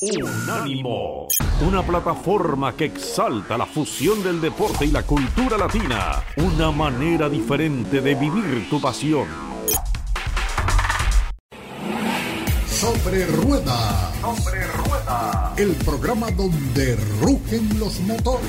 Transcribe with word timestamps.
Unánimo, 0.00 1.26
una 1.60 1.82
plataforma 1.82 2.72
que 2.76 2.84
exalta 2.84 3.58
la 3.58 3.66
fusión 3.66 4.22
del 4.22 4.40
deporte 4.40 4.84
y 4.84 4.92
la 4.92 5.02
cultura 5.02 5.58
latina, 5.58 6.22
una 6.36 6.70
manera 6.70 7.28
diferente 7.28 8.00
de 8.00 8.14
vivir 8.14 8.70
tu 8.70 8.80
pasión. 8.80 9.26
Sobre 12.68 13.26
rueda. 13.26 14.12
Sobre 14.20 14.64
rueda. 14.68 15.52
El 15.56 15.74
programa 15.74 16.30
donde 16.30 16.94
rugen 17.20 17.80
los 17.80 17.98
motores. 17.98 18.46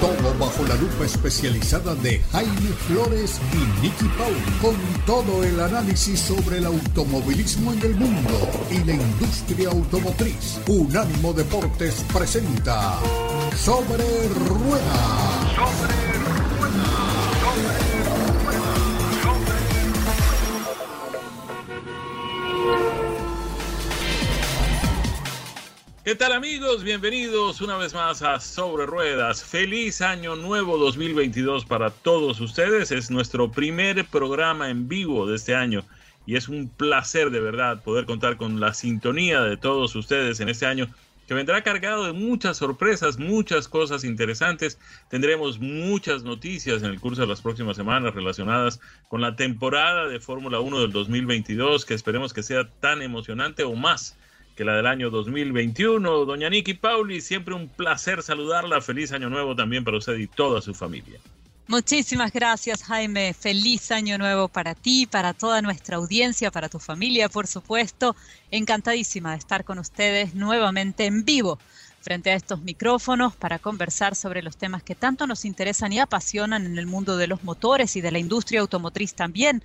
Todo 0.00 0.34
bajo 0.38 0.64
la 0.64 0.76
lupa 0.76 1.04
especializada 1.04 1.94
de 1.96 2.20
Jaime 2.30 2.70
Flores 2.86 3.40
y 3.52 3.82
Nicky 3.82 4.06
Paul, 4.16 4.36
con 4.60 4.76
todo 5.04 5.42
el 5.42 5.58
análisis 5.58 6.20
sobre 6.20 6.58
el 6.58 6.66
automovilismo 6.66 7.72
en 7.72 7.82
el 7.82 7.94
mundo 7.96 8.48
y 8.70 8.84
la 8.84 8.92
industria 8.92 9.70
automotriz. 9.70 10.60
Unánimo 10.68 11.32
Deportes 11.32 12.04
presenta 12.12 13.00
Sobre 13.56 14.04
Rueda. 14.48 15.56
Sobre 15.56 16.17
¿Qué 26.08 26.14
tal 26.14 26.32
amigos? 26.32 26.84
Bienvenidos 26.84 27.60
una 27.60 27.76
vez 27.76 27.92
más 27.92 28.22
a 28.22 28.40
Sobre 28.40 28.86
Ruedas. 28.86 29.44
Feliz 29.44 30.00
año 30.00 30.36
nuevo 30.36 30.78
2022 30.78 31.66
para 31.66 31.90
todos 31.90 32.40
ustedes. 32.40 32.90
Es 32.92 33.10
nuestro 33.10 33.50
primer 33.50 34.06
programa 34.06 34.70
en 34.70 34.88
vivo 34.88 35.26
de 35.26 35.36
este 35.36 35.54
año 35.54 35.84
y 36.24 36.36
es 36.36 36.48
un 36.48 36.70
placer 36.70 37.30
de 37.30 37.40
verdad 37.40 37.82
poder 37.82 38.06
contar 38.06 38.38
con 38.38 38.58
la 38.58 38.72
sintonía 38.72 39.42
de 39.42 39.58
todos 39.58 39.94
ustedes 39.96 40.40
en 40.40 40.48
este 40.48 40.64
año 40.64 40.88
que 41.26 41.34
vendrá 41.34 41.62
cargado 41.62 42.06
de 42.06 42.14
muchas 42.14 42.56
sorpresas, 42.56 43.18
muchas 43.18 43.68
cosas 43.68 44.02
interesantes. 44.02 44.78
Tendremos 45.10 45.58
muchas 45.58 46.22
noticias 46.22 46.82
en 46.82 46.88
el 46.88 47.00
curso 47.00 47.20
de 47.20 47.28
las 47.28 47.42
próximas 47.42 47.76
semanas 47.76 48.14
relacionadas 48.14 48.80
con 49.08 49.20
la 49.20 49.36
temporada 49.36 50.08
de 50.08 50.20
Fórmula 50.20 50.58
1 50.58 50.80
del 50.80 50.90
2022 50.92 51.84
que 51.84 51.92
esperemos 51.92 52.32
que 52.32 52.42
sea 52.42 52.66
tan 52.80 53.02
emocionante 53.02 53.62
o 53.62 53.74
más 53.74 54.16
que 54.58 54.64
la 54.64 54.74
del 54.74 54.88
año 54.88 55.08
2021. 55.08 56.24
Doña 56.24 56.50
Niki 56.50 56.74
Pauli, 56.74 57.20
siempre 57.20 57.54
un 57.54 57.68
placer 57.68 58.24
saludarla. 58.24 58.80
Feliz 58.80 59.12
año 59.12 59.30
nuevo 59.30 59.54
también 59.54 59.84
para 59.84 59.98
usted 59.98 60.16
y 60.16 60.26
toda 60.26 60.60
su 60.60 60.74
familia. 60.74 61.20
Muchísimas 61.68 62.32
gracias, 62.32 62.82
Jaime. 62.82 63.34
Feliz 63.34 63.92
año 63.92 64.18
nuevo 64.18 64.48
para 64.48 64.74
ti, 64.74 65.06
para 65.06 65.32
toda 65.32 65.62
nuestra 65.62 65.98
audiencia, 65.98 66.50
para 66.50 66.68
tu 66.68 66.80
familia, 66.80 67.28
por 67.28 67.46
supuesto. 67.46 68.16
Encantadísima 68.50 69.30
de 69.30 69.38
estar 69.38 69.64
con 69.64 69.78
ustedes 69.78 70.34
nuevamente 70.34 71.06
en 71.06 71.24
vivo 71.24 71.60
frente 72.00 72.32
a 72.32 72.34
estos 72.34 72.60
micrófonos 72.60 73.36
para 73.36 73.60
conversar 73.60 74.16
sobre 74.16 74.42
los 74.42 74.56
temas 74.56 74.82
que 74.82 74.96
tanto 74.96 75.28
nos 75.28 75.44
interesan 75.44 75.92
y 75.92 76.00
apasionan 76.00 76.66
en 76.66 76.78
el 76.78 76.86
mundo 76.86 77.16
de 77.16 77.28
los 77.28 77.44
motores 77.44 77.94
y 77.94 78.00
de 78.00 78.10
la 78.10 78.18
industria 78.18 78.60
automotriz 78.60 79.14
también. 79.14 79.62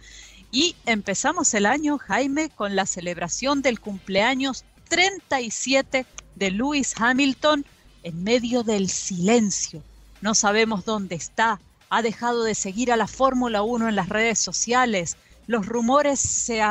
Y 0.51 0.75
empezamos 0.85 1.51
el 1.55 1.65
año, 1.65 1.97
Jaime, 1.97 2.51
con 2.51 2.75
la 2.75 2.85
celebración 2.85 3.63
del 3.63 3.79
cumpleaños 3.79 4.65
37 4.93 6.05
de 6.35 6.51
Lewis 6.51 6.93
Hamilton 6.95 7.65
en 8.03 8.23
medio 8.23 8.61
del 8.61 8.89
silencio. 8.89 9.81
No 10.21 10.35
sabemos 10.35 10.85
dónde 10.85 11.15
está. 11.15 11.59
Ha 11.89 12.03
dejado 12.03 12.43
de 12.43 12.53
seguir 12.53 12.91
a 12.91 12.95
la 12.95 13.07
Fórmula 13.07 13.63
1 13.63 13.89
en 13.89 13.95
las 13.95 14.09
redes 14.09 14.37
sociales. 14.37 15.17
Los 15.47 15.65
rumores 15.65 16.19
se, 16.19 16.61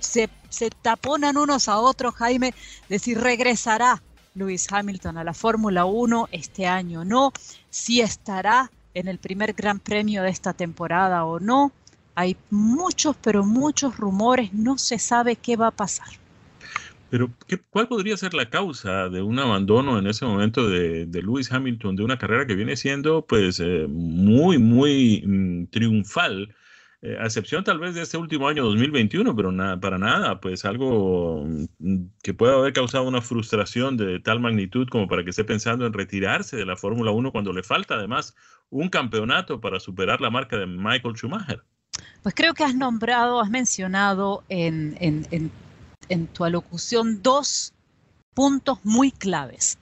se, 0.00 0.70
taponan 0.80 1.36
unos 1.36 1.68
a 1.68 1.78
otros, 1.78 2.14
Jaime, 2.14 2.54
de 2.88 2.98
si 2.98 3.14
regresará 3.14 4.02
Lewis 4.34 4.72
Hamilton 4.72 5.18
a 5.18 5.24
la 5.24 5.34
Fórmula 5.34 5.84
1 5.84 6.30
este 6.32 6.66
año 6.66 7.02
o 7.02 7.04
no, 7.04 7.34
si 7.68 8.00
estará 8.00 8.70
en 8.94 9.08
el 9.08 9.18
primer 9.18 9.52
Gran 9.52 9.78
Premio 9.78 10.22
de 10.22 10.30
esta 10.30 10.54
temporada 10.54 11.26
o 11.26 11.38
no. 11.38 11.70
Hay 12.14 12.38
muchos, 12.48 13.14
pero 13.20 13.44
muchos 13.44 13.98
rumores, 13.98 14.54
no 14.54 14.78
se 14.78 14.98
sabe 14.98 15.36
qué 15.36 15.56
va 15.56 15.66
a 15.66 15.70
pasar. 15.70 16.08
Pero, 17.08 17.30
¿cuál 17.70 17.88
podría 17.88 18.16
ser 18.16 18.34
la 18.34 18.50
causa 18.50 19.08
de 19.08 19.22
un 19.22 19.38
abandono 19.38 19.98
en 19.98 20.06
ese 20.06 20.24
momento 20.24 20.68
de, 20.68 21.06
Lewis 21.12 21.52
Hamilton, 21.52 21.96
de 21.96 22.02
una 22.02 22.18
carrera 22.18 22.46
que 22.46 22.56
viene 22.56 22.76
siendo 22.76 23.24
pues 23.24 23.60
eh, 23.60 23.86
muy, 23.88 24.58
muy 24.58 25.22
mm, 25.24 25.66
triunfal? 25.66 26.54
Eh, 27.02 27.16
a 27.20 27.26
excepción 27.26 27.62
tal 27.62 27.78
vez 27.78 27.94
de 27.94 28.02
este 28.02 28.16
último 28.16 28.48
año 28.48 28.64
2021, 28.64 29.36
pero 29.36 29.52
nada, 29.52 29.78
para 29.78 29.98
nada, 29.98 30.40
pues 30.40 30.64
algo 30.64 31.44
mm, 31.78 32.06
que 32.22 32.34
pueda 32.34 32.54
haber 32.54 32.72
causado 32.72 33.04
una 33.04 33.20
frustración 33.20 33.96
de 33.96 34.18
tal 34.18 34.40
magnitud 34.40 34.88
como 34.88 35.06
para 35.06 35.22
que 35.22 35.30
esté 35.30 35.44
pensando 35.44 35.86
en 35.86 35.92
retirarse 35.92 36.56
de 36.56 36.66
la 36.66 36.76
Fórmula 36.76 37.12
1 37.12 37.30
cuando 37.30 37.52
le 37.52 37.62
falta 37.62 37.94
además 37.94 38.34
un 38.70 38.88
campeonato 38.88 39.60
para 39.60 39.78
superar 39.78 40.20
la 40.20 40.30
marca 40.30 40.56
de 40.56 40.66
Michael 40.66 41.14
Schumacher. 41.14 41.62
Pues 42.22 42.34
creo 42.34 42.54
que 42.54 42.64
has 42.64 42.74
nombrado, 42.74 43.40
has 43.40 43.50
mencionado 43.50 44.42
en, 44.48 44.96
en, 44.98 45.26
en 45.30 45.52
en 46.08 46.26
tu 46.26 46.44
alocución 46.44 47.22
dos 47.22 47.72
puntos 48.34 48.78
muy 48.84 49.10
claves. 49.10 49.78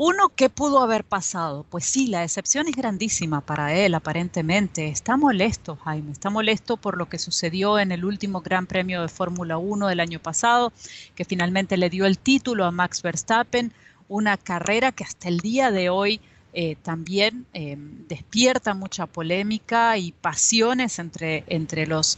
Uno, 0.00 0.28
¿qué 0.28 0.48
pudo 0.48 0.80
haber 0.80 1.02
pasado? 1.02 1.66
Pues 1.68 1.84
sí, 1.84 2.06
la 2.06 2.20
decepción 2.20 2.68
es 2.68 2.76
grandísima 2.76 3.40
para 3.40 3.74
él, 3.74 3.94
aparentemente. 3.94 4.86
Está 4.86 5.16
molesto, 5.16 5.74
Jaime, 5.74 6.12
está 6.12 6.30
molesto 6.30 6.76
por 6.76 6.96
lo 6.96 7.08
que 7.08 7.18
sucedió 7.18 7.80
en 7.80 7.90
el 7.90 8.04
último 8.04 8.40
Gran 8.40 8.66
Premio 8.66 9.02
de 9.02 9.08
Fórmula 9.08 9.58
1 9.58 9.88
del 9.88 9.98
año 9.98 10.20
pasado, 10.20 10.72
que 11.16 11.24
finalmente 11.24 11.76
le 11.76 11.90
dio 11.90 12.06
el 12.06 12.16
título 12.16 12.64
a 12.64 12.70
Max 12.70 13.02
Verstappen, 13.02 13.72
una 14.06 14.36
carrera 14.36 14.92
que 14.92 15.02
hasta 15.02 15.26
el 15.26 15.40
día 15.40 15.72
de 15.72 15.90
hoy 15.90 16.20
eh, 16.52 16.76
también 16.76 17.46
eh, 17.52 17.76
despierta 17.76 18.74
mucha 18.74 19.06
polémica 19.06 19.98
y 19.98 20.12
pasiones 20.12 21.00
entre, 21.00 21.42
entre 21.48 21.88
los 21.88 22.16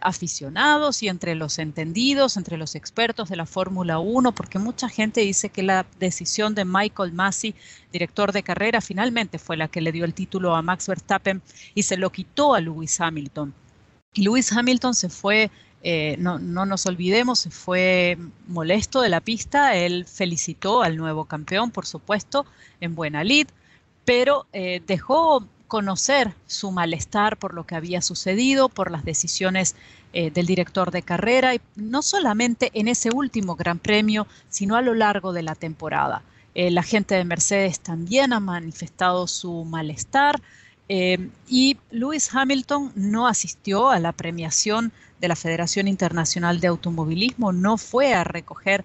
aficionados 0.00 1.02
y 1.02 1.08
entre 1.08 1.34
los 1.34 1.58
entendidos, 1.58 2.36
entre 2.36 2.56
los 2.56 2.74
expertos 2.74 3.28
de 3.28 3.36
la 3.36 3.46
Fórmula 3.46 3.98
1, 3.98 4.32
porque 4.32 4.58
mucha 4.58 4.88
gente 4.88 5.20
dice 5.20 5.48
que 5.48 5.62
la 5.62 5.86
decisión 5.98 6.54
de 6.54 6.64
Michael 6.64 7.12
Massey, 7.12 7.54
director 7.92 8.32
de 8.32 8.42
carrera, 8.42 8.80
finalmente 8.80 9.38
fue 9.38 9.56
la 9.56 9.68
que 9.68 9.80
le 9.80 9.92
dio 9.92 10.04
el 10.04 10.14
título 10.14 10.54
a 10.54 10.62
Max 10.62 10.88
Verstappen 10.88 11.42
y 11.74 11.82
se 11.82 11.96
lo 11.96 12.10
quitó 12.10 12.54
a 12.54 12.60
Lewis 12.60 13.00
Hamilton. 13.00 13.54
Y 14.14 14.22
Lewis 14.22 14.52
Hamilton 14.52 14.94
se 14.94 15.08
fue, 15.08 15.50
eh, 15.82 16.16
no, 16.18 16.38
no 16.38 16.66
nos 16.66 16.86
olvidemos, 16.86 17.40
se 17.40 17.50
fue 17.50 18.16
molesto 18.46 19.00
de 19.00 19.08
la 19.08 19.20
pista, 19.20 19.76
él 19.76 20.06
felicitó 20.06 20.82
al 20.82 20.96
nuevo 20.96 21.24
campeón, 21.24 21.70
por 21.70 21.86
supuesto, 21.86 22.46
en 22.80 22.94
buena 22.94 23.24
lid, 23.24 23.48
pero 24.04 24.46
eh, 24.52 24.82
dejó 24.86 25.46
conocer 25.68 26.34
su 26.46 26.70
malestar 26.70 27.36
por 27.36 27.54
lo 27.54 27.66
que 27.66 27.74
había 27.74 28.02
sucedido, 28.02 28.68
por 28.68 28.90
las 28.90 29.04
decisiones 29.04 29.74
eh, 30.12 30.30
del 30.30 30.46
director 30.46 30.90
de 30.90 31.02
carrera, 31.02 31.54
y 31.54 31.60
no 31.74 32.02
solamente 32.02 32.70
en 32.74 32.88
ese 32.88 33.10
último 33.12 33.56
Gran 33.56 33.78
Premio, 33.78 34.26
sino 34.48 34.76
a 34.76 34.82
lo 34.82 34.94
largo 34.94 35.32
de 35.32 35.42
la 35.42 35.54
temporada. 35.54 36.22
Eh, 36.54 36.70
la 36.70 36.82
gente 36.82 37.16
de 37.16 37.24
Mercedes 37.24 37.80
también 37.80 38.32
ha 38.32 38.40
manifestado 38.40 39.26
su 39.26 39.64
malestar 39.64 40.40
eh, 40.88 41.30
y 41.48 41.78
Lewis 41.90 42.32
Hamilton 42.32 42.92
no 42.94 43.26
asistió 43.26 43.90
a 43.90 43.98
la 43.98 44.12
premiación 44.12 44.92
de 45.20 45.28
la 45.28 45.36
Federación 45.36 45.88
Internacional 45.88 46.60
de 46.60 46.68
Automovilismo, 46.68 47.52
no 47.52 47.78
fue 47.78 48.14
a 48.14 48.24
recoger 48.24 48.84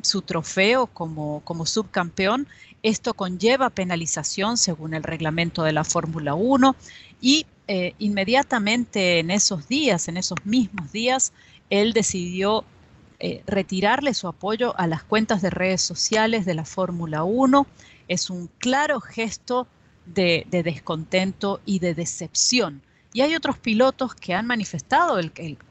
su 0.00 0.22
trofeo 0.22 0.86
como, 0.86 1.42
como 1.44 1.66
subcampeón 1.66 2.48
esto 2.84 3.14
conlleva 3.14 3.70
penalización 3.70 4.58
según 4.58 4.92
el 4.92 5.02
reglamento 5.02 5.62
de 5.62 5.72
la 5.72 5.84
Fórmula 5.84 6.34
1 6.34 6.76
y 7.18 7.46
eh, 7.66 7.94
inmediatamente 7.98 9.20
en 9.20 9.30
esos 9.30 9.66
días, 9.68 10.06
en 10.08 10.18
esos 10.18 10.36
mismos 10.44 10.92
días, 10.92 11.32
él 11.70 11.94
decidió 11.94 12.62
eh, 13.20 13.42
retirarle 13.46 14.12
su 14.12 14.28
apoyo 14.28 14.78
a 14.78 14.86
las 14.86 15.02
cuentas 15.02 15.40
de 15.40 15.48
redes 15.48 15.80
sociales 15.80 16.44
de 16.44 16.52
la 16.52 16.66
Fórmula 16.66 17.24
1. 17.24 17.66
Es 18.06 18.28
un 18.28 18.50
claro 18.58 19.00
gesto 19.00 19.66
de, 20.04 20.46
descontento 20.50 21.62
y 21.64 21.78
de 21.78 21.94
decepción. 21.94 22.82
Y 23.14 23.22
hay 23.22 23.34
otros 23.34 23.56
pilotos 23.56 24.14
que 24.14 24.34
han 24.34 24.46
manifestado, 24.46 25.18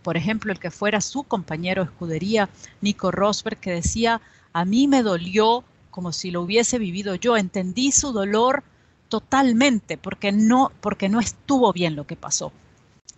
por 0.02 0.18
ejemplo, 0.18 0.52
el 0.52 0.58
que 0.58 0.72
fuera 0.72 1.00
su 1.00 1.22
compañero 1.22 1.84
de 1.84 1.92
escudería, 1.92 2.50
Nico 2.82 3.12
Rosberg, 3.12 3.60
que 3.60 3.70
decía, 3.70 4.20
a 4.52 4.66
mí 4.66 4.88
me 4.88 5.04
dolió 5.04 5.64
como 5.94 6.12
si 6.12 6.32
lo 6.32 6.42
hubiese 6.42 6.80
vivido 6.80 7.16
yo. 7.16 7.38
Entendí 7.38 7.94
su 7.94 8.12
dolor 8.12 8.64
totalmente 9.08 9.98
porque 9.98 10.32
no, 10.32 10.72
porque 10.82 11.08
no 11.08 11.20
estuvo 11.22 11.72
bien 11.72 11.96
lo 11.96 12.06
que 12.06 12.18
pasó. 12.18 12.52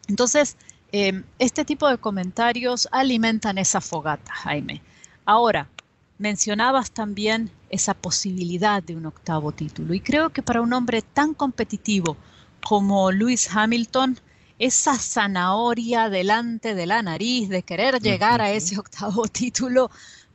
Entonces, 0.08 0.58
em, 0.92 1.24
este 1.40 1.66
tipo 1.66 1.88
de 1.88 1.98
comentarios 1.98 2.88
alimentan 2.92 3.58
esa 3.58 3.82
fogata, 3.82 4.32
Jaime. 4.34 4.82
Ahora, 5.26 5.70
mencionabas 6.18 6.92
también 6.92 7.50
esa 7.70 7.94
posibilidad 7.94 8.84
de 8.84 8.96
un 8.96 9.06
octavo 9.06 9.52
título 9.52 9.94
y 9.94 10.02
creo 10.02 10.30
que 10.30 10.44
para 10.44 10.62
un 10.62 10.74
hombre 10.74 11.02
tan 11.02 11.34
competitivo 11.34 12.18
como 12.62 13.12
Lewis 13.12 13.50
Hamilton, 13.54 14.20
esa 14.60 14.98
zanahoria 14.98 16.10
delante 16.10 16.76
de 16.76 16.86
la 16.86 17.02
nariz 17.02 17.50
de 17.50 17.64
querer 17.64 18.02
llegar 18.02 18.42
a 18.42 18.52
ese 18.52 18.78
octavo 18.78 19.28
título 19.42 19.90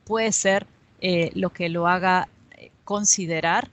puede 0.04 0.32
ser 0.32 0.66
eh, 1.00 1.30
lo 1.34 1.50
que 1.50 1.68
lo 1.68 1.88
haga 1.88 2.28
eh, 2.56 2.70
considerar 2.84 3.70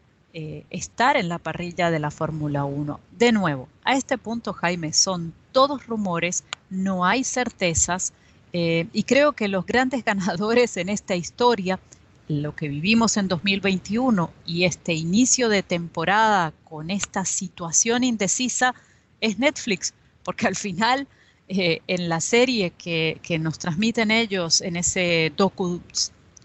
estar 0.69 1.17
en 1.17 1.29
la 1.29 1.39
parrilla 1.39 1.89
de 1.89 1.97
la 1.97 2.11
Fórmula 2.11 2.63
1. 2.63 2.99
De 3.17 3.31
nuevo, 3.31 3.67
a 3.83 3.95
este 3.95 4.19
punto, 4.19 4.53
Jaime, 4.53 4.93
son 4.93 5.33
todos 5.51 5.87
rumores, 5.87 6.43
no 6.69 7.03
hay 7.03 7.23
certezas 7.23 8.13
y 8.53 9.03
creo 9.03 9.33
que 9.33 9.47
los 9.47 9.65
grandes 9.65 10.05
ganadores 10.05 10.77
en 10.77 10.89
esta 10.89 11.15
historia 11.15 11.79
lo 12.27 12.55
que 12.55 12.67
vivimos 12.67 13.17
en 13.17 13.27
2021 13.27 14.31
y 14.45 14.65
este 14.65 14.93
inicio 14.93 15.49
de 15.49 15.63
temporada 15.63 16.53
con 16.65 16.89
esta 16.89 17.25
situación 17.25 18.03
indecisa 18.03 18.75
es 19.21 19.39
Netflix, 19.39 19.93
porque 20.23 20.47
al 20.47 20.55
final 20.55 21.07
eh, 21.47 21.81
en 21.87 22.09
la 22.09 22.19
serie 22.19 22.71
que, 22.71 23.19
nos 23.39 23.57
transmiten 23.59 24.11
ellos, 24.11 24.61
en 24.61 24.75
ese 24.75 25.31
docu, 25.37 25.81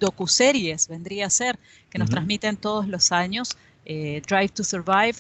docu-series 0.03 0.89
vendría 0.89 1.27
a 1.27 1.31
ser, 1.31 1.59
que 1.89 1.99
nos 1.99 2.11
transmiten 2.11 2.57
todos 2.57 2.89
los 2.89 3.13
años, 3.13 3.57
eh, 3.85 4.21
Drive 4.27 4.51
to 4.51 4.65
Survive, 4.65 5.17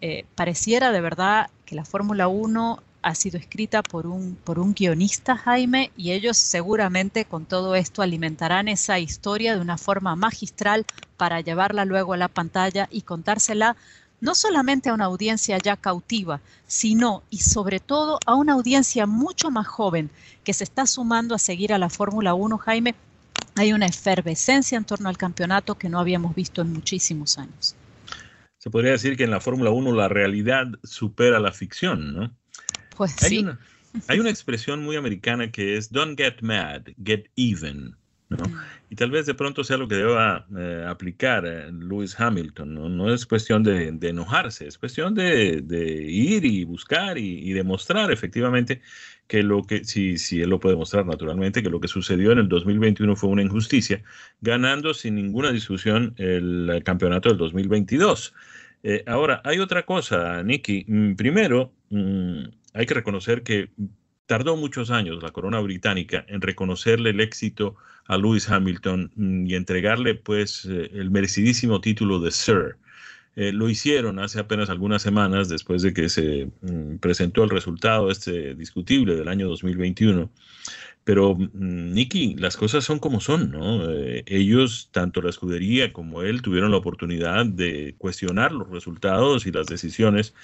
eh, 0.00 0.24
pareciera 0.34 0.90
de 0.90 1.00
verdad 1.00 1.50
que 1.64 1.74
la 1.74 1.84
Fórmula 1.84 2.28
1 2.28 2.82
ha 3.02 3.14
sido 3.14 3.38
escrita 3.38 3.82
por 3.82 4.06
un, 4.06 4.34
por 4.34 4.58
un 4.58 4.74
guionista, 4.74 5.36
Jaime, 5.36 5.92
y 5.96 6.12
ellos 6.12 6.36
seguramente 6.36 7.26
con 7.26 7.44
todo 7.44 7.74
esto 7.74 8.02
alimentarán 8.02 8.66
esa 8.68 8.98
historia 8.98 9.54
de 9.54 9.60
una 9.60 9.78
forma 9.78 10.16
magistral 10.16 10.84
para 11.16 11.40
llevarla 11.40 11.84
luego 11.84 12.14
a 12.14 12.16
la 12.16 12.28
pantalla 12.28 12.88
y 12.90 13.02
contársela 13.02 13.76
no 14.20 14.34
solamente 14.34 14.88
a 14.88 14.94
una 14.94 15.04
audiencia 15.04 15.58
ya 15.58 15.76
cautiva, 15.76 16.40
sino 16.66 17.22
y 17.28 17.38
sobre 17.38 17.78
todo 17.78 18.18
a 18.24 18.34
una 18.34 18.54
audiencia 18.54 19.06
mucho 19.06 19.50
más 19.50 19.66
joven 19.66 20.10
que 20.44 20.54
se 20.54 20.64
está 20.64 20.86
sumando 20.86 21.34
a 21.34 21.38
seguir 21.38 21.74
a 21.74 21.78
la 21.78 21.90
Fórmula 21.90 22.32
1, 22.32 22.56
Jaime. 22.58 22.94
Hay 23.56 23.72
una 23.72 23.86
efervescencia 23.86 24.76
en 24.76 24.84
torno 24.84 25.08
al 25.08 25.16
campeonato 25.16 25.76
que 25.76 25.88
no 25.88 25.98
habíamos 25.98 26.34
visto 26.34 26.62
en 26.62 26.72
muchísimos 26.72 27.38
años. 27.38 27.76
Se 28.58 28.70
podría 28.70 28.92
decir 28.92 29.16
que 29.16 29.24
en 29.24 29.30
la 29.30 29.40
Fórmula 29.40 29.70
1 29.70 29.92
la 29.92 30.08
realidad 30.08 30.66
supera 30.82 31.38
la 31.38 31.52
ficción, 31.52 32.14
¿no? 32.14 32.34
Pues 32.96 33.22
hay 33.22 33.28
sí. 33.28 33.38
Una, 33.40 33.58
hay 34.08 34.20
una 34.20 34.30
expresión 34.30 34.82
muy 34.82 34.96
americana 34.96 35.50
que 35.50 35.76
es 35.76 35.90
don't 35.92 36.18
get 36.18 36.40
mad, 36.40 36.82
get 37.04 37.26
even. 37.36 37.94
¿No? 38.28 38.44
Mm. 38.44 38.58
Y 38.90 38.96
tal 38.96 39.10
vez 39.10 39.26
de 39.26 39.34
pronto 39.34 39.64
sea 39.64 39.76
lo 39.76 39.88
que 39.88 39.96
deba 39.96 40.46
eh, 40.56 40.84
aplicar 40.86 41.44
eh, 41.46 41.70
Lewis 41.72 42.18
Hamilton. 42.18 42.74
¿no? 42.74 42.88
no 42.88 43.12
es 43.12 43.26
cuestión 43.26 43.62
de, 43.62 43.90
de, 43.92 44.08
enojarse, 44.08 44.66
es 44.66 44.78
cuestión 44.78 45.14
de, 45.14 45.62
de 45.62 46.02
ir 46.04 46.44
y 46.44 46.64
buscar 46.64 47.18
y, 47.18 47.38
y, 47.48 47.52
demostrar 47.52 48.12
efectivamente 48.12 48.80
que 49.26 49.42
lo 49.42 49.64
que, 49.64 49.84
si, 49.84 50.18
si 50.18 50.42
él 50.42 50.50
lo 50.50 50.60
puede 50.60 50.76
mostrar 50.76 51.06
naturalmente, 51.06 51.62
que 51.62 51.70
lo 51.70 51.80
que 51.80 51.88
sucedió 51.88 52.32
en 52.32 52.38
el 52.38 52.48
2021 52.48 53.16
fue 53.16 53.30
una 53.30 53.42
injusticia, 53.42 54.02
ganando 54.40 54.92
sin 54.94 55.14
ninguna 55.14 55.50
discusión 55.50 56.14
el, 56.18 56.82
campeonato 56.84 57.30
del 57.30 57.38
2022. 57.38 58.34
Eh, 58.82 59.02
ahora, 59.06 59.40
hay 59.44 59.58
otra 59.60 59.84
cosa, 59.84 60.42
Nicky. 60.42 60.84
Mm, 60.86 61.14
primero, 61.14 61.72
mmm, 61.90 62.44
hay 62.74 62.86
que 62.86 62.94
reconocer 62.94 63.42
que 63.42 63.70
tardó 64.26 64.56
muchos 64.56 64.90
años 64.90 65.22
la 65.22 65.30
corona 65.30 65.60
británica 65.60 66.24
en 66.28 66.40
reconocerle 66.40 67.10
el 67.10 67.20
éxito 67.20 67.76
a 68.06 68.16
Lewis 68.16 68.48
Hamilton 68.48 69.12
mm, 69.14 69.46
y 69.46 69.54
entregarle 69.54 70.14
pues 70.14 70.66
eh, 70.66 70.90
el 70.94 71.10
merecidísimo 71.10 71.80
título 71.80 72.20
de 72.20 72.30
Sir. 72.30 72.76
Eh, 73.36 73.52
lo 73.52 73.68
hicieron 73.68 74.20
hace 74.20 74.38
apenas 74.38 74.70
algunas 74.70 75.02
semanas 75.02 75.48
después 75.48 75.82
de 75.82 75.92
que 75.92 76.08
se 76.08 76.50
mm, 76.62 76.98
presentó 76.98 77.42
el 77.44 77.50
resultado 77.50 78.10
este 78.10 78.54
discutible 78.54 79.16
del 79.16 79.28
año 79.28 79.48
2021. 79.48 80.30
Pero, 81.02 81.34
mm, 81.34 81.92
Nicky, 81.92 82.34
las 82.36 82.56
cosas 82.56 82.84
son 82.84 82.98
como 82.98 83.20
son, 83.20 83.50
¿no? 83.50 83.90
Eh, 83.90 84.24
ellos, 84.26 84.88
tanto 84.90 85.20
la 85.20 85.28
escudería 85.30 85.92
como 85.92 86.22
él, 86.22 86.40
tuvieron 86.40 86.70
la 86.70 86.78
oportunidad 86.78 87.44
de 87.44 87.94
cuestionar 87.98 88.52
los 88.52 88.70
resultados 88.70 89.46
y 89.46 89.52
las 89.52 89.66
decisiones 89.66 90.34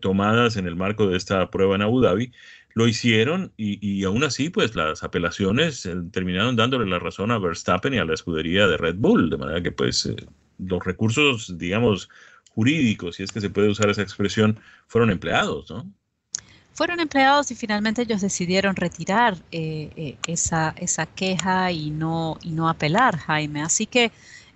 tomadas 0.00 0.56
en 0.56 0.66
el 0.66 0.76
marco 0.76 1.06
de 1.08 1.16
esta 1.16 1.50
prueba 1.50 1.74
en 1.76 1.82
Abu 1.82 2.00
Dhabi. 2.00 2.32
Lo 2.74 2.88
hicieron 2.88 3.52
y, 3.56 3.78
y 3.86 4.04
aún 4.04 4.24
así, 4.24 4.50
pues 4.50 4.74
las 4.74 5.02
apelaciones 5.02 5.86
eh, 5.86 5.94
terminaron 6.10 6.56
dándole 6.56 6.90
la 6.90 6.98
razón 6.98 7.30
a 7.30 7.38
Verstappen 7.38 7.94
y 7.94 7.98
a 7.98 8.04
la 8.04 8.14
escudería 8.14 8.66
de 8.66 8.76
Red 8.76 8.96
Bull, 8.96 9.30
de 9.30 9.36
manera 9.36 9.62
que, 9.62 9.72
pues, 9.72 10.06
eh, 10.06 10.16
los 10.58 10.84
recursos, 10.84 11.56
digamos, 11.56 12.08
jurídicos, 12.50 13.16
si 13.16 13.22
es 13.22 13.32
que 13.32 13.40
se 13.40 13.50
puede 13.50 13.68
usar 13.68 13.90
esa 13.90 14.02
expresión, 14.02 14.58
fueron 14.88 15.10
empleados, 15.10 15.70
¿no? 15.70 15.90
fueron 16.72 16.98
empleados 16.98 17.52
y 17.52 17.54
finalmente 17.54 18.02
ellos 18.02 18.20
decidieron 18.20 18.74
retirar 18.74 19.36
eh, 19.52 20.16
esa, 20.26 20.74
esa, 20.76 21.06
queja 21.06 21.70
y 21.70 21.90
no, 21.90 22.36
y 22.42 22.50
no 22.50 22.68
apelar, 22.68 23.16
Jaime. 23.16 23.62
Así 23.62 23.86
que 23.86 24.10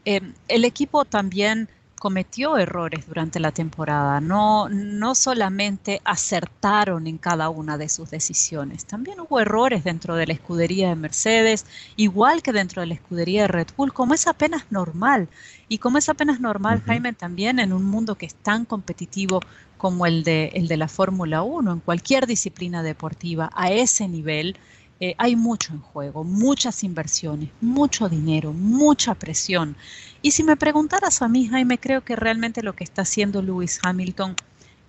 el 0.05 0.65
equipo 0.65 1.05
también 1.05 1.69
cometió 1.99 2.57
errores 2.59 3.07
durante 3.07 3.41
la 3.41 3.53
temporada. 3.53 4.21
No, 4.21 4.69
no 4.69 5.15
solamente 5.15 6.01
acertaron 6.05 7.07
en 7.07 7.19
cada 7.19 7.49
una 7.51 7.77
de 7.79 7.89
sus 7.89 8.11
decisiones, 8.11 8.85
también 8.87 9.21
hubo 9.21 9.41
errores 9.41 9.85
dentro 9.85 10.17
de 10.17 10.27
la 10.27 10.33
escudería 10.33 10.89
de 10.89 10.97
Mercedes, 10.97 11.67
igual 11.97 12.43
que 12.43 12.53
dentro 12.53 12.81
de 12.81 12.87
la 12.87 12.95
escudería 12.95 13.43
de 13.43 13.49
Red 13.49 13.69
Bull, 13.77 13.93
como 13.93 14.15
es 14.15 14.27
apenas 14.27 14.65
normal. 14.71 15.29
Y 15.69 15.79
como 15.79 15.99
es 15.99 16.09
apenas 16.09 16.41
normal, 16.41 16.79
uh 16.79 16.81
-huh. 16.83 16.87
Jaime, 16.87 17.13
también 17.13 17.59
en 17.59 17.73
un 17.73 17.85
mundo 17.85 18.17
que 18.17 18.27
es 18.27 18.35
tan 18.35 18.65
competitivo 18.65 19.41
como 19.77 20.07
el 20.07 20.25
de, 20.25 20.47
el 20.55 20.69
de 20.69 20.77
la 20.77 20.89
Fórmula 20.89 21.43
1, 21.43 21.73
en 21.73 21.81
cualquier 21.81 22.27
disciplina 22.27 22.83
deportiva, 22.83 23.51
a 23.55 23.71
ese 23.71 24.09
nivel, 24.09 24.57
eh, 25.01 25.15
hay 25.19 25.37
mucho 25.37 25.73
en 25.73 25.81
juego, 25.81 26.25
muchas 26.25 26.83
inversiones, 26.83 27.51
mucho 27.61 28.09
dinero, 28.09 28.53
mucha 28.53 29.15
presión. 29.15 29.77
Y 30.23 30.33
si 30.33 30.43
me 30.43 30.57
preguntaras 30.57 31.23
a 31.23 31.29
mí, 31.29 31.47
Jaime, 31.47 31.79
creo 31.79 32.05
que 32.05 32.17
realmente 32.17 32.63
lo 32.63 32.75
que 32.75 32.85
está 32.85 33.03
haciendo 33.03 33.41
Lewis 33.41 33.79
Hamilton 33.83 34.35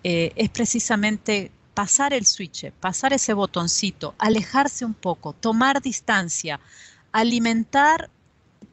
eh, 0.04 0.32
es 0.36 0.50
precisamente 0.50 1.52
pasar 1.76 2.14
el 2.14 2.26
switch, 2.26 2.72
pasar 2.72 3.14
ese 3.14 3.34
botoncito, 3.34 4.16
alejarse 4.18 4.84
un 4.84 4.96
poco, 4.96 5.34
tomar 5.34 5.82
distancia, 5.82 6.60
alimentar 7.12 8.10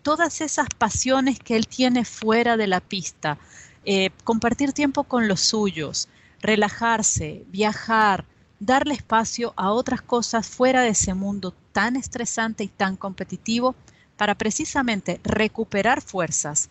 todas 0.03 0.41
esas 0.41 0.69
pasiones 0.79 1.39
que 1.39 1.57
él 1.57 1.67
tiene 1.67 2.05
fuera 2.05 2.57
de 2.57 2.67
la 2.67 2.81
pista, 2.81 3.39
eh, 3.85 4.11
compartir 4.25 4.73
tiempo 4.73 5.05
con 5.05 5.29
los 5.29 5.41
suyos, 5.41 6.09
relajarse, 6.41 7.45
viajar, 7.49 8.25
darle 8.61 8.95
espacio 8.95 9.53
a 9.57 9.71
otras 9.71 10.03
cosas 10.03 10.49
fuera 10.49 10.83
de 10.83 10.91
ese 10.91 11.15
mundo 11.15 11.55
tan 11.73 11.97
estresante 11.97 12.65
y 12.65 12.69
tan 12.69 12.97
competitivo 12.97 13.75
para 14.17 14.35
precisamente 14.35 15.21
recuperar 15.25 16.01
fuerzas, 16.01 16.71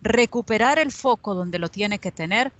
recuperar 0.00 0.78
el 0.78 0.92
foco 0.92 1.34
donde 1.34 1.58
lo 1.58 1.68
tiene 1.68 1.98
que 1.98 2.12
tener 2.12 2.52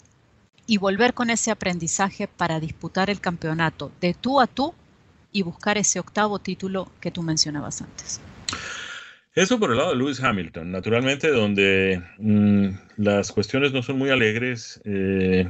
y 0.66 0.76
volver 0.76 1.14
con 1.14 1.30
ese 1.30 1.50
aprendizaje 1.50 2.28
para 2.28 2.60
disputar 2.60 3.08
el 3.08 3.20
campeonato 3.20 3.90
de 4.00 4.12
tú 4.12 4.40
a 4.40 4.46
tú 4.46 4.74
y 5.32 5.42
buscar 5.42 5.78
ese 5.78 5.98
octavo 5.98 6.38
título 6.38 6.90
que 7.00 7.10
tú 7.10 7.22
mencionabas 7.22 7.80
antes. 7.80 8.20
Eso 9.34 9.58
por 9.58 9.70
el 9.70 9.78
lado 9.78 9.90
de 9.90 9.96
Lewis 9.96 10.22
Hamilton, 10.22 10.72
naturalmente 10.72 11.30
donde 11.30 12.02
mmm, 12.18 12.68
las 12.96 13.30
cuestiones 13.30 13.72
no 13.72 13.82
son 13.82 13.96
muy 13.96 14.10
alegres, 14.10 14.80
eh, 14.84 15.48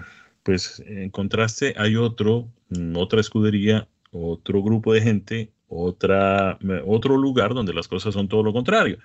pues 0.49 0.83
en 0.87 1.11
contraste 1.11 1.75
hay 1.77 1.97
otro, 1.97 2.51
mmm, 2.71 2.97
otra 2.97 3.21
escudería, 3.21 3.87
otro 4.13 4.63
grupo 4.63 4.95
de 4.95 5.03
gente, 5.03 5.53
otra, 5.69 6.59
otro 6.87 7.19
lugar 7.19 7.53
donde 7.53 7.75
las 7.75 7.87
cosas 7.87 8.15
son 8.15 8.29
todo 8.29 8.43
lo 8.43 8.55
contrario. 8.55 8.99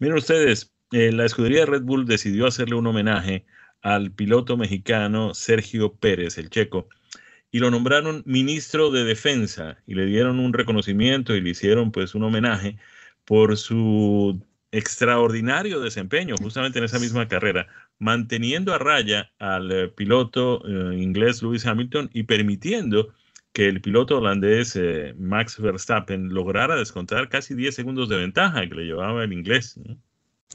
Miren 0.00 0.16
ustedes, 0.16 0.74
eh, 0.90 1.12
la 1.12 1.26
escudería 1.26 1.60
de 1.60 1.66
Red 1.66 1.82
Bull 1.82 2.06
decidió 2.06 2.44
hacerle 2.44 2.74
un 2.74 2.88
homenaje 2.88 3.44
al 3.82 4.10
piloto 4.10 4.56
mexicano 4.56 5.32
Sergio 5.32 5.94
Pérez, 5.94 6.38
el 6.38 6.50
checo, 6.50 6.88
y 7.52 7.60
lo 7.60 7.70
nombraron 7.70 8.24
ministro 8.26 8.90
de 8.90 9.04
Defensa 9.04 9.78
y 9.86 9.94
le 9.94 10.06
dieron 10.06 10.40
un 10.40 10.52
reconocimiento 10.52 11.36
y 11.36 11.40
le 11.40 11.50
hicieron 11.50 11.92
pues 11.92 12.16
un 12.16 12.24
homenaje 12.24 12.78
por 13.24 13.56
su 13.56 14.44
extraordinario 14.72 15.78
desempeño 15.78 16.34
justamente 16.36 16.80
en 16.80 16.86
esa 16.86 16.98
misma 16.98 17.28
carrera, 17.28 17.68
manteniendo 18.00 18.74
a 18.74 18.78
raya 18.78 19.30
al 19.38 19.70
eh, 19.70 19.88
piloto 19.88 20.62
eh, 20.66 20.96
inglés 20.96 21.42
Lewis 21.42 21.64
Hamilton 21.64 22.10
y 22.12 22.24
permitiendo 22.24 23.14
que 23.52 23.68
el 23.68 23.80
piloto 23.80 24.18
holandés 24.18 24.76
eh, 24.76 25.14
Max 25.18 25.60
Verstappen 25.60 26.32
lograra 26.32 26.76
descontar 26.76 27.28
casi 27.28 27.54
10 27.54 27.74
segundos 27.74 28.08
de 28.08 28.16
ventaja 28.16 28.68
que 28.68 28.74
le 28.74 28.84
llevaba 28.84 29.24
el 29.24 29.32
inglés. 29.32 29.78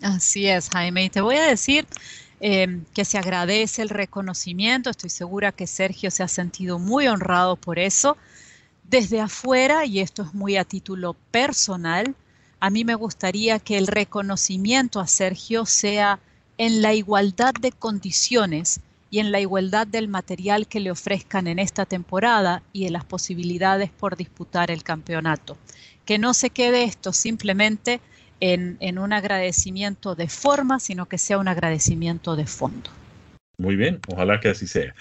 Así 0.02 0.48
es, 0.48 0.70
Jaime. 0.70 1.06
Y 1.06 1.10
te 1.10 1.22
voy 1.22 1.36
a 1.36 1.48
decir 1.48 1.86
eh, 2.40 2.82
que 2.94 3.06
se 3.06 3.18
agradece 3.18 3.82
el 3.82 3.90
reconocimiento. 3.90 4.90
Estoy 4.90 5.10
segura 5.10 5.52
que 5.52 5.68
Sergio 5.68 6.12
se 6.12 6.24
ha 6.24 6.28
sentido 6.28 6.80
muy 6.80 7.08
honrado 7.08 7.56
por 7.56 7.80
eso. 7.80 8.18
Desde 8.84 9.20
afuera, 9.20 9.86
y 9.86 10.00
esto 10.00 10.22
es 10.24 10.34
muy 10.34 10.58
a 10.58 10.64
título 10.64 11.16
personal, 11.32 12.16
a 12.60 12.70
mí 12.70 12.86
me 12.86 12.96
gustaría 12.96 13.60
que 13.60 13.78
el 13.78 13.88
reconocimiento 13.88 15.00
a 15.00 15.08
Sergio 15.08 15.66
sea 15.66 16.20
en 16.58 16.82
la 16.82 16.94
igualdad 16.94 17.54
de 17.60 17.72
condiciones 17.72 18.80
y 19.10 19.20
en 19.20 19.32
la 19.32 19.40
igualdad 19.40 19.88
del 19.88 20.08
material 20.08 20.68
que 20.68 20.80
le 20.80 20.92
ofrezcan 20.92 21.48
en 21.48 21.60
esta 21.60 21.86
temporada 21.86 22.64
y 22.74 22.86
en 22.86 22.94
las 22.94 23.06
posibilidades 23.06 23.90
por 23.90 24.18
disputar 24.18 24.72
el 24.72 24.84
campeonato. 24.84 25.58
Que 26.06 26.18
no 26.18 26.34
se 26.34 26.50
quede 26.50 26.84
esto 26.84 27.14
simplemente 27.14 28.02
en, 28.40 28.78
en 28.80 29.00
un 29.00 29.14
agradecimiento 29.14 30.16
de 30.16 30.28
forma, 30.28 30.80
sino 30.80 31.06
que 31.06 31.18
sea 31.18 31.38
un 31.38 31.48
agradecimiento 31.48 32.36
de 32.36 32.46
fondo. 32.46 32.90
Muy 33.58 33.76
bien, 33.76 34.00
ojalá 34.08 34.40
que 34.40 34.50
así 34.50 34.68
sea. 34.68 34.94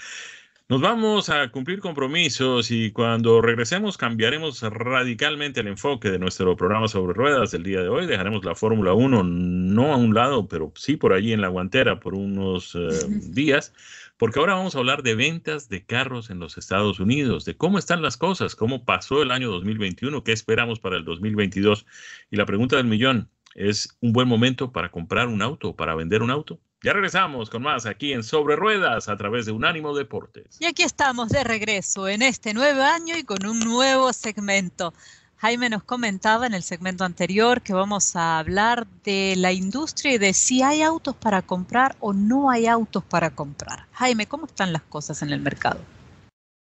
Nos 0.67 0.81
vamos 0.81 1.29
a 1.29 1.51
cumplir 1.51 1.79
compromisos 1.79 2.71
y 2.71 2.91
cuando 2.91 3.39
regresemos 3.39 3.97
cambiaremos 3.97 4.63
radicalmente 4.63 5.59
el 5.59 5.67
enfoque 5.67 6.09
de 6.09 6.17
nuestro 6.17 6.55
programa 6.55 6.87
sobre 6.87 7.13
ruedas 7.13 7.51
del 7.51 7.61
día 7.61 7.81
de 7.81 7.87
hoy. 7.87 8.07
Dejaremos 8.07 8.43
la 8.43 8.55
Fórmula 8.55 8.93
1 8.93 9.23
no 9.23 9.93
a 9.93 9.97
un 9.97 10.15
lado, 10.15 10.47
pero 10.47 10.73
sí 10.75 10.97
por 10.97 11.13
allí 11.13 11.33
en 11.33 11.41
la 11.41 11.49
guantera 11.49 11.99
por 11.99 12.15
unos 12.15 12.73
eh, 12.73 12.89
días, 13.29 13.75
porque 14.17 14.39
ahora 14.39 14.55
vamos 14.55 14.75
a 14.75 14.79
hablar 14.79 15.03
de 15.03 15.13
ventas 15.13 15.69
de 15.69 15.85
carros 15.85 16.31
en 16.31 16.39
los 16.39 16.57
Estados 16.57 16.99
Unidos, 16.99 17.45
de 17.45 17.55
cómo 17.55 17.77
están 17.77 18.01
las 18.01 18.17
cosas, 18.17 18.55
cómo 18.55 18.85
pasó 18.85 19.21
el 19.21 19.29
año 19.29 19.51
2021, 19.51 20.23
qué 20.23 20.31
esperamos 20.31 20.79
para 20.79 20.97
el 20.97 21.05
2022. 21.05 21.85
Y 22.31 22.37
la 22.37 22.47
pregunta 22.47 22.77
del 22.77 22.87
millón, 22.87 23.29
¿es 23.53 23.95
un 24.01 24.13
buen 24.13 24.27
momento 24.27 24.71
para 24.71 24.89
comprar 24.89 25.27
un 25.27 25.43
auto 25.43 25.69
o 25.69 25.75
para 25.75 25.93
vender 25.93 26.23
un 26.23 26.31
auto? 26.31 26.59
Ya 26.85 26.93
regresamos 26.93 27.49
con 27.49 27.63
más 27.63 27.87
aquí 27.87 28.13
en 28.13 28.21
Sobre 28.21 28.55
Ruedas 28.55 29.09
a 29.09 29.17
través 29.17 29.47
de 29.47 29.51
Unánimo 29.51 29.95
Deportes. 29.95 30.57
Y 30.59 30.65
aquí 30.65 30.83
estamos 30.83 31.29
de 31.29 31.43
regreso 31.43 32.07
en 32.07 32.21
este 32.21 32.53
nuevo 32.53 32.83
año 32.83 33.17
y 33.17 33.23
con 33.23 33.43
un 33.43 33.57
nuevo 33.57 34.13
segmento. 34.13 34.93
Jaime 35.37 35.71
nos 35.71 35.81
comentaba 35.81 36.45
en 36.45 36.53
el 36.53 36.61
segmento 36.61 37.03
anterior 37.03 37.63
que 37.63 37.73
vamos 37.73 38.15
a 38.15 38.37
hablar 38.37 38.85
de 39.03 39.33
la 39.35 39.51
industria 39.51 40.13
y 40.13 40.17
de 40.19 40.35
si 40.35 40.61
hay 40.61 40.83
autos 40.83 41.15
para 41.15 41.41
comprar 41.41 41.95
o 42.01 42.13
no 42.13 42.51
hay 42.51 42.67
autos 42.67 43.03
para 43.03 43.31
comprar. 43.31 43.87
Jaime, 43.93 44.27
¿cómo 44.27 44.45
están 44.45 44.71
las 44.71 44.83
cosas 44.83 45.23
en 45.23 45.31
el 45.31 45.39
mercado? 45.39 45.79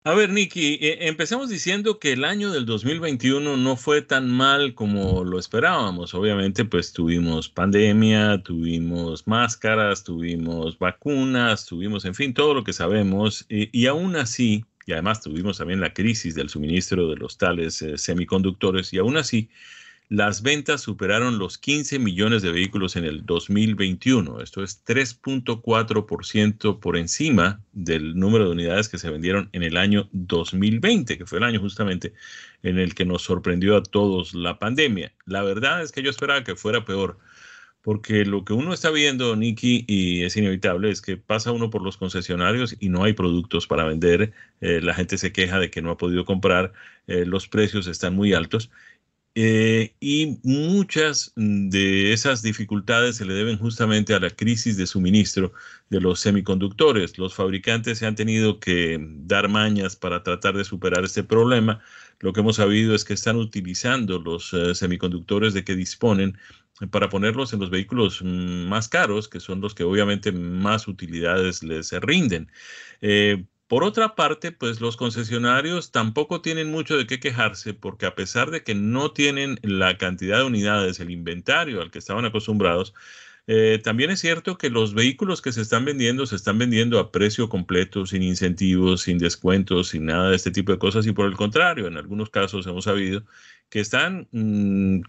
A 0.02 0.14
ver, 0.14 0.30
Nicky, 0.30 0.78
eh, 0.80 1.09
empecemos 1.09 1.50
diciendo 1.50 1.99
que 1.99 2.12
el 2.12 2.25
año 2.25 2.50
del 2.50 2.64
2021 2.64 3.59
no 3.59 3.76
fue 3.76 4.00
tan 4.00 4.30
mal 4.30 4.75
como 4.75 5.25
lo 5.25 5.38
esperábamos. 5.38 6.14
Obviamente, 6.14 6.64
pues 6.64 6.95
tuvimos 6.95 7.50
pandemia, 7.50 8.42
tuvimos 8.42 9.26
máscaras, 9.26 10.02
tuvimos 10.02 10.78
vacunas, 10.78 11.66
tuvimos, 11.66 12.07
en 12.07 12.14
fin, 12.14 12.33
todo 12.33 12.54
lo 12.54 12.64
que 12.64 12.73
sabemos. 12.73 13.45
y 13.50 13.87
aún 13.87 14.16
así, 14.16 14.64
y 14.87 14.92
además 14.92 15.21
tuvimos 15.21 15.59
también 15.59 15.80
la 15.80 15.92
crisis 15.92 16.35
del 16.35 16.49
suministro 16.49 17.09
de 17.09 17.16
los 17.16 17.37
tales 17.37 17.83
eh, 17.83 17.99
semiconductores, 17.99 18.95
y 18.95 18.99
aún 18.99 19.19
así, 19.19 19.50
las 20.10 20.42
ventas 20.42 20.80
superaron 20.80 21.38
los 21.38 21.56
15 21.56 22.00
millones 22.00 22.42
de 22.42 22.50
vehículos 22.50 22.96
en 22.96 23.04
el 23.04 23.24
2021. 23.24 24.40
Esto 24.40 24.64
es 24.64 24.84
3.4% 24.84 26.80
por 26.80 26.96
encima 26.96 27.62
del 27.70 28.18
número 28.18 28.46
de 28.46 28.50
unidades 28.50 28.88
que 28.88 28.98
se 28.98 29.08
vendieron 29.08 29.48
en 29.52 29.62
el 29.62 29.76
año 29.76 30.08
2020, 30.10 31.16
que 31.16 31.26
fue 31.26 31.38
el 31.38 31.44
año 31.44 31.60
justamente 31.60 32.12
en 32.64 32.80
el 32.80 32.96
que 32.96 33.04
nos 33.04 33.22
sorprendió 33.22 33.76
a 33.76 33.84
todos 33.84 34.34
la 34.34 34.58
pandemia. 34.58 35.12
La 35.26 35.44
verdad 35.44 35.80
es 35.80 35.92
que 35.92 36.02
yo 36.02 36.10
esperaba 36.10 36.42
que 36.42 36.56
fuera 36.56 36.84
peor. 36.84 37.18
Porque 37.82 38.26
lo 38.26 38.44
que 38.44 38.52
uno 38.52 38.74
está 38.74 38.90
viendo, 38.90 39.36
Nicky, 39.36 39.86
y 39.88 40.24
es 40.24 40.36
inevitable, 40.36 40.90
es 40.90 41.00
que 41.00 41.16
pasa 41.16 41.52
uno 41.52 41.70
por 41.70 41.82
los 41.82 41.96
concesionarios 41.96 42.76
y 42.78 42.90
no 42.90 43.04
hay 43.04 43.14
productos 43.14 43.66
para 43.66 43.84
vender. 43.84 44.32
Eh, 44.60 44.80
la 44.82 44.92
gente 44.92 45.16
se 45.16 45.32
queja 45.32 45.58
de 45.58 45.70
que 45.70 45.80
no 45.80 45.90
ha 45.92 45.96
podido 45.96 46.26
comprar, 46.26 46.72
eh, 47.06 47.24
los 47.24 47.48
precios 47.48 47.86
están 47.86 48.14
muy 48.14 48.34
altos 48.34 48.70
eh, 49.34 49.94
y 50.00 50.38
muchas 50.42 51.32
de 51.37 52.12
esas 52.12 52.42
dificultades 52.42 53.16
se 53.16 53.25
le 53.25 53.34
deben 53.34 53.58
justamente 53.58 54.12
a 54.12 54.20
la 54.20 54.30
crisis 54.30 54.76
de 54.76 54.87
suministro 54.87 55.52
de 55.88 56.00
los 56.00 56.20
semiconductores. 56.20 57.16
Los 57.16 57.34
fabricantes 57.34 57.99
se 57.99 58.06
han 58.06 58.16
tenido 58.16 58.58
que 58.58 58.99
dar 59.00 59.49
mañas 59.49 59.94
para 59.94 60.22
tratar 60.25 60.56
de 60.56 60.64
superar 60.64 61.04
este 61.04 61.22
problema. 61.22 61.80
Lo 62.18 62.32
que 62.32 62.40
hemos 62.40 62.56
sabido 62.56 62.94
es 62.94 63.04
que 63.04 63.14
están 63.14 63.37
utilizando 63.37 64.18
los 64.18 64.52
eh, 64.52 64.75
semiconductores 64.75 65.54
de 65.54 65.64
que 65.64 65.76
disponen 65.76 66.37
para 66.90 67.08
ponerlos 67.08 67.52
en 67.52 67.60
los 67.60 67.70
vehículos 67.70 68.22
mm, 68.22 68.68
más 68.68 68.88
caros, 68.88 69.28
que 69.28 69.40
son 69.40 69.60
los 69.60 69.75
que 69.75 69.84
obviamente 69.84 70.32
más 70.32 70.88
utilidades 70.88 71.62
les 71.62 71.92
rinden. 72.00 72.50
Eh, 73.00 73.44
por 73.70 73.84
otra 73.84 74.16
parte, 74.16 74.50
pues 74.50 74.80
los 74.80 74.96
concesionarios 74.96 75.92
tampoco 75.92 76.40
tienen 76.42 76.72
mucho 76.72 76.96
de 76.96 77.06
qué 77.06 77.20
quejarse 77.20 77.72
porque 77.72 78.04
a 78.04 78.16
pesar 78.16 78.50
de 78.50 78.64
que 78.64 78.74
no 78.74 79.12
tienen 79.12 79.60
la 79.62 79.96
cantidad 79.96 80.38
de 80.38 80.44
unidades, 80.44 80.98
el 80.98 81.12
inventario 81.12 81.80
al 81.80 81.92
que 81.92 82.00
estaban 82.00 82.24
acostumbrados, 82.24 82.94
eh, 83.46 83.80
también 83.82 84.10
es 84.10 84.18
cierto 84.18 84.58
que 84.58 84.70
los 84.70 84.92
vehículos 84.92 85.40
que 85.40 85.52
se 85.52 85.60
están 85.62 85.84
vendiendo 85.84 86.26
se 86.26 86.34
están 86.34 86.58
vendiendo 86.58 86.98
a 86.98 87.12
precio 87.12 87.48
completo, 87.48 88.06
sin 88.06 88.24
incentivos, 88.24 89.02
sin 89.02 89.18
descuentos, 89.18 89.90
sin 89.90 90.06
nada 90.06 90.30
de 90.30 90.36
este 90.36 90.50
tipo 90.50 90.72
de 90.72 90.78
cosas 90.80 91.06
y 91.06 91.12
por 91.12 91.26
el 91.26 91.36
contrario, 91.36 91.86
en 91.86 91.96
algunos 91.96 92.28
casos 92.30 92.66
hemos 92.66 92.84
sabido 92.86 93.24
que 93.68 93.78
están... 93.78 94.26
Mm, 94.32 95.02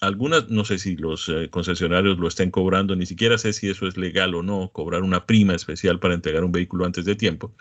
algunas, 0.00 0.48
no 0.48 0.64
sé 0.64 0.78
si 0.78 0.96
los 0.96 1.28
eh, 1.28 1.48
concesionarios 1.50 2.18
lo 2.18 2.28
estén 2.28 2.50
cobrando, 2.50 2.96
ni 2.96 3.06
siquiera 3.06 3.38
sé 3.38 3.52
si 3.52 3.68
eso 3.68 3.86
es 3.86 3.96
legal 3.96 4.34
o 4.34 4.42
no, 4.42 4.70
cobrar 4.72 5.02
una 5.02 5.26
prima 5.26 5.54
especial 5.54 6.00
para 6.00 6.14
entregar 6.14 6.44
un 6.44 6.52
vehículo 6.52 6.86
antes 6.86 7.04
de 7.04 7.16
tiempo. 7.16 7.54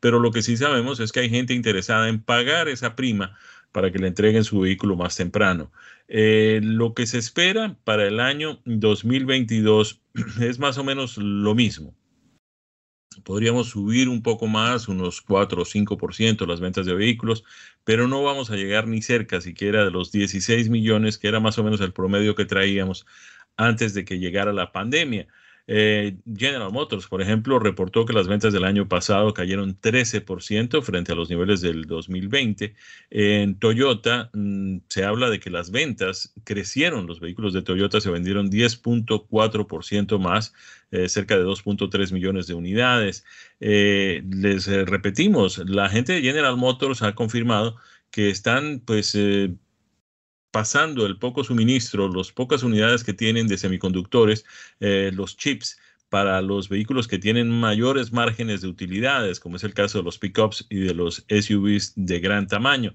Pero 0.00 0.18
lo 0.20 0.30
que 0.30 0.42
sí 0.42 0.56
sabemos 0.56 1.00
es 1.00 1.12
que 1.12 1.20
hay 1.20 1.30
gente 1.30 1.54
interesada 1.54 2.08
en 2.08 2.20
pagar 2.20 2.68
esa 2.68 2.96
prima 2.96 3.38
para 3.72 3.90
que 3.92 3.98
le 3.98 4.08
entreguen 4.08 4.44
su 4.44 4.60
vehículo 4.60 4.96
más 4.96 5.16
temprano. 5.16 5.72
Eh, 6.08 6.60
lo 6.62 6.94
que 6.94 7.06
se 7.06 7.18
espera 7.18 7.76
para 7.84 8.06
el 8.06 8.20
año 8.20 8.60
2022 8.64 10.00
es 10.40 10.58
más 10.58 10.78
o 10.78 10.84
menos 10.84 11.16
lo 11.18 11.54
mismo 11.54 11.94
podríamos 13.24 13.70
subir 13.70 14.08
un 14.08 14.22
poco 14.22 14.46
más, 14.46 14.88
unos 14.88 15.20
4 15.20 15.62
o 15.62 15.64
5% 15.64 16.46
las 16.46 16.60
ventas 16.60 16.86
de 16.86 16.94
vehículos, 16.94 17.44
pero 17.84 18.08
no 18.08 18.22
vamos 18.22 18.50
a 18.50 18.56
llegar 18.56 18.86
ni 18.86 19.02
cerca 19.02 19.40
siquiera 19.40 19.84
de 19.84 19.90
los 19.90 20.12
16 20.12 20.68
millones, 20.70 21.18
que 21.18 21.28
era 21.28 21.40
más 21.40 21.58
o 21.58 21.64
menos 21.64 21.80
el 21.80 21.92
promedio 21.92 22.34
que 22.34 22.44
traíamos 22.44 23.06
antes 23.56 23.94
de 23.94 24.04
que 24.04 24.18
llegara 24.18 24.52
la 24.52 24.72
pandemia. 24.72 25.26
Eh, 25.68 26.16
General 26.36 26.70
Motors, 26.70 27.08
por 27.08 27.20
ejemplo, 27.20 27.58
reportó 27.58 28.06
que 28.06 28.12
las 28.12 28.28
ventas 28.28 28.52
del 28.52 28.64
año 28.64 28.88
pasado 28.88 29.34
cayeron 29.34 29.80
13% 29.80 30.82
frente 30.82 31.12
a 31.12 31.14
los 31.14 31.28
niveles 31.28 31.60
del 31.60 31.86
2020. 31.86 32.74
En 33.10 33.58
Toyota 33.58 34.30
mm, 34.32 34.78
se 34.88 35.04
habla 35.04 35.28
de 35.30 35.40
que 35.40 35.50
las 35.50 35.70
ventas 35.70 36.32
crecieron, 36.44 37.06
los 37.06 37.20
vehículos 37.20 37.52
de 37.52 37.62
Toyota 37.62 38.00
se 38.00 38.10
vendieron 38.10 38.50
10.4% 38.50 40.18
más, 40.18 40.54
eh, 40.92 41.08
cerca 41.08 41.36
de 41.36 41.44
2.3 41.44 42.12
millones 42.12 42.46
de 42.46 42.54
unidades. 42.54 43.24
Eh, 43.60 44.22
les 44.30 44.66
repetimos, 44.66 45.58
la 45.58 45.88
gente 45.88 46.12
de 46.12 46.22
General 46.22 46.56
Motors 46.56 47.02
ha 47.02 47.14
confirmado 47.14 47.76
que 48.10 48.30
están 48.30 48.80
pues 48.84 49.14
pasando 50.56 51.04
el 51.04 51.18
poco 51.18 51.44
suministro, 51.44 52.08
las 52.08 52.32
pocas 52.32 52.62
unidades 52.62 53.04
que 53.04 53.12
tienen 53.12 53.46
de 53.46 53.58
semiconductores, 53.58 54.46
eh, 54.80 55.10
los 55.12 55.36
chips 55.36 55.78
para 56.08 56.40
los 56.40 56.70
vehículos 56.70 57.06
que 57.06 57.18
tienen 57.18 57.50
mayores 57.50 58.10
márgenes 58.10 58.62
de 58.62 58.68
utilidades, 58.68 59.38
como 59.38 59.56
es 59.56 59.64
el 59.64 59.74
caso 59.74 59.98
de 59.98 60.04
los 60.04 60.18
pickups 60.18 60.64
y 60.70 60.76
de 60.76 60.94
los 60.94 61.26
SUVs 61.28 61.92
de 61.96 62.20
gran 62.20 62.46
tamaño. 62.46 62.94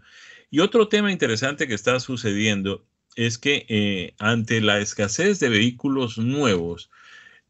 Y 0.49 0.61
otro 0.61 0.87
tema 0.87 1.11
interesante 1.11 1.67
que 1.67 1.75
está 1.75 1.99
sucediendo 1.99 2.83
es 3.15 3.37
que 3.37 3.67
eh, 3.69 4.15
ante 4.17 4.59
la 4.59 4.79
escasez 4.79 5.39
de 5.39 5.49
vehículos 5.49 6.17
nuevos, 6.17 6.89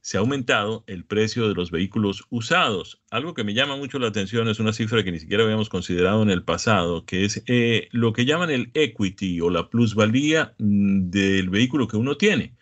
se 0.02 0.18
ha 0.18 0.20
aumentado 0.20 0.84
el 0.88 1.06
precio 1.06 1.48
de 1.48 1.54
los 1.54 1.72
vehículos 1.72 2.24
usados. 2.30 3.02
Algo 3.12 3.34
que 3.34 3.44
me 3.44 3.54
llama 3.54 3.76
mucho 3.76 4.00
la 4.00 4.08
atención 4.08 4.48
es 4.48 4.60
una 4.60 4.74
cifra 4.74 5.04
que 5.04 5.12
ni 5.12 5.20
siquiera 5.20 5.44
habíamos 5.44 5.70
considerado 5.70 6.24
en 6.24 6.32
el 6.32 6.44
pasado, 6.44 7.06
que 7.06 7.24
es 7.24 7.44
eh, 7.46 7.88
lo 7.92 8.12
que 8.12 8.26
llaman 8.26 8.50
el 8.50 8.72
equity 8.74 9.40
o 9.42 9.50
la 9.50 9.70
plusvalía 9.70 10.54
mm, 10.58 11.10
del 11.12 11.50
vehículo 11.50 11.88
que 11.88 11.98
uno 11.98 12.18
tiene. 12.18 12.56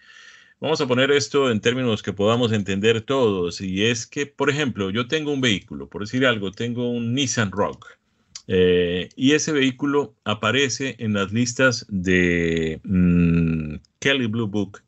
Vamos 0.60 0.82
a 0.82 0.88
poner 0.88 1.10
esto 1.12 1.50
en 1.50 1.62
términos 1.62 2.04
que 2.04 2.12
podamos 2.12 2.52
entender 2.52 3.02
todos. 3.02 3.62
Y 3.62 3.86
es 3.86 4.06
que, 4.06 4.26
por 4.26 4.50
ejemplo, 4.50 4.90
yo 4.90 5.08
tengo 5.08 5.32
un 5.32 5.40
vehículo, 5.40 5.88
por 5.88 6.02
decir 6.02 6.26
algo, 6.26 6.52
tengo 6.52 6.92
un 6.92 7.14
Nissan 7.14 7.52
Rock. 7.52 7.98
Eh, 8.48 9.10
y 9.16 9.34
ese 9.34 9.54
vehículo 9.54 10.16
aparece 10.26 10.96
en 11.00 11.14
las 11.14 11.32
listas 11.32 11.86
de 11.88 12.82
mm, 12.84 13.76
Kelly 14.00 14.26
Blue 14.26 14.48
Book 14.48 14.82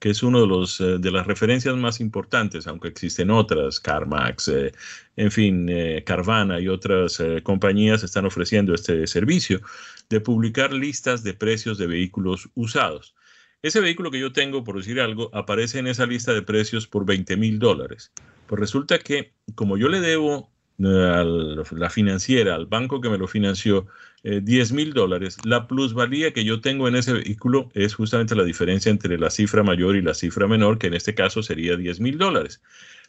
que 0.00 0.10
es 0.10 0.22
uno 0.22 0.40
de, 0.40 0.46
los, 0.46 0.80
eh, 0.80 0.98
de 0.98 1.10
las 1.12 1.26
referencias 1.26 1.76
más 1.76 2.00
importantes, 2.00 2.66
aunque 2.66 2.88
existen 2.88 3.30
otras, 3.30 3.78
CarMax, 3.78 4.48
eh, 4.48 4.72
en 5.16 5.30
fin, 5.30 5.68
eh, 5.68 6.02
Carvana 6.04 6.58
y 6.58 6.68
otras 6.68 7.22
compañías 7.42 8.02
están 8.02 8.24
ofreciendo 8.24 8.74
este 8.74 9.06
servicio 9.06 9.60
de 10.08 10.20
publicar 10.20 10.72
listas 10.72 11.22
de 11.22 11.34
precios 11.34 11.76
de 11.76 11.86
vehículos 11.86 12.48
usados. 12.54 13.14
Ese 13.62 13.80
vehículo 13.80 14.10
que 14.10 14.18
yo 14.18 14.32
tengo, 14.32 14.64
por 14.64 14.78
decir 14.78 15.00
algo, 15.00 15.30
aparece 15.34 15.78
en 15.78 15.86
esa 15.86 16.06
lista 16.06 16.32
de 16.32 16.40
precios 16.40 16.86
por 16.86 17.04
20 17.04 17.36
mil 17.36 17.58
dólares. 17.58 18.10
Pues 18.46 18.58
resulta 18.58 18.98
que 18.98 19.34
como 19.54 19.76
yo 19.76 19.88
le 19.88 20.00
debo 20.00 20.50
a 20.82 21.24
la 21.24 21.90
financiera, 21.90 22.54
al 22.54 22.64
banco 22.64 23.02
que 23.02 23.10
me 23.10 23.18
lo 23.18 23.28
financió, 23.28 23.86
10 24.22 24.70
eh, 24.70 24.74
mil 24.74 24.92
dólares, 24.92 25.38
la 25.44 25.66
plusvalía 25.66 26.32
que 26.32 26.44
yo 26.44 26.60
tengo 26.60 26.88
en 26.88 26.96
ese 26.96 27.12
vehículo 27.12 27.70
es 27.74 27.94
justamente 27.94 28.34
la 28.34 28.44
diferencia 28.44 28.90
entre 28.90 29.18
la 29.18 29.30
cifra 29.30 29.62
mayor 29.62 29.96
y 29.96 30.02
la 30.02 30.14
cifra 30.14 30.46
menor, 30.46 30.78
que 30.78 30.88
en 30.88 30.94
este 30.94 31.14
caso 31.14 31.42
sería 31.42 31.76
10 31.76 32.00
mil 32.00 32.18
dólares. 32.18 32.60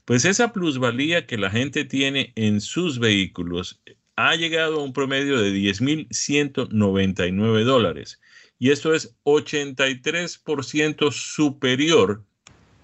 Pues 0.06 0.26
esa 0.26 0.54
plusvalía 0.54 1.26
que 1.26 1.38
la 1.38 1.52
gente 1.52 1.86
tiene 1.86 2.34
en 2.36 2.62
sus 2.62 3.00
vehículos 3.00 3.82
ha 4.16 4.36
llegado 4.36 4.80
a 4.80 4.84
un 4.84 4.94
promedio 4.94 5.40
de 5.40 5.52
10 5.52 5.82
mil 5.82 6.08
199 6.12 7.64
dólares. 7.64 8.20
y 8.60 8.70
esto 8.70 8.94
es 8.94 9.18
83% 9.24 11.12
superior 11.12 12.24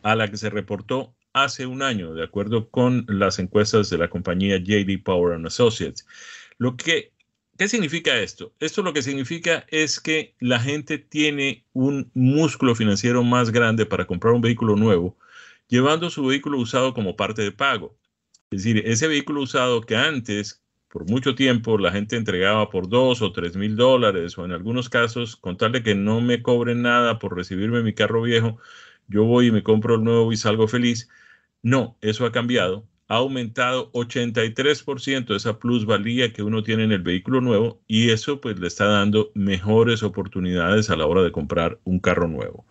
a 0.02 0.16
la 0.16 0.30
que 0.30 0.38
se 0.38 0.50
reportó 0.50 1.16
hace 1.34 1.66
un 1.68 1.84
año, 1.84 2.14
de 2.14 2.24
acuerdo 2.24 2.70
con 2.70 3.06
las 3.08 3.40
encuestas 3.40 3.90
de 3.90 4.00
la 4.00 4.10
compañía 4.10 4.58
JD 4.58 5.04
Power 5.04 5.36
and 5.36 5.46
Associates. 5.46 6.08
Lo 6.58 6.76
que 6.76 7.12
¿Qué 7.58 7.68
significa 7.68 8.20
esto? 8.20 8.54
Esto 8.60 8.84
lo 8.84 8.94
que 8.94 9.02
significa 9.02 9.66
es 9.70 10.00
que 10.00 10.36
la 10.40 10.60
gente 10.60 11.00
tiene 11.00 11.66
un 11.74 12.12
músculo 12.14 12.76
financiero 12.76 13.24
más 13.24 13.50
grande 13.50 13.88
para 13.88 14.06
comprar 14.06 14.36
un 14.36 14.42
vehículo 14.42 14.76
nuevo, 14.76 15.18
llevando 15.68 16.12
su 16.12 16.24
vehículo 16.28 16.60
usado 16.60 16.94
como 16.94 17.16
parte 17.16 17.42
de 17.42 17.52
pago. 17.52 17.98
Es 18.52 18.64
decir, 18.64 18.84
ese 18.86 19.08
vehículo 19.08 19.42
usado 19.42 19.82
que 19.82 19.96
antes, 19.96 20.62
por 20.88 21.10
mucho 21.10 21.34
tiempo, 21.34 21.80
la 21.80 21.92
gente 21.92 22.16
entregaba 22.16 22.70
por 22.70 22.90
dos 22.90 23.24
o 23.24 23.32
tres 23.32 23.56
mil 23.56 23.76
dólares, 23.76 24.38
o 24.38 24.46
en 24.46 24.52
algunos 24.52 24.88
casos, 24.88 25.36
con 25.36 25.58
tal 25.58 25.72
de 25.72 25.82
que 25.82 25.96
no 25.96 26.22
me 26.22 26.44
cobren 26.44 26.84
nada 26.84 27.18
por 27.18 27.36
recibirme 27.36 27.82
mi 27.82 27.94
carro 27.94 28.22
viejo, 28.22 28.60
yo 29.08 29.24
voy 29.24 29.48
y 29.48 29.52
me 29.52 29.64
compro 29.64 29.96
el 29.96 30.04
nuevo 30.04 30.32
y 30.32 30.38
salgo 30.38 30.68
feliz. 30.68 31.10
No, 31.64 31.98
eso 32.02 32.26
ha 32.28 32.32
cambiado 32.32 32.86
ha 33.08 33.16
aumentado 33.16 33.92
83% 33.94 35.36
esa 35.36 35.60
plusvalía 35.60 36.34
que 36.34 36.44
uno 36.44 36.64
tiene 36.64 36.84
en 36.84 36.92
el 36.92 37.02
vehículo 37.02 37.42
nuevo 37.42 37.82
y 37.88 38.10
eso 38.10 38.42
pues 38.42 38.60
le 38.60 38.68
está 38.68 38.86
dando 38.86 39.32
mejores 39.34 40.04
oportunidades 40.04 40.90
a 40.90 40.96
la 40.98 41.06
hora 41.06 41.24
de 41.24 41.32
comprar 41.32 41.80
un 41.86 42.00
carro 42.00 42.28
nuevo. 42.28 42.66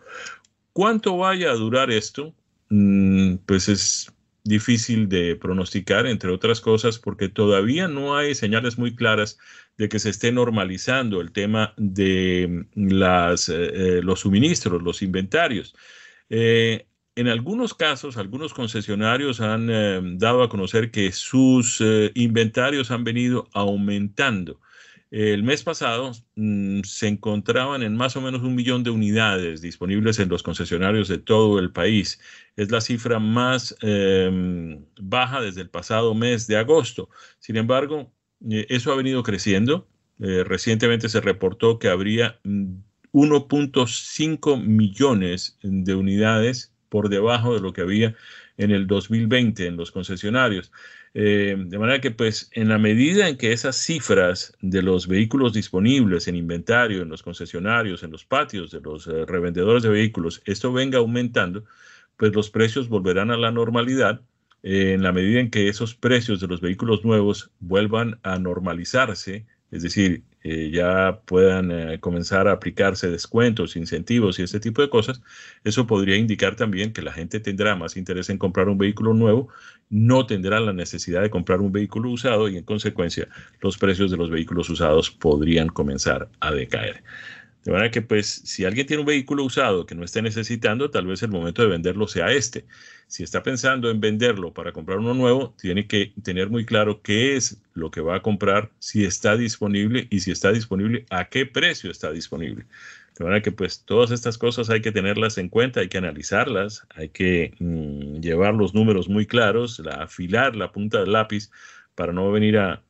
¿Cuánto 0.73 1.16
vaya 1.16 1.50
a 1.50 1.55
durar 1.55 1.90
esto? 1.90 2.35
Mm, 2.69 3.37
pues 3.47 3.69
es 3.69 4.12
difícil 4.45 5.09
de 5.09 5.37
pronosticar, 5.37 6.07
entre 6.07 6.31
otras 6.31 6.61
cosas, 6.61 6.99
porque 6.99 7.28
todavía 7.28 7.88
no 7.88 8.16
hay 8.16 8.35
señales 8.35 8.78
muy 8.78 8.95
claras 8.95 9.38
de 9.76 9.88
que 9.88 9.99
se 9.99 10.11
esté 10.11 10.33
normalizando 10.33 11.21
el 11.21 11.33
tema 11.33 11.75
de 11.76 12.45
eh, 12.45 12.66
eh, 12.75 14.00
los 14.02 14.21
suministros, 14.21 14.83
los 14.83 15.02
inventarios. 15.02 15.75
Eh, 16.31 16.87
en 17.16 17.28
algunos 17.28 17.73
casos, 17.73 18.18
algunos 18.18 18.52
concesionarios 18.52 19.40
han 19.40 19.70
eh, 19.70 20.00
dado 20.18 20.42
a 20.42 20.50
conocer 20.50 20.90
que 20.90 21.12
sus 21.12 21.80
eh, 21.80 22.12
inventarios 22.14 22.90
han 22.90 23.04
venido 23.04 23.49
aumentando. 23.54 24.61
El 25.11 25.42
mes 25.42 25.62
pasado 25.62 26.12
mm, 26.35 26.82
se 26.82 27.08
encontraban 27.08 27.82
en 27.82 27.96
más 27.96 28.16
o 28.16 28.20
menos 28.20 28.42
un 28.42 28.54
millón 28.54 28.85
de 28.85 28.90
unidades 28.90 29.62
disponibles 29.62 30.18
en 30.18 30.28
los 30.28 30.42
concesionarios 30.42 31.08
de 31.08 31.16
todo 31.16 31.58
el 31.58 31.73
país. 31.73 32.20
Es 32.54 32.70
la 32.70 32.82
cifra 32.82 33.18
más 33.18 33.75
em, 33.80 34.85
baja 35.00 35.40
desde 35.40 35.62
el 35.62 35.70
pasado 35.70 36.14
mes 36.14 36.46
de 36.46 36.58
agosto. 36.58 37.08
Sin 37.38 37.56
embargo, 37.56 38.12
eh, 38.50 38.66
eso 38.68 38.92
ha 38.92 38.96
venido 38.96 39.23
creciendo. 39.23 39.88
recientemente 40.18 41.08
se 41.08 41.20
reportó 41.20 41.78
que 41.78 41.88
habría 41.88 42.40
1.5 42.44 44.56
mm, 44.56 44.76
millones 44.76 45.58
de 45.62 45.94
unidades 45.94 46.75
por 46.88 47.09
debajo 47.09 47.55
de 47.55 47.61
lo 47.61 47.73
que 47.73 47.83
había 47.83 48.14
en 48.57 48.71
el 48.71 48.87
2020 48.87 49.66
en 49.66 49.76
los 49.76 49.90
concesionarios. 49.90 50.73
Eh, 51.14 51.57
de 51.59 51.78
manera 51.78 52.00
que, 52.00 52.11
pues, 52.11 52.50
en 52.52 52.69
la 52.69 52.78
medida 52.78 53.28
en 53.28 53.38
que 53.38 53.52
esas 53.52 53.76
cifras 53.76 54.55
de 54.61 54.83
los 54.83 55.09
vehículos 55.09 55.55
disponibles 55.55 56.28
en 56.28 56.37
inventario, 56.37 57.02
en 57.02 57.09
los 57.09 57.23
concesionarios, 57.23 58.02
en 58.02 58.11
los 58.11 58.25
patios 58.25 58.71
de 58.71 58.81
los 58.81 59.07
eh, 59.07 59.25
revendedores 59.26 59.83
de 59.83 59.88
vehículos, 59.88 60.43
esto 60.45 60.73
venga 60.73 60.99
aumentando, 60.99 61.64
pues 62.16 62.35
los 62.35 62.50
precios 62.50 62.88
volverán 62.88 63.31
a 63.31 63.37
la 63.37 63.50
normalidad. 63.50 64.21
Eh, 64.62 64.93
en 64.95 65.02
la 65.02 65.12
medida 65.12 65.40
en 65.40 65.50
que 65.50 65.69
esos 65.69 65.95
precios 65.95 66.40
de 66.40 66.49
los 66.49 66.61
vehículos 66.61 67.05
nuevos 67.05 67.50
vuelvan 67.61 68.19
a 68.23 68.38
normalizarse, 68.38 69.47
es 69.71 69.83
decir, 69.83 70.23
eh, 70.49 70.71
ya 70.71 71.23
puedan 71.25 71.73
eh, 71.73 71.99
comenzar 71.99 72.47
a 72.47 72.53
aplicarse 72.53 73.11
descuentos, 73.11 73.75
incentivos 73.75 74.38
y 74.38 74.45
ese 74.45 74.61
tipo 74.61 74.81
de 74.81 74.88
cosas, 74.88 75.21
eso 75.65 75.88
podría 75.88 76.17
indicar 76.17 76.55
también 76.55 76.93
que 76.93 77.03
la 77.03 77.12
gente 77.12 77.41
tendrá 77.41 77.75
más 77.75 77.97
interés 77.97 78.31
en 78.31 78.38
comprar 78.38 78.69
un 78.69 78.79
vehículo 78.79 79.12
nuevo, 79.12 79.49
no 79.91 80.25
tendrá 80.26 80.61
la 80.61 80.73
necesidad 80.73 81.23
de 81.23 81.31
comprar 81.31 81.61
un 81.61 81.73
vehículo 81.73 82.11
usado 82.11 82.49
y 82.49 82.57
en 82.59 82.62
consecuencia 82.62 83.27
los 83.61 83.77
precios 83.77 84.12
de 84.12 84.18
los 84.18 84.31
vehículos 84.31 84.70
usados 84.70 85.11
podrían 85.11 85.66
comenzar 85.68 86.29
a 86.38 86.53
decaer. 86.53 87.03
De 87.66 87.72
manera 87.72 87.90
que, 87.90 88.00
pues, 88.00 88.29
si 88.44 88.64
alguien 88.64 88.87
tiene 88.87 89.00
un 89.00 89.07
vehículo 89.07 89.42
usado 89.42 89.87
que 89.87 89.96
no 89.96 90.05
esté 90.05 90.22
necesitando, 90.22 90.88
tal 90.88 91.09
vez 91.09 91.20
el 91.24 91.33
momento 91.33 91.62
de 91.62 91.68
venderlo 91.68 92.07
sea 92.07 92.31
este. 92.31 92.64
Si 93.09 93.24
está 93.24 93.42
pensando 93.42 93.90
en 93.90 94.00
venderlo 94.00 94.55
para 94.55 94.70
comprar 94.70 94.98
uno 94.98 95.14
nuevo, 95.14 95.52
tiene 95.61 95.88
que 95.88 96.12
tener 96.22 96.48
muy 96.48 96.64
claro 96.64 97.02
qué 97.02 97.35
es 97.35 97.61
lo 97.74 97.90
que 97.90 98.00
va 98.00 98.14
a 98.14 98.22
comprar, 98.22 98.70
si 98.79 99.05
está 99.05 99.37
disponible 99.37 100.07
y 100.11 100.20
si 100.20 100.31
está 100.31 100.52
disponible, 100.52 101.07
a 101.11 101.24
qué 101.29 101.44
precio 101.44 101.90
está 101.90 102.12
disponible. 102.12 102.66
De 103.18 103.24
manera 103.24 103.42
que, 103.42 103.50
pues, 103.50 103.83
todas 103.85 104.12
estas 104.12 104.38
cosas 104.38 104.70
hay 104.70 104.81
que 104.81 104.92
tenerlas 104.92 105.37
en 105.37 105.48
cuenta, 105.48 105.81
hay 105.81 105.88
que 105.88 105.98
analizarlas, 105.98 106.87
hay 106.94 107.09
que 107.09 107.52
mm, 107.59 108.20
llevar 108.20 108.55
los 108.55 108.74
números 108.74 109.09
muy 109.09 109.26
claros, 109.26 109.83
afilar 109.90 110.55
la 110.55 110.70
punta 110.70 111.00
del 111.00 111.11
lápiz 111.11 111.50
para 111.96 112.12
no 112.12 112.31
venir 112.31 112.59
a, 112.59 112.85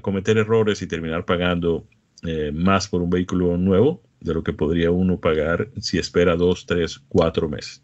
cometer 0.00 0.38
errores 0.38 0.80
y 0.80 0.86
terminar 0.86 1.26
pagando 1.26 1.86
eh, 2.22 2.50
más 2.50 2.88
por 2.88 3.02
un 3.02 3.10
vehículo 3.10 3.58
nuevo 3.58 4.02
de 4.22 4.34
lo 4.34 4.42
que 4.42 4.52
podría 4.52 4.90
uno 4.90 5.18
pagar 5.18 5.68
si 5.80 5.98
espera 5.98 6.36
dos, 6.36 6.66
tres, 6.66 7.00
cuatro 7.08 7.48
meses. 7.48 7.82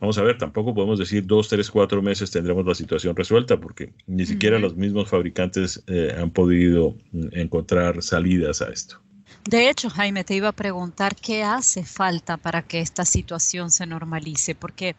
Vamos 0.00 0.18
a 0.18 0.22
ver, 0.22 0.36
tampoco 0.36 0.74
podemos 0.74 0.98
decir 0.98 1.26
dos, 1.26 1.48
tres, 1.48 1.70
cuatro 1.70 2.02
meses 2.02 2.30
tendremos 2.30 2.66
la 2.66 2.74
situación 2.74 3.16
resuelta 3.16 3.58
porque 3.58 3.92
ni 4.06 4.26
siquiera 4.26 4.58
los 4.58 4.76
mismos 4.76 5.08
fabricantes 5.08 5.82
eh, 5.86 6.14
han 6.18 6.30
podido 6.30 6.94
mm, 7.12 7.28
encontrar 7.32 8.02
salidas 8.02 8.60
a 8.60 8.68
esto. 8.68 9.00
De 9.48 9.70
hecho, 9.70 9.88
Jaime, 9.88 10.24
te 10.24 10.34
iba 10.34 10.48
a 10.48 10.52
preguntar 10.52 11.14
qué 11.14 11.44
hace 11.44 11.84
falta 11.84 12.36
para 12.36 12.62
que 12.62 12.80
esta 12.80 13.04
situación 13.04 13.70
se 13.70 13.86
normalice, 13.86 14.56
porque 14.56 14.96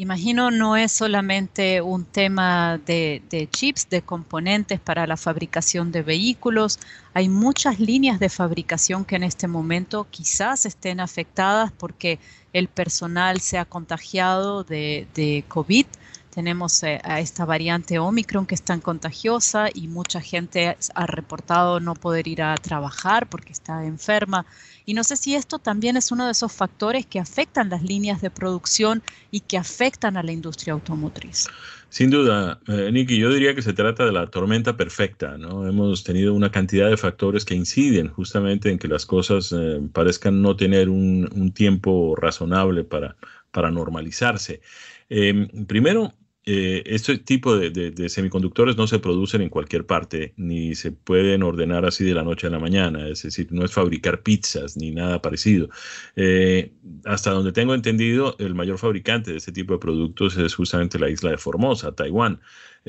Imagino 0.00 0.52
no 0.52 0.76
es 0.76 0.92
solamente 0.92 1.82
un 1.82 2.04
tema 2.04 2.78
de, 2.78 3.48
chips, 3.50 3.90
de 3.90 4.00
componentes 4.00 4.78
para 4.78 5.08
la 5.08 5.16
fabricación 5.16 5.90
de 5.90 6.02
vehículos. 6.02 6.78
Hay 7.14 7.28
muchas 7.28 7.80
líneas 7.80 8.20
de 8.20 8.28
fabricación 8.28 9.04
que 9.04 9.16
en 9.16 9.24
este 9.24 9.48
momento 9.48 10.06
quizás 10.08 10.66
estén 10.66 11.00
afectadas 11.00 11.72
porque 11.72 12.20
el 12.52 12.68
personal 12.68 13.40
se 13.40 13.58
ha 13.58 13.64
contagiado 13.64 14.62
de, 14.62 15.08
de 15.16 15.44
COVID. 15.48 15.86
Tenemos 16.30 16.80
eh, 16.84 17.00
a 17.02 17.18
esta 17.18 17.44
variante 17.44 17.98
Omicron 17.98 18.46
que 18.46 18.54
es 18.54 18.62
tan 18.62 18.80
contagiosa 18.80 19.66
y 19.74 19.88
mucha 19.88 20.20
gente 20.20 20.76
ha 20.94 21.06
reportado 21.06 21.80
no 21.80 21.94
poder 21.94 22.28
ir 22.28 22.42
a 22.42 22.54
trabajar 22.54 23.28
porque 23.28 23.52
está 23.52 23.84
enferma. 23.84 24.46
Y 24.88 24.94
no 24.94 25.04
sé 25.04 25.18
si 25.18 25.34
esto 25.34 25.58
también 25.58 25.98
es 25.98 26.12
uno 26.12 26.24
de 26.24 26.32
esos 26.32 26.50
factores 26.50 27.04
que 27.04 27.18
afectan 27.20 27.68
las 27.68 27.82
líneas 27.82 28.22
de 28.22 28.30
producción 28.30 29.02
y 29.30 29.40
que 29.40 29.58
afectan 29.58 30.16
a 30.16 30.22
la 30.22 30.32
industria 30.32 30.72
automotriz. 30.72 31.46
Sin 31.90 32.08
duda, 32.08 32.58
eh, 32.68 32.90
Nicky, 32.90 33.18
yo 33.18 33.30
diría 33.30 33.54
que 33.54 33.60
se 33.60 33.74
trata 33.74 34.06
de 34.06 34.12
la 34.12 34.28
tormenta 34.30 34.78
perfecta. 34.78 35.34
Hemos 35.34 36.04
tenido 36.04 36.32
una 36.32 36.50
cantidad 36.50 36.88
de 36.88 36.96
factores 36.96 37.44
que 37.44 37.54
inciden 37.54 38.08
justamente 38.08 38.70
en 38.70 38.78
que 38.78 38.88
las 38.88 39.04
cosas 39.04 39.52
eh, 39.54 39.78
parezcan 39.92 40.40
no 40.40 40.56
tener 40.56 40.88
un, 40.88 41.52
tiempo 41.54 42.16
razonable 42.16 42.82
para, 42.82 43.14
para 43.50 43.70
normalizarse. 43.70 44.62
Em, 45.10 45.66
primero, 45.66 46.14
eh, 46.50 46.82
este 46.86 47.18
tipo 47.18 47.58
de, 47.58 48.08
semiconductores 48.08 48.74
no 48.74 48.86
se 48.86 48.98
producen 48.98 49.42
en 49.42 49.50
cualquier 49.50 49.84
parte, 49.84 50.32
ni 50.38 50.74
se 50.74 50.92
pueden 50.92 51.42
ordenar 51.42 51.84
así 51.84 52.04
de 52.04 52.14
la 52.14 52.22
noche 52.22 52.46
a 52.46 52.50
la 52.50 52.58
mañana, 52.58 53.06
es 53.06 53.22
decir, 53.22 53.48
no 53.50 53.66
es 53.66 53.72
fabricar 53.72 54.22
pizzas 54.22 54.74
ni 54.78 54.90
nada 54.90 55.20
parecido. 55.20 55.68
Eh, 56.16 56.72
hasta 57.04 57.32
donde 57.32 57.52
tengo 57.52 57.74
entendido, 57.74 58.34
el 58.38 58.54
mayor 58.54 58.78
fabricante 58.78 59.32
de 59.32 59.36
este 59.36 59.52
tipo 59.52 59.74
de 59.74 59.78
productos 59.78 60.38
es 60.38 60.54
justamente 60.54 60.98
la 60.98 61.10
isla 61.10 61.32
de 61.32 61.36
Formosa, 61.36 61.92
Taiwán. 61.92 62.40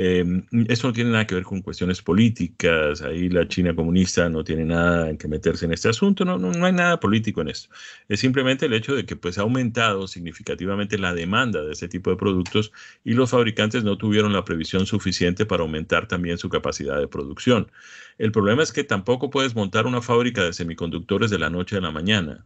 Eh, 0.02 0.24
esto 0.70 0.88
no 0.88 0.94
tiene 0.94 1.10
nada 1.10 1.28
que 1.28 1.36
ver 1.36 1.44
con 1.44 1.62
cuestiones 1.62 2.02
políticas, 2.02 3.02
ahí 3.02 3.28
la 3.28 3.46
China 3.50 3.76
comunista 3.76 4.30
no 4.30 4.46
tiene 4.46 4.64
nada 4.64 5.10
en 5.10 5.18
que 5.18 5.28
meterse 5.28 5.66
en 5.66 5.74
este 5.74 5.90
asunto, 5.90 6.24
no, 6.24 6.38
no, 6.38 6.66
hay 6.66 6.72
nada 6.72 7.02
político 7.02 7.42
en 7.42 7.50
esto. 7.50 7.68
Es 8.08 8.22
simplemente 8.22 8.68
el 8.68 8.74
hecho 8.74 8.96
de 8.96 9.06
que 9.06 9.18
pues, 9.18 9.38
ha 9.38 9.42
aumentado 9.42 10.08
significativamente 10.08 10.98
la 10.98 11.14
demanda 11.14 11.62
de 11.64 11.74
este 11.74 11.90
tipo 11.90 12.12
de 12.12 12.16
productos 12.16 12.72
y 13.04 13.12
los 13.12 13.32
fabricantes 13.32 13.84
no 13.84 13.98
tuvieron 13.98 14.32
la 14.32 14.46
previsión 14.46 14.86
suficiente 14.86 15.46
para 15.46 15.64
aumentar 15.64 16.08
también 16.08 16.38
su 16.38 16.48
capacidad 16.48 16.98
de 16.98 17.10
producción. 17.10 17.70
El 18.18 18.32
problema 18.32 18.64
es 18.64 18.72
que 18.72 18.86
tampoco 18.86 19.30
puedes 19.30 19.54
montar 19.54 19.86
una 19.86 20.02
fábrica 20.02 20.46
de 20.46 20.54
semiconductores 20.54 21.30
de 21.30 21.40
la 21.40 21.50
noche 21.50 21.76
a 21.76 21.82
la 21.82 21.92
mañana. 21.92 22.46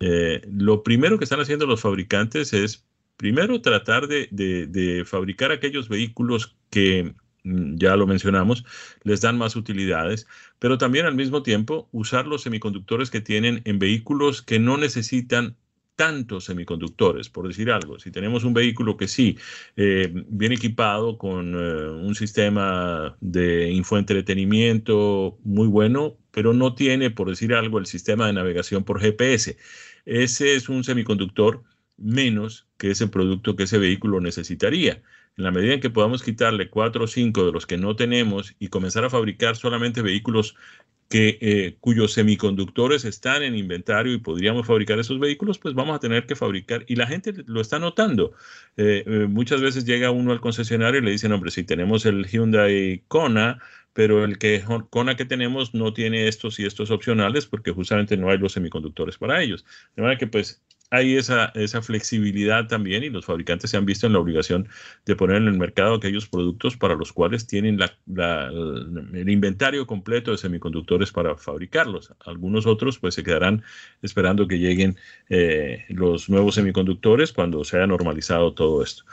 Eh, 0.00 0.40
lo 0.50 0.82
primero 0.82 1.18
que 1.18 1.24
están 1.24 1.40
haciendo 1.40 1.66
los 1.66 1.82
fabricantes 1.82 2.54
es 2.54 2.86
primero 3.16 3.60
tratar 3.60 4.08
de, 4.08 5.04
fabricar 5.06 5.52
aquellos 5.52 5.88
vehículos 5.88 6.56
que, 6.70 7.14
mm, 7.44 7.76
ya 7.76 7.96
lo 7.96 8.06
mencionamos, 8.06 8.64
les 9.02 9.20
dan 9.20 9.38
más 9.38 9.56
utilidades, 9.56 10.26
pero 10.58 10.78
también 10.78 11.06
al 11.06 11.14
mismo 11.14 11.42
tiempo 11.42 11.88
usar 11.92 12.26
los 12.26 12.42
semiconductores 12.42 13.10
que 13.10 13.20
tienen 13.20 13.62
en 13.64 13.78
vehículos 13.78 14.42
que 14.42 14.58
no 14.58 14.76
necesitan 14.76 15.56
tantos 15.96 16.44
semiconductores, 16.44 17.28
por 17.28 17.46
decir 17.46 17.70
algo. 17.70 17.98
Si 17.98 18.10
tenemos 18.10 18.44
un 18.44 18.54
vehículo 18.54 18.96
que 18.96 19.08
sí 19.08 19.38
eh, 19.76 20.10
viene 20.28 20.56
equipado 20.56 21.18
con 21.18 21.54
eh, 21.54 21.90
un 21.90 22.14
sistema 22.14 23.16
de 23.20 23.70
infoentretenimiento 23.70 25.38
muy 25.44 25.68
bueno, 25.68 26.16
pero 26.32 26.52
no 26.52 26.74
tiene, 26.74 27.10
por 27.10 27.28
decir 27.28 27.54
algo, 27.54 27.78
el 27.78 27.86
sistema 27.86 28.26
de 28.26 28.32
navegación 28.32 28.84
por 28.84 29.00
GPS. 29.00 29.56
Ese 30.04 30.56
es 30.56 30.68
un 30.68 30.82
semiconductor 30.84 31.62
menos 31.96 32.66
que 32.76 32.90
ese 32.90 33.08
producto 33.08 33.56
que 33.56 33.64
ese 33.64 33.78
vehículo 33.78 34.20
necesitaría. 34.20 35.02
En 35.36 35.44
la 35.44 35.50
medida 35.50 35.74
en 35.74 35.80
que 35.80 35.90
podamos 35.90 36.22
quitarle 36.22 36.70
cuatro 36.70 37.04
o 37.04 37.06
cinco 37.08 37.44
de 37.44 37.52
los 37.52 37.66
que 37.66 37.76
no 37.76 37.96
tenemos 37.96 38.54
y 38.58 38.68
comenzar 38.68 39.04
a 39.04 39.10
fabricar 39.10 39.56
solamente 39.56 40.00
vehículos 40.00 40.54
que, 41.08 41.38
eh, 41.40 41.76
cuyos 41.80 42.12
semiconductores 42.12 43.04
están 43.04 43.42
en 43.42 43.54
inventario 43.56 44.12
y 44.12 44.18
podríamos 44.18 44.66
fabricar 44.66 44.98
esos 44.98 45.18
vehículos, 45.20 45.58
pues 45.58 45.74
vamos 45.74 45.94
a 45.96 46.00
tener 46.00 46.26
que 46.26 46.34
fabricar. 46.34 46.84
Y 46.88 46.96
la 46.96 47.06
gente 47.06 47.32
lo 47.46 47.60
está 47.60 47.78
notando. 47.78 48.32
Eh, 48.76 49.04
eh, 49.06 49.26
muchas 49.28 49.60
veces 49.60 49.84
llega 49.84 50.10
uno 50.10 50.32
al 50.32 50.40
concesionario 50.40 51.00
y 51.00 51.04
le 51.04 51.10
dicen, 51.10 51.32
hombre, 51.32 51.50
si 51.50 51.64
tenemos 51.64 52.06
el 52.06 52.26
Hyundai 52.26 53.04
Kona, 53.08 53.58
pero 53.92 54.24
el 54.24 54.38
que 54.38 54.62
Kona 54.90 55.16
que 55.16 55.24
tenemos 55.24 55.74
no 55.74 55.92
tiene 55.92 56.26
estos 56.26 56.58
y 56.58 56.66
estos 56.66 56.90
opcionales 56.90 57.46
porque 57.46 57.70
justamente 57.70 58.16
no 58.16 58.30
hay 58.30 58.38
los 58.38 58.52
semiconductores 58.52 59.18
para 59.18 59.42
ellos. 59.42 59.64
De 59.96 60.02
manera 60.02 60.18
que 60.18 60.26
pues 60.26 60.62
hay 60.94 61.16
esa, 61.16 61.46
esa 61.54 61.82
flexibilidad 61.82 62.68
también 62.68 63.02
y 63.02 63.10
los 63.10 63.24
fabricantes 63.24 63.70
se 63.70 63.76
han 63.76 63.84
visto 63.84 64.06
en 64.06 64.12
la 64.12 64.20
obligación 64.20 64.68
de 65.04 65.16
poner 65.16 65.36
en 65.38 65.48
el 65.48 65.58
mercado 65.58 65.94
aquellos 65.94 66.28
productos 66.28 66.76
para 66.76 66.94
los 66.94 67.12
cuales 67.12 67.46
tienen 67.46 67.78
el 67.80 69.28
inventario 69.28 69.86
completo 69.86 70.30
de 70.30 70.38
semiconductores 70.38 71.10
para 71.10 71.36
fabricarlos. 71.36 72.12
Algunos 72.24 72.66
otros 72.66 72.98
pues 72.98 73.14
se 73.14 73.24
quedarán 73.24 73.64
esperando 74.02 74.46
que 74.46 74.58
lleguen 74.58 74.96
eh, 75.28 75.84
los 75.88 76.28
nuevos 76.28 76.54
semiconductores 76.54 77.32
cuando 77.32 77.64
se 77.64 77.76
haya 77.76 77.86
normalizado 77.88 78.54
todo 78.54 78.82
esto. 78.82 79.04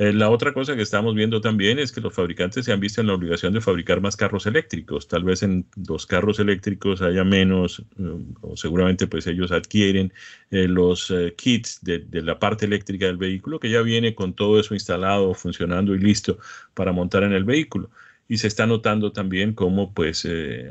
Eh, 0.00 0.14
la 0.14 0.30
otra 0.30 0.54
cosa 0.54 0.74
que 0.76 0.80
estamos 0.80 1.14
viendo 1.14 1.42
también 1.42 1.78
es 1.78 1.92
que 1.92 2.00
los 2.00 2.14
fabricantes 2.14 2.64
se 2.64 2.72
han 2.72 2.80
visto 2.80 3.02
en 3.02 3.08
la 3.08 3.12
obligación 3.12 3.52
de 3.52 3.60
fabricar 3.60 4.00
más 4.00 4.16
carros 4.16 4.46
eléctricos. 4.46 5.06
Tal 5.08 5.24
vez 5.24 5.42
en 5.42 5.66
los 5.86 6.06
carros 6.06 6.38
eléctricos 6.38 7.02
haya 7.02 7.22
menos, 7.22 7.80
eh, 7.98 8.16
o 8.40 8.56
seguramente 8.56 9.06
pues 9.06 9.26
ellos 9.26 9.52
adquieren 9.52 10.10
eh, 10.50 10.66
los 10.68 11.12
kits 11.36 11.80
de, 11.82 12.06
la 12.22 12.38
parte 12.38 12.64
eléctrica 12.64 13.04
del 13.04 13.18
vehículo 13.18 13.60
que 13.60 13.68
ya 13.68 13.82
viene 13.82 14.14
con 14.14 14.32
todo 14.32 14.58
eso 14.58 14.72
instalado, 14.72 15.34
funcionando 15.34 15.94
y 15.94 15.98
listo 15.98 16.38
para 16.72 16.92
montar 16.92 17.24
en 17.24 17.34
el 17.34 17.44
vehículo 17.44 17.90
y 18.26 18.38
se 18.38 18.46
está 18.46 18.66
notando 18.66 19.12
también 19.12 19.52
cómo 19.52 19.92
pues 19.92 20.26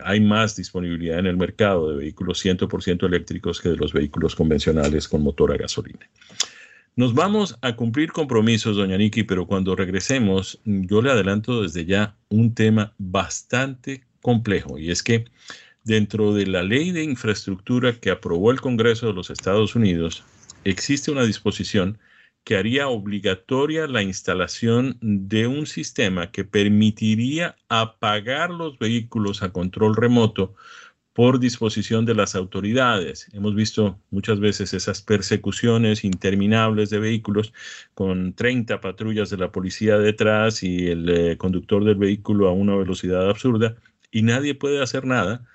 hay 0.06 0.22
más 0.22 0.56
disponibilidad 0.56 1.20
en 1.20 1.28
el 1.28 1.38
mercado 1.38 1.92
de 1.92 1.98
vehículos 1.98 2.44
100% 2.44 3.06
eléctricos 3.06 3.62
que 3.62 3.70
de 3.70 3.76
los 3.78 3.94
vehículos 3.94 4.36
convencionales 4.36 5.08
con 5.08 5.22
motor 5.22 5.54
a 5.54 5.58
gasolina. 5.58 6.08
Nos 6.99 7.13
vamos 7.13 7.57
a 7.62 7.77
cumplir 7.77 8.12
compromisos, 8.12 8.75
doña 8.75 8.97
Niki, 8.97 9.23
pero 9.23 9.47
cuando 9.47 9.73
regresemos, 9.73 10.59
yo 10.65 11.01
le 11.01 11.09
adelanto 11.09 11.62
desde 11.62 11.85
ya 11.85 12.17
un 12.27 12.53
tema 12.53 12.93
bastante 12.97 14.03
complejo, 14.21 14.77
y 14.77 14.91
es 14.91 15.01
que 15.01 15.23
dentro 15.85 16.33
de 16.33 16.45
la 16.45 16.62
ley 16.62 16.91
de 16.91 17.05
infraestructura 17.05 17.93
que 17.93 18.12
aprobó 18.12 18.51
el 18.51 18.59
Congreso 18.59 19.07
de 19.07 19.13
los 19.13 19.29
Estados 19.29 19.75
Unidos, 19.75 20.25
existe 20.65 21.09
una 21.09 21.23
disposición 21.23 21.99
que 22.43 22.57
haría 22.57 22.89
obligatoria 22.89 23.88
la 23.88 24.03
instalación 24.03 24.97
de 24.99 25.47
un 25.47 25.67
sistema 25.67 26.31
que 26.31 26.43
permitiría 26.43 27.55
apagar 27.69 28.49
los 28.49 28.77
vehículos 28.77 29.41
a 29.41 29.53
control 29.53 29.95
remoto 29.95 30.53
por 31.19 31.38
disposición 31.38 32.05
de 32.05 32.15
las 32.15 32.34
autoridades. 32.34 33.27
Hemos 33.34 33.53
visto 33.53 33.99
muchas 34.10 34.39
veces 34.39 34.73
esas 34.73 35.01
persecuciones 35.01 36.05
interminables 36.05 36.89
de 36.89 36.99
vehículos 36.99 37.51
con 37.93 38.32
30 38.32 38.79
patrullas 38.79 39.29
de 39.29 39.36
la 39.36 39.51
policía 39.51 39.97
detrás 39.97 40.63
y 40.63 40.88
el 40.88 41.10
eh, 41.10 41.38
conductor 41.38 41.84
del 41.84 41.95
vehículo 41.95 42.47
a 42.47 42.53
una 42.53 42.77
velocidad 42.77 43.29
absurda 43.29 43.75
y 44.13 44.21
nadie 44.21 44.55
puede 44.55 44.82
hacer 44.82 45.03
nada 45.03 45.45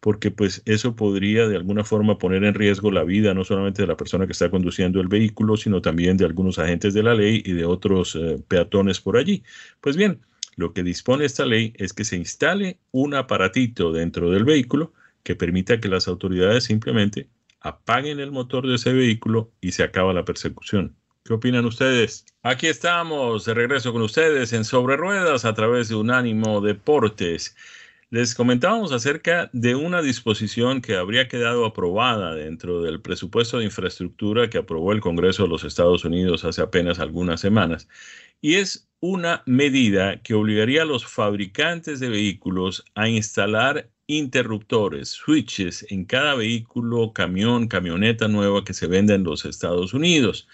porque 0.00 0.30
pues 0.30 0.62
eso 0.64 0.96
podría 0.96 1.46
de 1.48 1.56
alguna 1.56 1.84
forma 1.84 2.16
poner 2.16 2.42
en 2.44 2.54
riesgo 2.54 2.90
la 2.90 3.04
vida 3.04 3.34
no 3.34 3.44
solamente 3.44 3.82
de 3.82 3.88
la 3.88 3.98
persona 3.98 4.24
que 4.24 4.32
está 4.32 4.48
conduciendo 4.48 5.02
el 5.02 5.08
vehículo, 5.08 5.58
sino 5.58 5.82
también 5.82 6.16
de 6.16 6.24
algunos 6.24 6.58
agentes 6.58 6.94
de 6.94 7.02
la 7.02 7.12
ley 7.12 7.42
y 7.44 7.52
de 7.52 7.66
otros 7.66 8.16
eh, 8.16 8.42
peatones 8.48 9.02
por 9.02 9.18
allí. 9.18 9.42
Pues 9.82 9.98
bien, 9.98 10.22
lo 10.56 10.72
que 10.72 10.82
dispone 10.82 11.26
esta 11.26 11.44
ley 11.44 11.74
es 11.76 11.92
que 11.92 12.04
se 12.04 12.16
instale 12.16 12.78
un 12.90 13.12
aparatito 13.12 13.92
dentro 13.92 14.30
del 14.30 14.44
vehículo 14.44 14.94
que 15.22 15.36
permita 15.36 15.80
que 15.80 15.88
las 15.88 16.08
autoridades 16.08 16.64
simplemente 16.64 17.28
apaguen 17.60 18.20
el 18.20 18.32
motor 18.32 18.66
de 18.66 18.76
ese 18.76 18.92
vehículo 18.92 19.52
y 19.60 19.72
se 19.72 19.82
acaba 19.82 20.12
la 20.12 20.24
persecución. 20.24 20.96
¿Qué 21.24 21.34
opinan 21.34 21.66
ustedes? 21.66 22.24
Aquí 22.42 22.66
estamos 22.66 23.44
de 23.44 23.54
regreso 23.54 23.92
con 23.92 24.02
ustedes 24.02 24.52
en 24.52 24.64
Sobre 24.64 24.96
Ruedas 24.96 25.44
a 25.44 25.54
través 25.54 25.88
de 25.88 25.94
Unánimo 25.94 26.60
Deportes. 26.60 27.54
Les 28.08 28.34
comentábamos 28.34 28.90
acerca 28.90 29.50
de 29.52 29.76
una 29.76 30.02
disposición 30.02 30.80
que 30.80 30.96
habría 30.96 31.28
quedado 31.28 31.64
aprobada 31.64 32.34
dentro 32.34 32.82
del 32.82 33.00
presupuesto 33.00 33.58
de 33.58 33.66
infraestructura 33.66 34.50
que 34.50 34.58
aprobó 34.58 34.92
el 34.92 35.00
Congreso 35.00 35.44
de 35.44 35.50
los 35.50 35.62
Estados 35.62 36.04
Unidos 36.04 36.44
hace 36.44 36.62
apenas 36.62 36.98
algunas 36.98 37.40
semanas. 37.40 37.86
Y 38.40 38.54
es 38.54 38.88
una 38.98 39.42
medida 39.46 40.22
que 40.22 40.34
obligaría 40.34 40.82
a 40.82 40.86
los 40.86 41.06
fabricantes 41.06 42.00
de 42.00 42.08
vehículos 42.08 42.84
a 42.94 43.08
instalar 43.08 43.88
interruptores, 44.18 45.10
switches 45.10 45.86
en 45.90 46.04
cada 46.04 46.34
vehículo, 46.34 47.12
camión, 47.12 47.68
camioneta 47.68 48.28
nueva 48.28 48.64
que 48.64 48.74
se 48.74 48.86
venda 48.86 49.14
en 49.14 49.24
los 49.24 49.44
Estados 49.44 49.94
Unidos. 49.94 50.48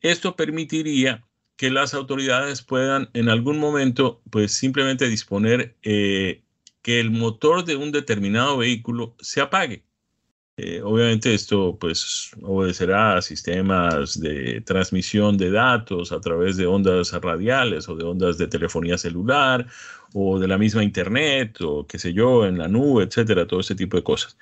Esto 0.00 0.36
permitiría 0.36 1.24
que 1.56 1.70
las 1.70 1.94
autoridades 1.94 2.62
puedan 2.62 3.10
en 3.14 3.28
algún 3.28 3.58
momento 3.58 4.22
pues 4.30 4.52
simplemente 4.52 5.08
disponer 5.08 5.76
eh, 5.82 6.42
que 6.82 7.00
el 7.00 7.10
motor 7.10 7.64
de 7.64 7.76
un 7.76 7.92
determinado 7.92 8.58
vehículo 8.58 9.16
se 9.20 9.40
apague. 9.40 9.84
Eh, 10.56 10.80
obviamente 10.82 11.34
esto 11.34 11.76
pues 11.80 12.30
obedecerá 12.42 13.16
a 13.16 13.22
sistemas 13.22 14.20
de 14.20 14.60
transmisión 14.60 15.36
de 15.36 15.50
datos 15.50 16.12
a 16.12 16.20
través 16.20 16.56
de 16.56 16.66
ondas 16.66 17.12
radiales 17.12 17.88
o 17.88 17.96
de 17.96 18.04
ondas 18.04 18.38
de 18.38 18.46
telefonía 18.46 18.96
celular 18.96 19.66
o 20.16 20.38
de 20.38 20.46
la 20.46 20.58
misma 20.58 20.84
internet 20.84 21.60
o 21.60 21.86
qué 21.86 21.98
sé 21.98 22.14
yo, 22.14 22.46
en 22.46 22.56
la 22.56 22.68
nube, 22.68 23.02
etcétera, 23.02 23.46
todo 23.46 23.60
ese 23.60 23.74
tipo 23.74 23.96
de 23.96 24.04
cosas. 24.04 24.38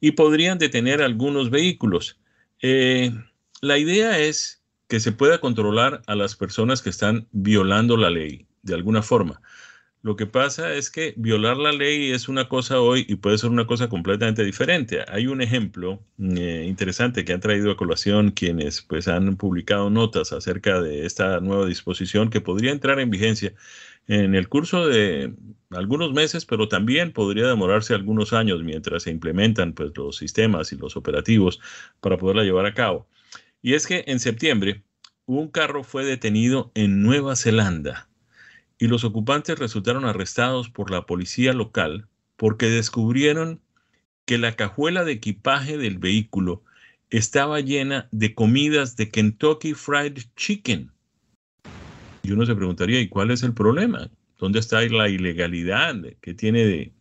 Y 0.00 0.12
podrían 0.12 0.58
detener 0.58 1.02
algunos 1.02 1.50
vehículos. 1.50 2.20
Eh, 2.60 3.10
la 3.62 3.78
idea 3.78 4.18
es 4.18 4.62
que 4.86 5.00
se 5.00 5.12
pueda 5.12 5.38
controlar 5.38 6.02
a 6.06 6.14
las 6.14 6.36
personas 6.36 6.82
que 6.82 6.90
están 6.90 7.26
violando 7.32 7.96
la 7.96 8.10
ley 8.10 8.46
de 8.62 8.74
alguna 8.74 9.02
forma. 9.02 9.40
Lo 10.04 10.16
que 10.16 10.26
pasa 10.26 10.74
es 10.74 10.90
que 10.90 11.14
violar 11.16 11.56
la 11.56 11.72
ley 11.72 12.10
es 12.12 12.28
una 12.28 12.46
cosa 12.46 12.78
hoy 12.78 13.06
y 13.08 13.14
puede 13.14 13.38
ser 13.38 13.48
una 13.48 13.66
cosa 13.66 13.88
completamente 13.88 14.44
diferente. 14.44 15.02
Hay 15.08 15.26
un 15.28 15.40
ejemplo 15.40 15.98
eh, 16.18 16.66
interesante 16.68 17.24
que 17.24 17.32
han 17.32 17.40
traído 17.40 17.70
a 17.70 17.76
colación 17.78 18.30
quienes 18.30 18.82
pues 18.82 19.08
han 19.08 19.36
publicado 19.36 19.88
notas 19.88 20.34
acerca 20.34 20.82
de 20.82 21.06
esta 21.06 21.40
nueva 21.40 21.64
disposición 21.64 22.28
que 22.28 22.42
podría 22.42 22.70
entrar 22.70 23.00
en 23.00 23.08
vigencia 23.08 23.54
en 24.06 24.34
el 24.34 24.50
curso 24.50 24.86
de 24.86 25.32
algunos 25.70 26.12
meses, 26.12 26.44
pero 26.44 26.68
también 26.68 27.10
podría 27.10 27.46
demorarse 27.46 27.94
algunos 27.94 28.34
años 28.34 28.62
mientras 28.62 29.04
se 29.04 29.10
implementan 29.10 29.72
pues, 29.72 29.92
los 29.96 30.18
sistemas 30.18 30.70
y 30.74 30.76
los 30.76 30.98
operativos 30.98 31.60
para 32.02 32.18
poderla 32.18 32.42
llevar 32.44 32.66
a 32.66 32.74
cabo. 32.74 33.08
Y 33.62 33.72
es 33.72 33.86
que 33.86 34.04
en 34.06 34.20
septiembre 34.20 34.82
un 35.24 35.48
carro 35.48 35.82
fue 35.82 36.04
detenido 36.04 36.72
en 36.74 37.02
Nueva 37.02 37.36
Zelanda 37.36 38.10
y 38.84 38.86
los 38.86 39.02
ocupantes 39.02 39.58
resultaron 39.58 40.04
arrestados 40.04 40.68
por 40.68 40.90
la 40.90 41.06
policía 41.06 41.54
local 41.54 42.06
porque 42.36 42.66
descubrieron 42.66 43.62
que 44.26 44.36
la 44.36 44.56
cajuela 44.56 45.04
de 45.04 45.12
equipaje 45.12 45.78
del 45.78 45.96
vehículo 45.96 46.62
estaba 47.08 47.60
llena 47.60 48.08
de 48.10 48.34
comidas 48.34 48.94
de 48.96 49.10
Kentucky 49.10 49.72
Fried 49.72 50.18
Chicken. 50.36 50.92
Y 52.22 52.32
uno 52.32 52.44
se 52.44 52.54
preguntaría, 52.54 53.00
¿y 53.00 53.08
cuál 53.08 53.30
es 53.30 53.42
el 53.42 53.54
problema? 53.54 54.10
¿Dónde 54.38 54.58
está 54.58 54.82
la 54.82 55.08
ilegalidad 55.08 55.96
que 56.20 56.34
tiene 56.34 56.66
de...? 56.66 56.92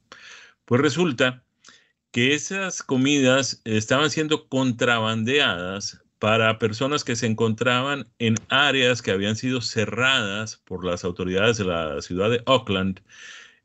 Pues 0.64 0.80
resulta 0.80 1.44
que 2.12 2.34
esas 2.34 2.82
comidas 2.82 3.62
estaban 3.66 4.10
siendo 4.10 4.48
contrabandeadas 4.48 6.02
para 6.24 6.58
personas 6.58 7.04
que 7.04 7.18
se 7.18 7.26
encontraban 7.26 8.08
en 8.18 8.36
áreas 8.48 9.02
que 9.02 9.12
habían 9.12 9.36
sido 9.36 9.60
cerradas 9.60 10.56
por 10.56 10.86
las 10.86 11.04
autoridades 11.04 11.58
de 11.58 11.66
la 11.66 12.02
ciudad 12.02 12.30
de 12.30 12.42
Auckland 12.46 13.02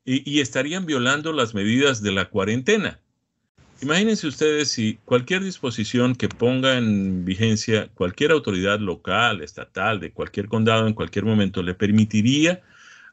y, 0.04 0.40
estarían 0.40 0.84
violando 0.84 1.32
las 1.32 1.54
medidas 1.54 2.02
de 2.02 2.10
la 2.10 2.24
cuarentena. 2.30 2.98
Imagínense 3.80 4.26
ustedes 4.26 4.72
si 4.72 4.98
cualquier 5.04 5.44
disposición 5.44 6.16
que 6.16 6.28
ponga 6.28 6.76
en 6.76 7.24
vigencia 7.24 7.90
cualquier 7.94 8.32
autoridad 8.32 8.80
local, 8.80 9.40
estatal, 9.40 10.00
de 10.00 10.10
cualquier 10.10 10.48
condado 10.48 10.88
en 10.88 10.94
cualquier 10.94 11.26
momento, 11.26 11.62
le 11.62 11.74
permitiría 11.74 12.60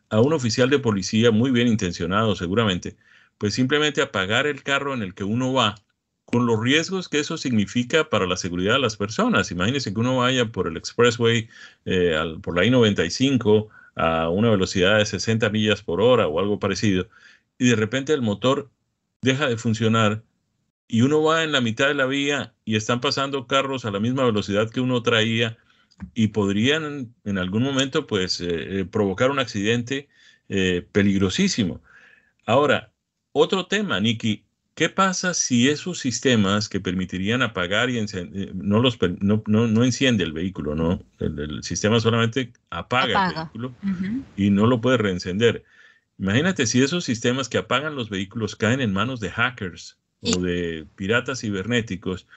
a 0.10 0.22
un 0.22 0.34
oficial 0.34 0.72
de 0.72 0.80
policía 0.80 1.30
muy 1.30 1.52
bien 1.52 1.68
intencionado 1.68 2.36
seguramente, 2.36 2.96
pues 3.38 3.54
simplemente 3.54 4.02
apagar 4.02 4.48
el 4.48 4.64
carro 4.64 4.96
en 4.96 5.04
el 5.04 5.14
que 5.14 5.24
uno 5.24 5.54
va 5.54 5.76
con 6.36 6.48
los 6.48 6.60
riesgos 6.60 7.08
que 7.08 7.19
eso 7.19 7.38
significa 7.38 8.10
para 8.10 8.28
la 8.28 8.36
seguridad 8.36 8.74
de 8.74 8.80
las 8.80 8.98
personas. 8.98 9.52
Imagínense 9.52 9.93
que 9.93 10.00
uno 10.02 10.17
vaya 10.17 10.52
por 10.52 10.67
el 10.67 10.76
expressway, 10.76 11.48
eh, 11.86 12.13
por 12.41 12.58
la 12.58 12.65
I-95 12.65 13.69
a 13.95 14.28
una 14.28 14.50
velocidad 14.50 14.98
de 14.98 15.06
60 15.06 15.50
millas 15.50 15.82
por 15.82 16.02
hora 16.02 16.28
o 16.28 16.41
algo 16.41 16.60
parecido, 16.60 17.08
y 17.58 17.69
de 17.69 17.78
repente 17.78 18.12
el 18.12 18.21
motor 18.21 18.69
deja 19.21 19.48
de 19.48 19.56
funcionar 19.56 20.24
y 20.89 21.04
uno 21.04 21.24
va 21.24 21.45
en 21.45 21.54
la 21.54 21.62
mitad 21.62 21.88
de 21.88 21.93
la 21.93 22.06
vía 22.06 22.54
y 22.65 22.76
están 22.76 23.00
pasando 23.00 23.48
carros 23.48 23.86
a 23.86 23.91
la 23.91 24.02
misma 24.02 24.26
velocidad 24.26 24.69
que 24.69 24.82
uno 24.82 25.02
traía 25.04 25.58
y 26.15 26.28
podrían 26.28 27.15
en 27.24 27.38
algún 27.38 27.63
momento 27.63 28.08
pues 28.08 28.41
eh, 28.41 28.82
eh, 28.82 28.86
provocar 28.86 29.32
un 29.32 29.39
accidente 29.39 30.10
peligrosísimo. 30.91 31.82
Ahora, 32.45 32.91
otro 33.32 33.67
tema, 33.67 34.02
Nicky, 34.02 34.45
¿qué 34.76 34.90
pasa 34.90 35.34
si 35.34 35.70
esos 35.70 36.00
sistemas 36.00 36.68
que 36.70 36.82
permitirían 36.82 37.42
apagar 37.42 37.90
y 37.90 37.98
encender, 37.98 38.54
no, 38.54 38.82
los, 38.82 39.00
no, 39.22 39.42
no, 39.48 39.84
enciende 39.84 40.24
el 40.26 40.34
vehículo, 40.34 40.76
¿no? 40.76 41.02
El, 41.20 41.64
sistema 41.64 42.00
solamente 42.00 42.52
apaga, 42.70 43.30
el 43.30 43.36
vehículo 43.36 43.74
y 44.36 44.50
no 44.50 44.68
lo 44.68 44.82
puede 44.82 44.98
reencender. 44.98 45.64
Imagínate 46.20 46.68
si 46.68 46.84
esos 46.84 47.06
sistemas 47.06 47.50
que 47.50 47.58
apagan 47.58 47.96
los 47.96 48.10
vehículos 48.10 48.56
caen 48.56 48.82
en 48.82 48.94
manos 48.94 49.20
de 49.22 49.32
hackers 49.32 49.98
o 50.22 50.42
de 50.42 50.86
piratas 50.96 51.42
cibernéticos 51.42 52.28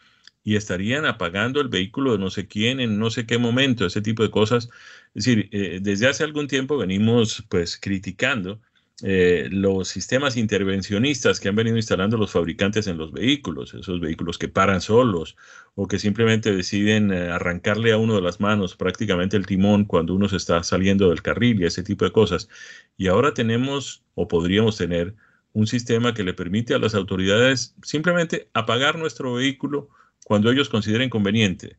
y 0.44 0.57
estarían 0.57 1.07
apagando 1.07 1.61
el 1.61 1.68
vehículo 1.68 2.12
de 2.12 2.18
no 2.18 2.31
sé 2.31 2.46
quién 2.46 2.81
en 2.81 2.98
no 2.98 3.11
sé 3.11 3.27
qué 3.27 3.38
momento, 3.38 3.85
ese 3.85 4.01
tipo 4.01 4.22
de 4.22 4.31
cosas. 4.31 4.70
Es 5.14 5.24
decir, 5.24 5.48
eh, 5.53 5.81
desde 5.83 6.07
hace 6.07 6.22
algún 6.22 6.46
tiempo 6.46 6.79
venimos 6.79 7.44
pues 7.48 7.77
criticando 7.77 8.61
eh, 9.02 9.48
los 9.52 9.88
sistemas 9.88 10.37
intervencionistas 10.37 11.38
que 11.38 11.48
han 11.48 11.54
venido 11.54 11.76
instalando 11.76 12.16
los 12.16 12.32
fabricantes 12.32 12.88
en 12.88 12.98
los 12.98 13.12
vehículos, 13.12 13.72
esos 13.74 14.00
vehículos 14.00 14.38
que 14.38 14.48
paran 14.48 14.80
solos 14.80 15.37
o 15.76 15.87
que 15.87 16.00
simplemente 16.00 16.54
deciden 16.54 17.12
eh, 17.12 17.30
arrancarle 17.30 17.92
a 17.92 17.98
uno 17.98 18.16
de 18.16 18.22
las 18.22 18.40
manos 18.40 18.74
prácticamente 18.74 19.37
el 19.37 19.46
timón 19.46 19.84
cuando 19.84 20.14
uno 20.14 20.28
se 20.28 20.37
está 20.37 20.64
saliendo 20.64 21.11
del 21.11 21.22
carril 21.22 21.62
y 21.62 21.66
ese 21.66 21.84
tipo 21.84 22.04
de 22.04 22.12
cosas. 22.12 22.48
Y 22.96 23.06
ahora 23.06 23.34
tenemos 23.34 24.02
o 24.14 24.26
podríamos 24.26 24.76
tener 24.76 25.14
un 25.52 25.66
sistema 25.68 26.12
que 26.14 26.24
le 26.24 26.34
permite 26.34 26.74
a 26.74 26.78
las 26.78 26.94
autoridades 26.94 27.76
simplemente 27.82 28.50
apagar 28.52 28.98
nuestro 28.98 29.34
vehículo 29.34 29.90
cuando 30.24 30.50
ellos 30.50 30.68
consideren 30.68 31.11
conveniente. 31.11 31.78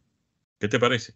¿Qué 0.59 0.69
te 0.69 0.79
parece? 0.79 1.15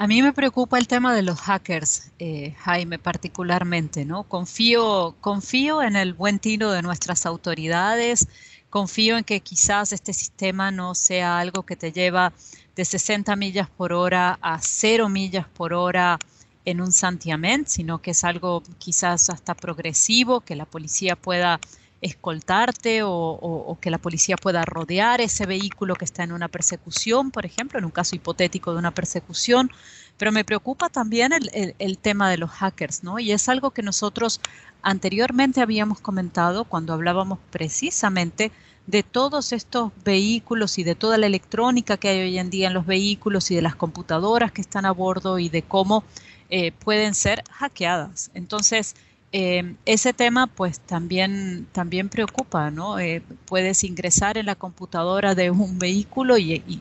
A 0.00 0.06
mí 0.06 0.22
me 0.22 0.32
preocupa 0.32 0.78
el 0.78 0.86
tema 0.86 1.12
de 1.12 1.22
los 1.22 1.40
hackers, 1.40 2.12
eh, 2.20 2.54
Jaime, 2.60 3.00
particularmente, 3.00 4.04
¿no? 4.04 4.22
Confío, 4.22 5.16
confío 5.20 5.82
en 5.82 5.96
el 5.96 6.14
buen 6.14 6.38
tiro 6.38 6.70
de 6.70 6.82
nuestras 6.82 7.26
autoridades, 7.26 8.28
confío 8.70 9.18
en 9.18 9.24
que 9.24 9.40
quizás 9.40 9.92
este 9.92 10.12
sistema 10.12 10.70
no 10.70 10.94
sea 10.94 11.40
algo 11.40 11.64
que 11.64 11.74
te 11.74 11.90
lleva 11.90 12.32
de 12.76 12.84
60 12.84 13.34
millas 13.34 13.68
por 13.70 13.92
hora 13.92 14.38
a 14.40 14.60
0 14.60 15.08
millas 15.08 15.48
por 15.48 15.74
hora 15.74 16.20
en 16.64 16.80
un 16.80 16.92
santiamén, 16.92 17.66
sino 17.66 18.00
que 18.00 18.12
es 18.12 18.22
algo 18.22 18.62
quizás 18.78 19.28
hasta 19.30 19.56
progresivo, 19.56 20.42
que 20.42 20.54
la 20.54 20.64
policía 20.64 21.16
pueda 21.16 21.58
escoltarte 22.00 23.00
o, 23.02 23.76
que 23.80 23.90
la 23.90 23.98
policía 23.98 24.36
pueda 24.36 24.64
rodear 24.64 25.20
ese 25.20 25.46
vehículo 25.46 25.96
que 25.96 26.04
está 26.04 26.22
en 26.22 26.32
una 26.32 26.48
persecución, 26.48 27.30
por 27.30 27.44
ejemplo, 27.44 27.78
en 27.78 27.84
un 27.84 27.90
caso 27.90 28.14
hipotético 28.16 28.72
de 28.72 28.78
una 28.78 28.92
persecución. 28.92 29.70
Pero 30.16 30.32
me 30.32 30.44
preocupa 30.44 30.88
también 30.88 31.32
el, 31.32 31.98
tema 31.98 32.30
de 32.30 32.38
los 32.38 32.50
hackers, 32.50 33.04
¿no? 33.04 33.18
Y 33.18 33.32
es 33.32 33.48
algo 33.48 33.70
que 33.70 33.82
nosotros 33.82 34.40
anteriormente 34.82 35.60
habíamos 35.60 36.00
comentado 36.00 36.64
cuando 36.64 36.92
hablábamos 36.92 37.38
precisamente 37.50 38.52
de 38.86 39.02
todos 39.02 39.52
estos 39.52 39.92
vehículos 40.04 40.78
y 40.78 40.84
de 40.84 40.94
toda 40.94 41.18
la 41.18 41.26
electrónica 41.26 41.98
que 41.98 42.08
hay 42.08 42.20
hoy 42.20 42.38
en 42.38 42.48
día 42.48 42.68
en 42.68 42.74
los 42.74 42.86
vehículos 42.86 43.50
y 43.50 43.54
de 43.54 43.62
las 43.62 43.76
computadoras 43.76 44.50
que 44.50 44.62
están 44.62 44.86
a 44.86 44.92
bordo 44.92 45.38
y 45.38 45.48
de 45.48 45.62
cómo 45.62 46.04
eh, 46.48 46.72
pueden 46.72 47.14
ser 47.14 47.44
hackeadas. 47.50 48.30
Entonces, 48.32 48.96
eh, 49.30 49.74
ese 49.84 50.14
tema 50.14 50.46
pues 50.46 50.80
también, 50.80 51.66
también 51.72 52.08
preocupa, 52.08 52.70
¿no? 52.70 52.98
Eh, 52.98 53.22
puedes 53.44 53.84
ingresar 53.84 54.38
en 54.38 54.46
la 54.46 54.54
computadora 54.54 55.34
de 55.34 55.50
un 55.50 55.78
vehículo 55.78 56.38
y, 56.38 56.80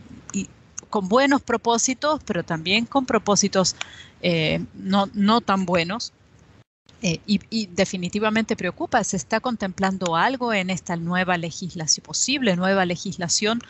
con 0.89 1.09
buenos 1.09 1.41
propósitos, 1.41 2.21
pero 2.25 2.43
también 2.43 2.85
con 2.85 3.05
propósitos 3.05 3.75
eh, 4.21 4.63
no, 4.73 5.09
no, 5.13 5.41
tan 5.41 5.65
buenos. 5.65 6.13
Y, 7.01 7.67
definitivamente 7.67 8.55
preocupa, 8.55 9.03
¿se 9.03 9.17
está 9.17 9.39
contemplando 9.39 10.15
algo 10.15 10.51
en 10.51 10.71
esta 10.71 10.95
nueva 10.95 11.37
legislación, 11.37 12.03
posible 12.03 12.55
nueva 12.55 12.85
legislación 12.85 13.61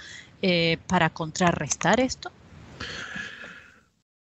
para 0.88 1.10
contrarrestar 1.10 2.00
esto? 2.00 2.32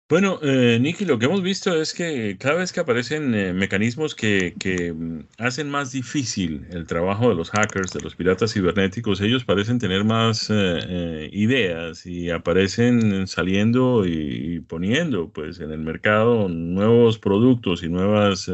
Bueno, 0.07 0.39
eh, 0.43 0.79
Nicky, 0.83 1.07
lo 1.07 1.19
que 1.19 1.25
hemos 1.25 1.43
visto 1.43 1.81
es 1.81 1.95
que 1.95 2.37
cada 2.39 2.57
vez 2.57 2.73
que 2.73 2.81
aparecen 2.81 3.35
eh, 3.35 3.55
mecanismos 3.55 4.15
que, 4.15 4.53
mm, 4.95 5.21
hacen 5.39 5.71
más 5.71 5.93
difícil 5.93 6.67
el 6.71 6.87
trabajo 6.87 7.31
de 7.31 7.35
los 7.35 7.51
hackers, 7.51 7.91
de 7.95 8.01
los 8.01 8.15
piratas 8.15 8.53
cibernéticos, 8.53 9.23
ellos 9.23 9.47
parecen 9.47 9.79
tener 9.79 10.05
más 10.05 10.49
eh, 10.51 11.31
ideas 11.33 12.05
y 12.05 12.29
aparecen 12.29 13.27
saliendo 13.27 14.05
y, 14.07 14.61
poniendo 14.69 15.31
pues 15.31 15.59
en 15.61 15.73
el 15.73 15.81
mercado 15.81 16.49
nuevos 16.51 17.19
productos 17.19 17.83
y 17.83 17.89
nuevas 17.89 18.51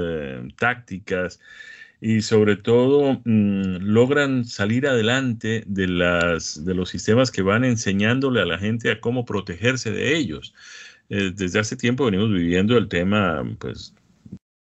tácticas 0.57 1.41
y 2.01 2.23
sobre 2.23 2.57
todo 2.57 3.21
mm, 3.25 3.79
logran 3.83 4.45
salir 4.45 4.87
adelante 4.87 5.65
de 5.67 5.89
los 5.89 6.89
sistemas 6.89 7.31
que 7.31 7.43
van 7.43 7.65
enseñándole 7.65 8.41
a 8.41 8.47
la 8.47 8.59
gente 8.59 8.91
a 8.91 9.01
cómo 9.01 9.25
protegerse 9.25 9.91
de 9.91 10.17
ellos. 10.17 10.55
Eh, 11.11 11.33
desde 11.35 11.59
hace 11.59 11.77
tiempo 11.77 12.05
venimos 12.05 12.31
viviendo 12.33 12.79
el 12.79 12.89
tema, 12.89 13.45
pues, 13.59 13.95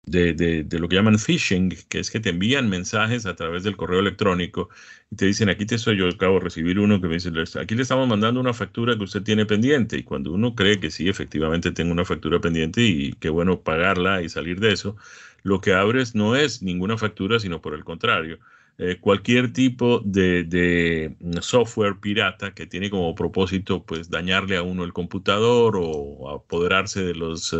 de, 0.07 0.65
lo 0.79 0.87
que 0.87 0.95
llaman 0.95 1.19
phishing, 1.19 1.69
que 1.89 1.99
es 1.99 2.09
que 2.09 2.19
te 2.19 2.29
envían 2.29 2.69
mensajes 2.69 3.25
a 3.25 3.35
través 3.35 3.63
del 3.63 3.75
correo 3.75 3.99
electrónico 3.99 4.69
y 5.11 5.17
te 5.17 5.25
dicen, 5.25 5.49
aquí 5.49 5.65
te 5.65 5.75
estoy, 5.75 5.97
yo 5.97 6.07
acabo 6.07 6.35
de 6.35 6.45
recibir 6.45 6.79
uno 6.79 7.01
que 7.01 7.07
me 7.07 7.15
dice, 7.15 7.31
aquí 7.59 7.75
le 7.75 7.81
estamos 7.81 8.07
mandando 8.07 8.39
una 8.39 8.53
factura 8.53 8.97
que 8.97 9.03
usted 9.03 9.23
tiene 9.23 9.45
pendiente. 9.45 9.97
Y 9.97 10.03
cuando 10.03 10.31
uno 10.31 10.55
cree 10.55 10.79
que 10.79 10.91
sí, 10.91 11.09
efectivamente 11.09 11.71
tengo 11.71 11.91
una 11.91 12.05
factura 12.05 12.39
pendiente 12.39 12.81
y 12.81 13.13
qué 13.13 13.29
bueno 13.29 13.61
pagarla 13.61 14.21
y 14.21 14.29
salir 14.29 14.59
de 14.59 14.71
eso, 14.73 14.95
lo 15.43 15.61
que 15.61 15.73
abres 15.73 16.15
no 16.15 16.35
es 16.35 16.61
ninguna 16.63 16.97
factura, 16.97 17.39
sino 17.39 17.61
por 17.61 17.73
el 17.73 17.83
contrario, 17.83 18.39
eh, 18.79 18.97
cualquier 18.99 19.53
tipo 19.53 20.01
de, 20.05 21.15
software 21.41 21.99
pirata 21.99 22.53
que 22.53 22.67
tiene 22.67 22.91
como 22.91 23.15
propósito 23.15 23.83
pues 23.83 24.09
dañarle 24.11 24.55
a 24.55 24.61
uno 24.61 24.83
el 24.83 24.93
computador 24.93 25.79
o 25.81 26.29
apoderarse 26.29 27.03
de 27.03 27.15
los 27.15 27.53
eh, 27.53 27.57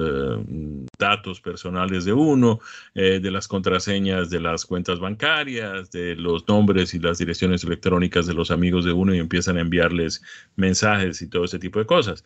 datos 1.00 1.42
personales 1.42 2.06
de 2.06 2.14
uno, 2.14 2.60
eh, 2.94 3.20
de 3.20 3.32
las 3.32 3.48
contraseñas 3.48 4.30
de 4.30 4.42
las 4.42 4.66
cuentas 4.66 5.00
bancarias, 5.00 5.90
de 5.90 6.16
los 6.16 6.48
nombres 6.48 6.94
y 6.94 7.00
las 7.00 7.18
direcciones 7.18 7.64
electrónicas 7.64 8.28
de 8.28 8.36
los 8.36 8.52
amigos 8.52 8.86
de 8.86 8.94
uno 8.94 9.16
y 9.16 9.20
empiezan 9.20 9.58
a 9.58 9.62
enviarles 9.62 10.22
mensajes 10.56 11.24
y 11.24 11.30
todo 11.30 11.46
ese 11.46 11.58
tipo 11.58 11.80
de 11.80 11.88
cosas. 11.88 12.24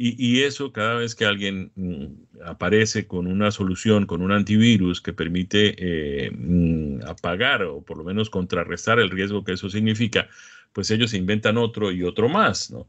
Y, 0.00 0.42
eso 0.42 0.72
cada 0.72 0.94
vez 0.94 1.16
que 1.16 1.24
alguien 1.24 1.72
mm, 1.74 2.44
aparece 2.44 3.08
con 3.08 3.26
una 3.26 3.50
solución, 3.50 4.06
con 4.06 4.22
un 4.22 4.30
antivirus 4.30 5.00
que 5.00 5.12
permite 5.12 5.74
eh, 5.76 6.30
mm, 6.30 7.00
apagar 7.04 7.64
o 7.64 7.82
por 7.82 7.98
lo 7.98 8.04
menos 8.04 8.30
contrarrestar 8.30 9.00
el 9.00 9.10
riesgo 9.10 9.42
que 9.42 9.54
eso 9.54 9.68
significa, 9.68 10.28
pues 10.72 10.92
ellos 10.92 11.14
inventan 11.14 11.56
otro 11.58 11.90
y 11.90 12.04
otro 12.04 12.28
más, 12.28 12.70
¿no? 12.70 12.86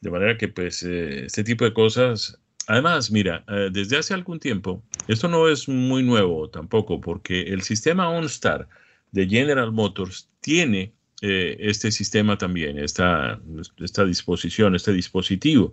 De 0.00 0.10
manera 0.10 0.38
que 0.38 0.48
pues 0.48 0.82
eh, 0.82 1.26
este 1.26 1.44
tipo 1.44 1.66
de 1.66 1.74
cosas, 1.74 2.40
además, 2.68 3.10
mira, 3.10 3.44
eh, 3.48 3.68
desde 3.70 3.98
hace 3.98 4.14
algún 4.14 4.40
tiempo, 4.40 4.82
esto 5.08 5.28
no 5.28 5.48
es 5.48 5.68
muy 5.68 6.02
nuevo 6.02 6.48
tampoco, 6.48 7.02
porque 7.02 7.42
el 7.52 7.60
sistema 7.62 8.08
OnStar 8.08 8.66
de 9.12 9.28
General 9.28 9.72
Motors 9.72 10.30
tiene 10.40 10.94
este 11.22 11.90
sistema 11.92 12.36
también, 12.36 12.78
esta, 12.78 13.40
esta 13.78 14.04
disposición, 14.04 14.74
este 14.74 14.92
dispositivo 14.92 15.72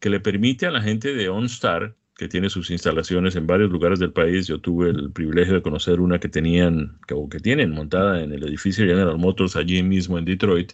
que 0.00 0.10
le 0.10 0.20
permite 0.20 0.66
a 0.66 0.70
la 0.70 0.82
gente 0.82 1.14
de 1.14 1.28
OnStar, 1.28 1.94
que 2.16 2.28
tiene 2.28 2.50
sus 2.50 2.70
instalaciones 2.70 3.36
en 3.36 3.46
varios 3.46 3.70
lugares 3.70 3.98
del 3.98 4.12
país, 4.12 4.46
yo 4.46 4.60
tuve 4.60 4.90
el 4.90 5.12
privilegio 5.12 5.54
de 5.54 5.62
conocer 5.62 6.00
una 6.00 6.18
que 6.18 6.28
tenían, 6.28 6.98
que, 7.06 7.14
o 7.14 7.28
que 7.28 7.38
tienen 7.40 7.70
montada 7.70 8.22
en 8.22 8.32
el 8.32 8.42
edificio 8.44 8.86
General 8.86 9.16
Motors 9.16 9.56
allí 9.56 9.82
mismo 9.82 10.18
en 10.18 10.24
Detroit, 10.24 10.72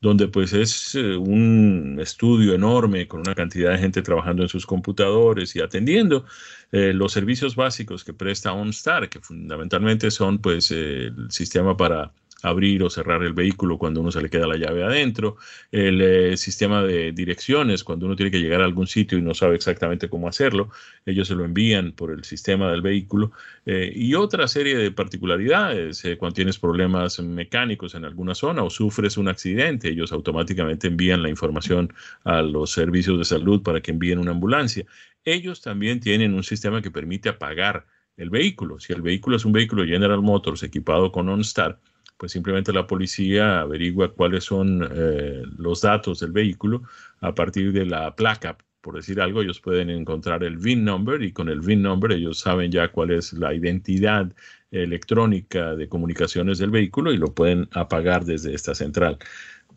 donde 0.00 0.28
pues 0.28 0.52
es 0.52 0.94
eh, 0.96 1.16
un 1.16 1.98
estudio 2.00 2.54
enorme 2.54 3.06
con 3.08 3.20
una 3.20 3.34
cantidad 3.34 3.72
de 3.72 3.78
gente 3.78 4.02
trabajando 4.02 4.42
en 4.42 4.48
sus 4.48 4.66
computadores 4.66 5.54
y 5.56 5.60
atendiendo 5.60 6.24
eh, 6.72 6.92
los 6.92 7.12
servicios 7.12 7.56
básicos 7.56 8.04
que 8.04 8.12
presta 8.12 8.52
OnStar, 8.52 9.08
que 9.08 9.20
fundamentalmente 9.20 10.10
son 10.10 10.38
pues 10.38 10.70
el 10.70 11.30
sistema 11.30 11.76
para 11.76 12.12
abrir 12.44 12.82
o 12.82 12.90
cerrar 12.90 13.22
el 13.22 13.32
vehículo 13.32 13.78
cuando 13.78 14.00
uno 14.00 14.12
se 14.12 14.20
le 14.20 14.28
queda 14.28 14.46
la 14.46 14.56
llave 14.56 14.84
adentro, 14.84 15.36
el 15.72 16.00
eh, 16.02 16.36
sistema 16.36 16.82
de 16.82 17.12
direcciones 17.12 17.82
cuando 17.82 18.06
uno 18.06 18.16
tiene 18.16 18.30
que 18.30 18.38
llegar 18.38 18.60
a 18.60 18.64
algún 18.66 18.86
sitio 18.86 19.16
y 19.16 19.22
no 19.22 19.32
sabe 19.34 19.56
exactamente 19.56 20.10
cómo 20.10 20.28
hacerlo, 20.28 20.70
ellos 21.06 21.28
se 21.28 21.34
lo 21.34 21.44
envían 21.44 21.92
por 21.92 22.10
el 22.10 22.22
sistema 22.24 22.70
del 22.70 22.82
vehículo 22.82 23.32
eh, 23.64 23.90
y 23.94 24.14
otra 24.14 24.46
serie 24.46 24.76
de 24.76 24.90
particularidades, 24.90 26.04
eh, 26.04 26.18
cuando 26.18 26.34
tienes 26.34 26.58
problemas 26.58 27.18
mecánicos 27.20 27.94
en 27.94 28.04
alguna 28.04 28.34
zona 28.34 28.62
o 28.62 28.68
sufres 28.68 29.16
un 29.16 29.28
accidente, 29.28 29.88
ellos 29.88 30.12
automáticamente 30.12 30.88
envían 30.88 31.22
la 31.22 31.30
información 31.30 31.92
a 32.24 32.42
los 32.42 32.72
servicios 32.72 33.18
de 33.18 33.24
salud 33.24 33.62
para 33.62 33.80
que 33.80 33.90
envíen 33.90 34.18
una 34.18 34.32
ambulancia. 34.32 34.84
Ellos 35.24 35.62
también 35.62 36.00
tienen 36.00 36.34
un 36.34 36.44
sistema 36.44 36.82
que 36.82 36.90
permite 36.90 37.30
apagar 37.30 37.86
el 38.16 38.30
vehículo. 38.30 38.78
Si 38.78 38.92
el 38.92 39.02
vehículo 39.02 39.36
es 39.36 39.44
un 39.44 39.52
vehículo 39.52 39.84
General 39.84 40.20
Motors 40.20 40.62
equipado 40.62 41.10
con 41.10 41.28
OnStar, 41.28 41.78
pues 42.16 42.32
simplemente 42.32 42.72
la 42.72 42.86
policía 42.86 43.60
averigua 43.60 44.12
cuáles 44.12 44.44
son 44.44 44.88
eh, 44.90 45.42
los 45.58 45.80
datos 45.82 46.20
del 46.20 46.32
vehículo 46.32 46.82
a 47.20 47.34
partir 47.34 47.72
de 47.72 47.86
la 47.86 48.14
placa. 48.14 48.56
Por 48.80 48.96
decir 48.96 49.20
algo, 49.20 49.42
ellos 49.42 49.60
pueden 49.60 49.88
encontrar 49.90 50.44
el 50.44 50.58
VIN 50.58 50.84
number 50.84 51.22
y 51.22 51.32
con 51.32 51.48
el 51.48 51.60
VIN 51.60 51.82
number 51.82 52.12
ellos 52.12 52.38
saben 52.40 52.70
ya 52.70 52.88
cuál 52.88 53.10
es 53.10 53.32
la 53.32 53.54
identidad 53.54 54.30
electrónica 54.70 55.74
de 55.74 55.88
comunicaciones 55.88 56.58
del 56.58 56.70
vehículo 56.70 57.12
y 57.12 57.16
lo 57.16 57.34
pueden 57.34 57.68
apagar 57.72 58.24
desde 58.24 58.54
esta 58.54 58.74
central. 58.74 59.18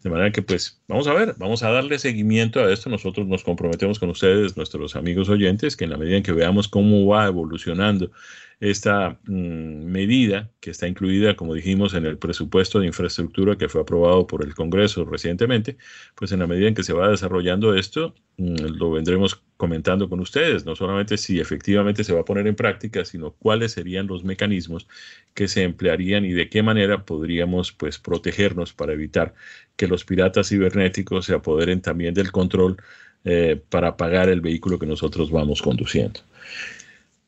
De 0.04 0.10
manera 0.10 0.32
que, 0.32 0.42
pues, 0.42 0.82
vamos 0.88 1.08
a 1.08 1.14
ver, 1.14 1.36
vamos 1.38 1.64
a 1.64 1.72
darle 1.72 1.98
seguimiento 1.98 2.60
a 2.60 2.72
esto. 2.72 2.90
Nosotros 2.90 3.28
nos 3.28 3.44
comprometemos 3.44 4.00
con 4.00 4.10
ustedes, 4.10 4.56
nuestros 4.56 4.96
amigos 4.96 5.28
oyentes, 5.30 5.76
que 5.76 5.86
en 5.86 5.92
la 5.92 5.98
medida 5.98 6.18
en 6.18 6.24
que 6.24 6.34
veamos 6.34 6.68
cómo 6.68 7.06
va 7.08 7.26
evolucionando 7.28 8.12
esta 8.60 9.20
mm, 9.26 9.86
medida 9.86 10.52
que 10.60 10.72
está 10.72 10.88
incluida, 10.88 11.36
como 11.36 11.54
dijimos, 11.54 11.94
en 11.94 12.06
el 12.06 12.18
presupuesto 12.18 12.80
de 12.80 12.88
infraestructura 12.88 13.58
que 13.58 13.70
fue 13.70 13.82
aprobado 13.82 14.26
por 14.26 14.44
el 14.44 14.56
Congreso 14.56 15.06
recientemente, 15.06 15.78
pues 16.16 16.32
en 16.32 16.40
la 16.40 16.48
medida 16.48 16.68
en 16.68 16.74
que 16.74 16.84
se 16.84 16.94
va 16.94 17.10
desarrollando 17.10 17.76
esto, 17.76 18.16
mm, 18.38 18.78
lo 18.78 18.92
vendremos 18.92 19.42
comentando 19.58 20.10
con 20.10 20.20
ustedes, 20.20 20.66
no 20.66 20.76
solamente 20.76 21.18
si 21.18 21.40
efectivamente 21.40 22.04
se 22.04 22.14
va 22.14 22.22
a 22.22 22.26
poner 22.26 22.48
en 22.48 22.56
práctica, 22.56 23.06
sino 23.06 23.32
cuáles 23.32 23.74
serían 23.74 24.08
los 24.08 24.24
mecanismos 24.24 24.88
que 25.34 25.48
se 25.48 25.64
emplearían 25.64 26.26
y 26.26 26.34
de 26.34 26.50
qué 26.50 26.64
manera 26.64 27.06
podríamos 27.06 27.72
pues 27.72 28.00
protegernos 28.00 28.74
para 28.74 28.94
evitar 28.94 29.36
que 29.76 29.88
los 29.88 30.04
piratas 30.06 30.50
cibernéticos 30.50 31.26
se 31.26 31.34
apoderen 31.36 31.82
también 31.82 32.14
del 32.14 32.32
control 32.32 32.78
eh, 33.24 33.62
para 33.70 33.98
pagar 33.98 34.30
el 34.30 34.42
vehículo 34.42 34.80
que 34.80 34.86
nosotros 34.86 35.32
vamos 35.32 35.62
conduciendo. 35.62 36.22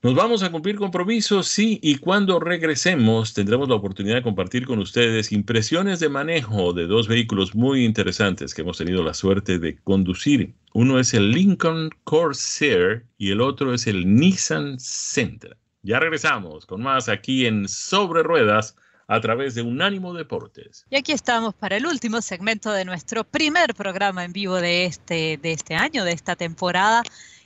Nos 0.02 0.16
vamos 0.16 0.44
a 0.44 0.50
cumplir 0.50 0.78
compromisos, 0.78 1.50
sí, 1.50 1.78
y 1.84 1.98
cuando 1.98 2.40
regresemos 2.40 3.34
tendremos 3.34 3.68
la 3.68 3.76
oportunidad 3.76 4.16
de 4.16 4.24
compartir 4.24 4.66
con 4.66 4.80
ustedes 4.80 5.34
impresiones 5.34 6.00
de 6.00 6.08
manejo 6.08 6.72
de 6.72 6.88
dos 6.88 7.10
vehículos 7.10 7.54
muy 7.54 7.84
interesantes 7.84 8.54
que 8.54 8.62
hemos 8.62 8.78
tenido 8.78 9.04
la 9.04 9.14
suerte 9.14 9.60
de 9.60 9.78
conducir. 9.80 10.54
Uno 10.74 11.00
es 11.00 11.14
el 11.14 11.32
Lincoln 11.32 11.90
Corsair 12.06 13.08
y 13.18 13.32
el 13.32 13.42
otro 13.42 13.74
es 13.74 13.88
el 13.88 14.16
Nissan 14.16 14.80
Sentra. 14.80 15.58
Ya 15.82 16.00
regresamos 16.00 16.66
con 16.66 16.82
más 16.82 17.10
aquí 17.10 17.46
en 17.46 17.68
Sobre 17.68 18.24
Ruedas 18.24 18.78
a 19.10 19.20
través 19.20 19.54
de 19.54 19.64
Unánimo 19.64 20.14
Deportes. 20.14 20.86
Y 20.90 20.96
aquí 20.96 21.12
estamos 21.12 21.56
para 21.56 21.76
el 21.76 21.86
último 21.86 22.22
segmento 22.22 22.72
de 22.72 22.86
nuestro 22.86 23.26
primer 23.26 23.76
programa 23.76 24.24
en 24.24 24.32
vivo 24.32 24.62
de 24.62 24.86
este, 24.86 25.38
de 25.42 25.52
este 25.52 25.76
año, 25.76 26.06
de 26.06 26.14
esta 26.14 26.38
temporada. 26.38 27.04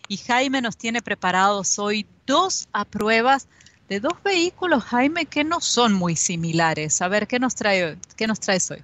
Y 0.08 0.18
Jaime 0.18 0.62
nos 0.62 0.78
tiene 0.78 1.02
preparados 1.02 1.80
hoy 1.80 2.06
dos 2.26 2.68
apruebas 2.74 3.48
de 3.89 4.00
dos 4.00 4.13
vehículos, 4.24 4.84
Jaime, 4.84 5.26
que 5.26 5.44
no 5.44 5.62
son 5.62 5.94
muy 5.94 6.16
similares. 6.16 7.02
A 7.02 7.08
ver, 7.08 7.28
¿qué 7.28 7.39
nos, 7.39 7.56
trae, 7.56 7.98
qué 8.18 8.28
nos 8.28 8.39
traes 8.39 8.70
hoy? 8.72 8.80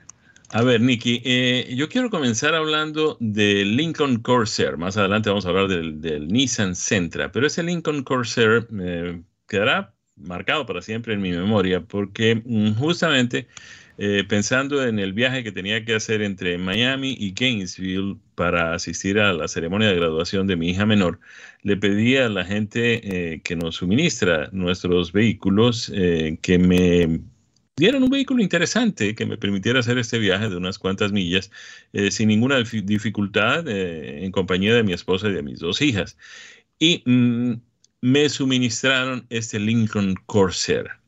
A 0.52 0.64
ver, 0.64 0.82
Nicky, 0.82 1.22
eh, 1.26 1.74
yo 1.76 1.90
quiero 1.90 2.10
comenzar 2.10 2.56
hablando 2.56 3.18
del 3.20 3.76
Lincoln 3.76 4.20
Corsair. 4.20 4.78
Más 4.78 4.98
adelante 4.98 5.30
vamos 5.30 5.46
a 5.46 5.50
hablar 5.50 5.68
del, 5.68 6.28
Nissan 6.28 6.76
Sentra, 6.76 7.32
pero 7.32 7.46
ese 7.46 7.62
Lincoln 7.62 8.04
Corsair 8.04 8.68
eh, 8.82 9.22
quedará 9.48 9.94
marcado 10.16 10.66
para 10.66 10.82
siempre 10.82 11.14
en 11.14 11.22
mi 11.22 11.32
memoria 11.32 11.82
porque 11.82 12.42
mm, 12.44 12.74
justamente 12.76 13.48
eh, 14.02 14.24
pensando 14.24 14.88
en 14.88 14.98
el 14.98 15.12
viaje 15.12 15.44
que 15.44 15.52
tenía 15.52 15.84
que 15.84 15.94
hacer 15.94 16.22
entre 16.22 16.58
Miami 16.58 17.18
y 17.20 17.34
Gainesville 17.34 18.16
para 18.36 18.74
asistir 18.74 19.20
a 19.20 19.34
la 19.34 19.50
ceremonia 19.50 19.90
de 19.90 19.96
graduación 19.96 20.48
de 20.48 20.56
mi 20.56 20.70
hija 20.70 20.86
menor, 20.86 21.20
le 21.64 21.76
pedí 21.76 22.16
a 22.16 22.30
la 22.30 22.46
gente 22.46 23.34
eh, 23.34 23.42
que 23.42 23.58
nos 23.58 23.76
suministra 23.76 24.48
nuestros 24.54 25.12
vehículos 25.12 25.92
eh, 25.94 26.38
que 26.42 26.58
me 26.58 27.20
dieran 27.76 28.04
un 28.04 28.10
vehículo 28.10 28.42
interesante 28.42 29.16
que 29.16 29.26
me 29.26 29.38
permitiera 29.38 29.82
hacer 29.82 29.98
este 29.98 30.18
viaje 30.18 30.48
de 30.48 30.56
unas 30.56 30.80
cuantas 30.80 31.12
millas 31.12 31.52
sin 32.10 32.30
ninguna 32.30 32.58
dificultad 32.58 33.68
en 33.68 34.32
compañía 34.32 34.76
de 34.76 34.84
mi 34.84 34.94
esposa 34.94 35.28
y 35.30 35.34
de 35.34 35.44
mis 35.44 35.60
dos 35.60 35.82
hijas. 35.82 36.18
Y 36.78 37.04
mm, 37.06 37.54
me 38.02 38.30
suministraron 38.30 39.26
este 39.30 39.60
Lincoln 39.60 40.16
Corsair. 40.26 40.99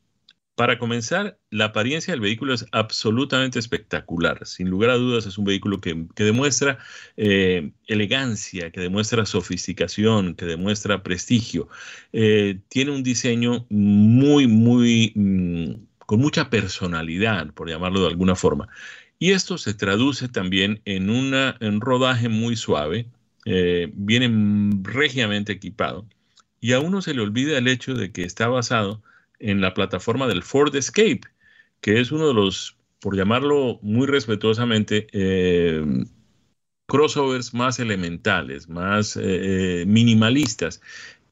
Para 0.54 0.78
comenzar, 0.78 1.38
la 1.50 1.66
apariencia 1.66 2.12
del 2.12 2.20
vehículo 2.20 2.52
es 2.52 2.66
absolutamente 2.72 3.58
espectacular. 3.58 4.46
Sin 4.46 4.68
lugar 4.68 4.90
a 4.90 4.96
dudas, 4.96 5.24
es 5.24 5.38
un 5.38 5.46
vehículo 5.46 5.80
que, 5.80 6.06
demuestra 6.14 6.78
eh, 7.16 7.72
elegancia, 7.86 8.70
que 8.70 8.80
demuestra 8.80 9.24
sofisticación, 9.24 10.34
que 10.34 10.44
demuestra 10.44 11.02
prestigio. 11.02 11.68
Eh, 12.12 12.60
tiene 12.68 12.90
un 12.90 13.02
diseño 13.02 13.66
muy, 13.70 14.46
muy, 14.46 15.12
mm, 15.14 15.86
con 16.06 16.20
mucha 16.20 16.50
personalidad, 16.50 17.52
por 17.54 17.70
llamarlo 17.70 18.02
de 18.02 18.08
alguna 18.08 18.36
forma. 18.36 18.68
Y 19.18 19.32
esto 19.32 19.56
se 19.56 19.72
traduce 19.72 20.28
también 20.28 20.82
en, 20.84 21.08
una, 21.08 21.56
un 21.62 21.80
rodaje 21.80 22.28
muy 22.28 22.56
suave. 22.56 23.06
Eh, 23.46 23.90
viene 23.94 24.30
regiamente 24.82 25.52
equipado. 25.52 26.06
Y 26.60 26.72
a 26.72 26.80
uno 26.80 27.00
se 27.02 27.14
le 27.14 27.22
olvida 27.22 27.56
el 27.56 27.68
hecho 27.68 27.94
de 27.94 28.12
que 28.12 28.24
está 28.24 28.48
basado 28.48 29.02
en 29.42 29.60
la 29.60 29.74
plataforma 29.74 30.26
del 30.26 30.42
Ford 30.42 30.74
Escape, 30.74 31.20
que 31.80 32.00
es 32.00 32.12
uno 32.12 32.28
de 32.28 32.34
los, 32.34 32.76
por 33.00 33.16
llamarlo 33.16 33.78
muy 33.82 34.06
respetuosamente, 34.06 35.08
eh, 35.12 35.84
crossovers 36.86 37.54
más 37.54 37.78
elementales, 37.78 38.68
más 38.68 39.18
eh, 39.20 39.84
minimalistas 39.86 40.80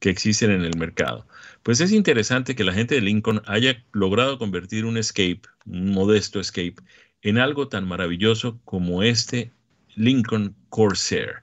que 0.01 0.11
existen 0.11 0.51
en 0.51 0.64
el 0.64 0.77
mercado. 0.77 1.27
Pues 1.62 1.81
es 1.81 1.92
interesante 1.92 2.57
que 2.57 2.64
la 2.64 2.73
gente 2.73 2.94
de 2.94 3.03
Lincoln 3.03 3.42
haya 3.46 3.85
logrado 3.92 4.38
convertir 4.38 4.85
un 4.85 4.96
Escape, 4.96 5.42
un 5.66 5.92
modesto 5.92 6.40
Escape, 6.40 6.77
en 7.23 7.38
algo 7.38 7.68
tan 7.68 7.87
maravilloso 7.87 8.59
como 8.64 9.03
este 9.03 9.53
Lincoln 9.94 10.57
Corsair. 10.70 11.42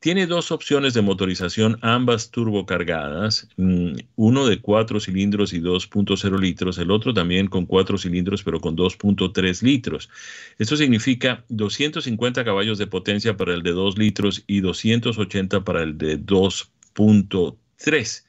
Tiene 0.00 0.28
dos 0.28 0.52
opciones 0.52 0.94
de 0.94 1.02
motorización, 1.02 1.76
ambas 1.82 2.30
turbocargadas, 2.30 3.48
mm, 3.56 3.94
uno 4.14 4.46
de 4.46 4.60
4 4.60 5.00
cilindros 5.00 5.52
y 5.52 5.58
2.0 5.58 6.38
litros, 6.38 6.78
el 6.78 6.92
otro 6.92 7.12
también 7.12 7.48
con 7.48 7.66
4 7.66 7.98
cilindros 7.98 8.44
pero 8.44 8.60
con 8.60 8.76
2.3 8.76 9.60
litros. 9.62 10.08
Esto 10.56 10.76
significa 10.76 11.44
250 11.48 12.44
caballos 12.44 12.78
de 12.78 12.86
potencia 12.86 13.36
para 13.36 13.54
el 13.54 13.64
de 13.64 13.72
2 13.72 13.98
litros 13.98 14.44
y 14.46 14.60
280 14.60 15.64
para 15.64 15.82
el 15.82 15.98
de 15.98 16.16
2.3. 16.16 18.24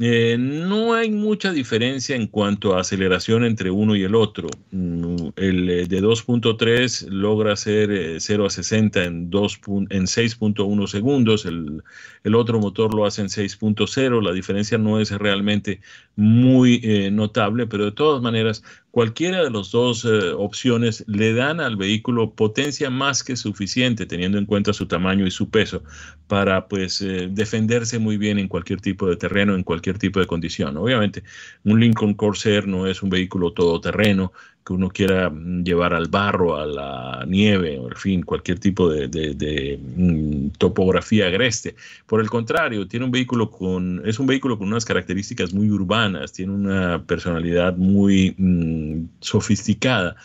Eh, 0.00 0.36
no 0.40 0.92
hay 0.92 1.08
mucha 1.08 1.52
diferencia 1.52 2.16
en 2.16 2.26
cuanto 2.26 2.74
a 2.74 2.80
aceleración 2.80 3.44
entre 3.44 3.70
uno 3.70 3.94
y 3.94 4.02
el 4.02 4.16
otro. 4.16 4.48
Mm, 4.72 5.28
el 5.36 5.70
eh, 5.70 5.86
de 5.86 6.02
2.3 6.02 7.08
logra 7.10 7.52
hacer 7.52 8.20
0 8.20 8.42
eh, 8.42 8.46
a 8.46 8.50
60 8.50 9.04
en, 9.04 9.14
en 9.14 10.06
6.1 10.06 10.86
segundos, 10.88 11.46
el, 11.46 11.84
el, 12.24 12.34
otro 12.34 12.58
motor 12.58 12.92
lo 12.92 13.06
hace 13.06 13.22
en 13.22 13.28
6.0. 13.28 14.20
La 14.20 14.32
diferencia 14.32 14.78
no 14.78 15.00
es 15.00 15.12
realmente 15.12 15.80
muy 16.16 17.10
notable, 17.12 17.66
pero 17.68 17.84
de 17.84 17.92
todas 17.92 18.20
maneras 18.20 18.64
Cualquiera 18.94 19.42
de 19.42 19.50
las 19.50 19.72
dos 19.72 20.04
eh, 20.04 20.30
opciones 20.38 21.02
le 21.08 21.34
dan 21.34 21.58
al 21.58 21.74
vehículo 21.74 22.30
potencia 22.30 22.90
más 22.90 23.24
que 23.24 23.34
suficiente, 23.34 24.06
teniendo 24.06 24.38
en 24.38 24.46
cuenta 24.46 24.72
su 24.72 24.86
tamaño 24.86 25.26
y 25.26 25.32
su 25.32 25.50
peso, 25.50 25.82
para 26.28 26.68
pues 26.68 27.02
eh, 27.02 27.28
defenderse 27.28 27.98
muy 27.98 28.18
bien 28.18 28.38
en 28.38 28.46
cualquier 28.46 28.80
tipo 28.80 29.08
de 29.08 29.16
terreno, 29.16 29.56
en 29.56 29.64
cualquier 29.64 29.98
tipo 29.98 30.20
de 30.20 30.28
condición. 30.28 30.76
Obviamente, 30.76 31.24
un 31.64 31.80
Lincoln 31.80 32.14
Corsair 32.14 32.68
no 32.68 32.86
es 32.86 33.02
un 33.02 33.10
vehículo 33.10 33.52
todoterreno, 33.52 34.32
que 34.64 34.72
uno 34.72 34.88
quiera 34.90 35.30
mm, 35.30 35.62
llevar 35.62 35.94
al 35.94 36.08
barro, 36.08 36.56
a 36.56 36.66
la 36.66 37.24
nieve, 37.26 37.78
o 37.78 37.88
en 37.88 37.96
fin, 37.96 38.22
cualquier 38.22 38.58
tipo 38.58 38.88
de, 38.88 39.78
mm, 39.96 40.50
topografía 40.58 41.26
agreste. 41.26 41.76
Por 42.06 42.20
el 42.20 42.30
contrario, 42.30 42.88
tiene 42.88 43.04
un 43.04 43.12
vehículo 43.12 43.50
con, 43.50 44.02
es 44.04 44.18
un 44.18 44.26
vehículo 44.26 44.58
con 44.58 44.68
unas 44.68 44.84
características 44.84 45.52
muy 45.52 45.70
urbanas, 45.70 46.32
tiene 46.32 46.52
una 46.52 47.02
personalidad 47.04 47.76
muy 47.76 48.34
mm, 48.38 49.08
sofisticada. 49.20 50.16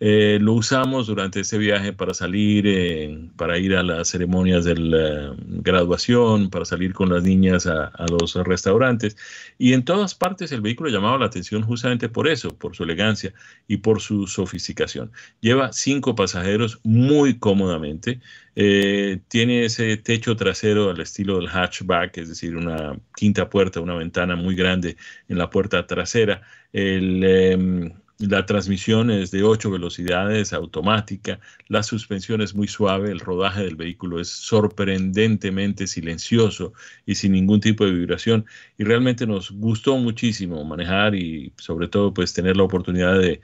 Eh, 0.00 0.38
lo 0.40 0.52
usamos 0.52 1.08
durante 1.08 1.40
ese 1.40 1.58
viaje 1.58 1.92
para 1.92 2.14
salir, 2.14 2.66
eh, 2.68 3.28
para 3.36 3.58
ir 3.58 3.74
a 3.74 3.82
las 3.82 4.08
ceremonias 4.08 4.64
de 4.64 4.76
la 4.76 5.34
graduación, 5.38 6.50
para 6.50 6.64
salir 6.64 6.92
con 6.94 7.08
las 7.12 7.24
niñas 7.24 7.66
a, 7.66 7.90
los 8.10 8.34
restaurantes. 8.34 9.16
Y 9.58 9.72
en 9.72 9.84
todas 9.84 10.14
partes 10.14 10.52
el 10.52 10.60
vehículo 10.60 10.90
llamaba 10.90 11.18
la 11.18 11.26
atención 11.26 11.62
justamente 11.62 12.08
por 12.08 12.28
eso, 12.28 12.56
por 12.56 12.76
su 12.76 12.84
elegancia 12.84 13.32
y 13.66 13.78
por 13.78 14.00
su 14.00 14.26
sofisticación. 14.26 15.10
Lleva 15.40 15.72
cinco 15.72 16.14
pasajeros 16.14 16.80
muy 16.84 17.38
cómodamente. 17.38 18.20
Eh, 18.54 19.20
tiene 19.28 19.64
ese 19.64 19.96
techo 19.96 20.36
trasero 20.36 20.90
al 20.90 21.00
estilo 21.00 21.36
del 21.38 21.48
hatchback, 21.48 22.18
es 22.18 22.28
decir, 22.28 22.56
una 22.56 22.98
quinta 23.16 23.48
puerta, 23.50 23.80
una 23.80 23.94
ventana 23.94 24.36
muy 24.36 24.54
grande 24.54 24.96
en 25.28 25.38
la 25.38 25.50
puerta 25.50 25.86
trasera. 25.86 26.42
El, 26.72 27.24
em, 27.24 27.92
la 28.18 28.46
transmisión 28.46 29.12
es 29.12 29.30
de 29.30 29.44
8 29.44 29.70
velocidades, 29.70 30.52
automática, 30.52 31.38
la 31.68 31.84
suspensión 31.84 32.42
es 32.42 32.52
muy 32.52 32.66
suave, 32.66 33.12
el 33.12 33.20
rodaje 33.20 33.62
del 33.62 33.76
vehículo 33.76 34.20
es 34.20 34.28
sorprendentemente 34.28 35.86
silencioso 35.86 36.72
y 37.06 37.14
sin 37.14 37.30
ningún 37.32 37.60
tipo 37.60 37.84
de 37.84 37.92
vibración. 37.92 38.44
Y 38.76 38.82
realmente 38.82 39.24
nos 39.26 39.52
gustó 39.52 39.96
muchísimo 39.98 40.64
manejar 40.64 41.14
y 41.14 41.52
sobre 41.58 41.86
todo 41.86 42.12
pues 42.12 42.32
tener 42.32 42.56
la 42.56 42.64
oportunidad 42.64 43.20
de, 43.20 43.40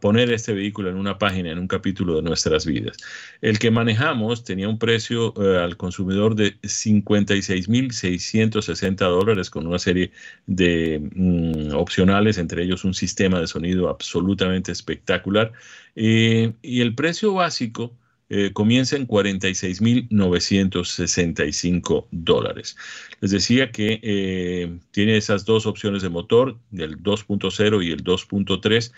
poner 0.00 0.32
este 0.32 0.54
vehículo 0.54 0.88
en 0.88 0.96
una 0.96 1.18
página, 1.18 1.50
en 1.50 1.58
un 1.58 1.68
capítulo 1.68 2.16
de 2.16 2.22
nuestras 2.22 2.64
vidas. 2.64 2.96
El 3.42 3.58
que 3.58 3.70
manejamos 3.70 4.44
tenía 4.44 4.68
un 4.68 4.78
precio 4.78 5.34
eh, 5.36 5.58
al 5.58 5.76
consumidor 5.76 6.34
de 6.34 6.58
56.660 6.62 8.96
dólares 8.96 9.50
con 9.50 9.66
una 9.66 9.78
serie 9.78 10.12
de 10.46 10.98
mm, 11.14 11.74
opcionales, 11.74 12.38
entre 12.38 12.62
ellos 12.62 12.84
un 12.84 12.94
sistema 12.94 13.40
de 13.40 13.46
sonido 13.46 13.97
absolutamente 13.98 14.72
espectacular. 14.72 15.52
Eh, 15.96 16.52
y 16.62 16.80
el 16.80 16.94
precio 16.94 17.34
básico 17.34 17.92
eh, 18.30 18.52
comienza 18.52 18.96
en 18.96 19.08
46.965 19.08 22.06
dólares. 22.10 22.76
Les 23.20 23.32
decía 23.32 23.72
que 23.72 23.98
eh, 24.02 24.78
tiene 24.92 25.16
esas 25.16 25.44
dos 25.44 25.66
opciones 25.66 26.02
de 26.02 26.10
motor, 26.10 26.56
el 26.72 27.02
2.0 27.02 27.84
y 27.84 27.90
el 27.90 28.04
2.3, 28.04 28.92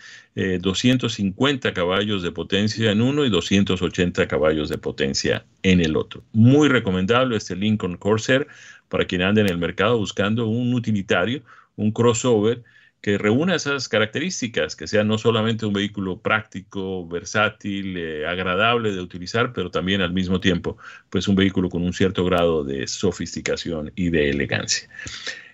250 0.61 1.73
caballos 1.73 2.23
de 2.23 2.33
potencia 2.33 2.91
en 2.91 3.01
uno 3.01 3.25
y 3.25 3.31
280 3.31 4.29
caballos 4.29 4.69
de 4.69 4.77
potencia 4.79 5.47
en 5.63 5.81
el 5.81 5.97
otro. 5.97 6.23
Muy 6.33 6.69
recomendable 6.69 7.37
este 7.37 7.57
Lincoln 7.57 7.97
Corsair 7.97 8.47
para 8.89 9.07
quien 9.07 9.23
ande 9.23 9.41
en 9.41 9.49
el 9.49 9.59
mercado 9.59 9.97
buscando 9.97 10.49
un 10.49 10.75
utilitario, 10.75 11.43
un 11.77 11.93
crossover 11.93 12.63
que 13.01 13.17
reúna 13.17 13.55
esas 13.55 13.89
características, 13.89 14.77
que 14.77 14.87
sea 14.87 15.05
no 15.05 15.17
solamente 15.17 15.67
un 15.67 15.73
vehículo 15.73 16.21
práctico, 16.21 17.07
versátil, 17.09 17.97
eh, 17.97 18.27
agradable 18.27 18.93
de 18.93 19.01
utilizar, 19.01 19.53
pero 19.53 19.71
también 19.71 20.03
al 20.03 20.13
mismo 20.13 20.41
tiempo, 20.41 20.77
pues 21.09 21.27
un 21.27 21.37
vehículo 21.37 21.71
con 21.71 21.83
un 21.83 21.93
cierto 21.93 22.25
grado 22.25 22.63
de 22.63 22.87
sofisticación 22.87 23.93
y 23.97 24.11
de 24.11 24.31
elegancia. 24.31 24.89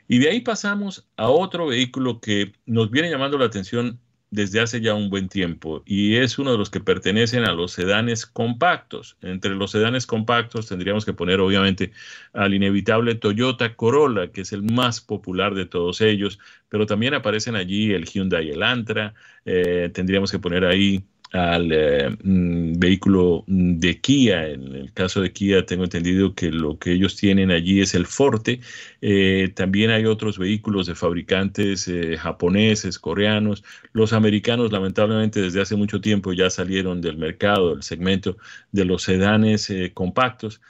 Y 0.08 0.18
de 0.18 0.30
ahí 0.30 0.40
pasamos 0.40 1.06
a 1.16 1.28
otro 1.28 1.66
vehículo 1.66 2.20
que 2.20 2.52
nos 2.64 2.90
viene 2.90 3.10
llamando 3.10 3.38
la 3.38 3.46
atención 3.46 4.00
desde 4.30 4.60
hace 4.60 4.80
ya 4.80 4.94
un 4.94 5.08
buen 5.08 5.28
tiempo 5.28 5.82
y 5.86 6.16
es 6.16 6.38
uno 6.38 6.52
de 6.52 6.58
los 6.58 6.70
que 6.70 6.80
pertenecen 6.80 7.44
a 7.44 7.52
los 7.52 7.72
sedanes 7.72 8.26
compactos. 8.26 9.16
Entre 9.22 9.54
los 9.54 9.70
sedanes 9.70 10.06
compactos 10.06 10.66
tendríamos 10.68 11.04
que 11.04 11.12
poner 11.12 11.40
obviamente 11.40 11.92
al 12.32 12.54
inevitable 12.54 13.14
Toyota 13.14 13.74
Corolla, 13.74 14.32
que 14.32 14.42
es 14.42 14.52
el 14.52 14.62
más 14.62 15.00
popular 15.00 15.54
de 15.54 15.66
todos 15.66 16.00
ellos, 16.00 16.38
pero 16.68 16.86
también 16.86 17.14
aparecen 17.14 17.56
allí 17.56 17.92
el 17.92 18.04
Hyundai 18.04 18.50
Elantra, 18.50 19.14
eh, 19.44 19.90
tendríamos 19.94 20.30
que 20.30 20.38
poner 20.38 20.64
ahí 20.64 21.04
al 21.32 21.70
eh, 21.72 22.16
mm, 22.22 22.78
vehículo 22.78 23.44
de 23.46 24.00
Kia. 24.00 24.48
En 24.48 24.74
el 24.74 24.92
caso 24.92 25.20
de 25.20 25.32
Kia 25.32 25.66
tengo 25.66 25.84
entendido 25.84 26.34
que 26.34 26.50
lo 26.50 26.78
que 26.78 26.92
ellos 26.92 27.16
tienen 27.16 27.50
allí 27.50 27.80
es 27.80 27.94
el 27.94 28.06
Forte. 28.06 28.60
Eh, 29.00 29.52
también 29.54 29.90
hay 29.90 30.06
otros 30.06 30.38
vehículos 30.38 30.86
de 30.86 30.94
fabricantes 30.94 31.88
eh, 31.88 32.16
japoneses, 32.16 32.98
coreanos. 32.98 33.64
Los 33.92 34.12
americanos 34.12 34.72
lamentablemente 34.72 35.40
desde 35.40 35.62
hace 35.62 35.76
mucho 35.76 36.00
tiempo 36.00 36.32
ya 36.32 36.50
salieron 36.50 37.00
del 37.00 37.16
mercado, 37.18 37.74
del 37.74 37.82
segmento 37.82 38.36
de 38.72 38.84
los 38.84 39.02
sedanes 39.02 39.72
compactos, 39.94 40.60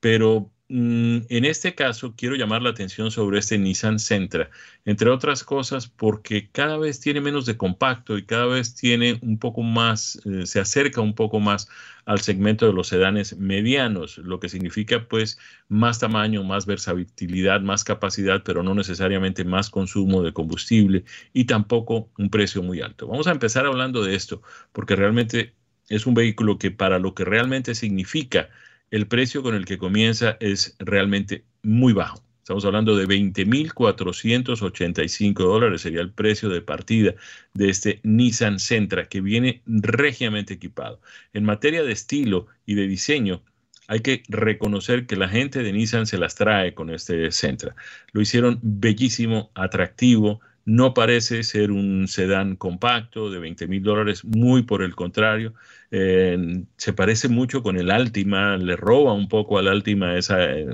pero 0.00 0.50
en 0.68 1.44
este 1.44 1.76
caso, 1.76 2.14
quiero 2.16 2.34
llamar 2.34 2.60
la 2.60 2.70
atención 2.70 3.12
sobre 3.12 3.38
este 3.38 3.56
Nissan 3.56 4.00
Sentra, 4.00 4.50
entre 4.84 5.10
otras 5.10 5.44
cosas 5.44 5.86
porque 5.86 6.48
cada 6.50 6.76
vez 6.76 6.98
tiene 6.98 7.20
menos 7.20 7.46
de 7.46 7.56
compacto 7.56 8.18
y 8.18 8.26
cada 8.26 8.46
vez 8.46 8.74
tiene 8.74 9.18
un 9.22 9.38
poco 9.38 9.62
más, 9.62 10.20
eh, 10.24 10.44
se 10.44 10.58
acerca 10.58 11.00
un 11.00 11.14
poco 11.14 11.38
más 11.38 11.68
al 12.04 12.20
segmento 12.20 12.66
de 12.66 12.72
los 12.72 12.88
sedanes 12.88 13.36
medianos, 13.38 14.18
lo 14.18 14.40
que 14.40 14.48
significa 14.48 15.06
pues 15.08 15.38
más 15.68 16.00
tamaño, 16.00 16.42
más 16.42 16.66
versatilidad, 16.66 17.60
más 17.60 17.84
capacidad, 17.84 18.42
pero 18.44 18.64
no 18.64 18.74
necesariamente 18.74 19.44
más 19.44 19.70
consumo 19.70 20.22
de 20.22 20.32
combustible 20.32 21.04
y 21.32 21.44
tampoco 21.44 22.10
un 22.18 22.28
precio 22.28 22.62
muy 22.62 22.80
alto. 22.80 23.06
Vamos 23.06 23.28
a 23.28 23.32
empezar 23.32 23.66
hablando 23.66 24.02
de 24.02 24.16
esto 24.16 24.42
porque 24.72 24.96
realmente 24.96 25.54
es 25.88 26.06
un 26.06 26.14
vehículo 26.14 26.58
que 26.58 26.70
para 26.72 26.98
lo 26.98 27.14
que 27.14 27.24
realmente 27.24 27.74
significa, 27.74 28.48
el 28.90 29.06
precio 29.06 29.42
con 29.42 29.54
el 29.54 29.64
que 29.64 29.78
comienza 29.78 30.36
es 30.40 30.76
realmente 30.78 31.44
muy 31.62 31.92
bajo. 31.92 32.26
Estamos 32.46 32.64
hablando 32.64 32.96
de 32.96 33.08
20.485 33.08 35.34
dólares, 35.34 35.80
sería 35.80 36.00
el 36.00 36.12
precio 36.12 36.48
de 36.48 36.60
partida 36.60 37.16
de 37.54 37.70
este 37.70 37.98
Nissan 38.04 38.60
Sentra, 38.60 39.08
que 39.08 39.20
viene 39.20 39.62
regiamente 39.66 40.54
equipado. 40.54 41.00
En 41.32 41.42
materia 41.42 41.82
de 41.82 41.90
estilo 41.90 42.46
y 42.64 42.76
de 42.76 42.86
diseño, 42.86 43.42
hay 43.88 43.98
que 43.98 44.22
reconocer 44.28 45.06
que 45.06 45.16
la 45.16 45.28
gente 45.28 45.64
de 45.64 45.72
Nissan 45.72 46.06
se 46.06 46.18
las 46.18 46.36
trae 46.36 46.72
con 46.72 46.90
este 46.90 47.32
Sentra. 47.32 47.74
Lo 48.12 48.20
hicieron 48.20 48.60
bellísimo, 48.62 49.50
atractivo, 49.54 50.40
no 50.66 50.94
parece 50.94 51.44
ser 51.44 51.70
un 51.70 52.08
sedán 52.08 52.56
compacto 52.56 53.30
de 53.30 53.38
20 53.38 53.68
mil 53.68 53.82
dólares, 53.82 54.24
muy 54.24 54.62
por 54.62 54.82
el 54.82 54.94
contrario. 54.96 55.54
Eh, 55.90 56.64
se 56.76 56.92
parece 56.92 57.28
mucho 57.28 57.62
con 57.62 57.78
el 57.78 57.90
Altima, 57.90 58.56
le 58.58 58.76
roba 58.76 59.12
un 59.14 59.28
poco 59.28 59.58
al 59.58 59.68
Altima 59.68 60.18
esa, 60.18 60.44
eh, 60.44 60.66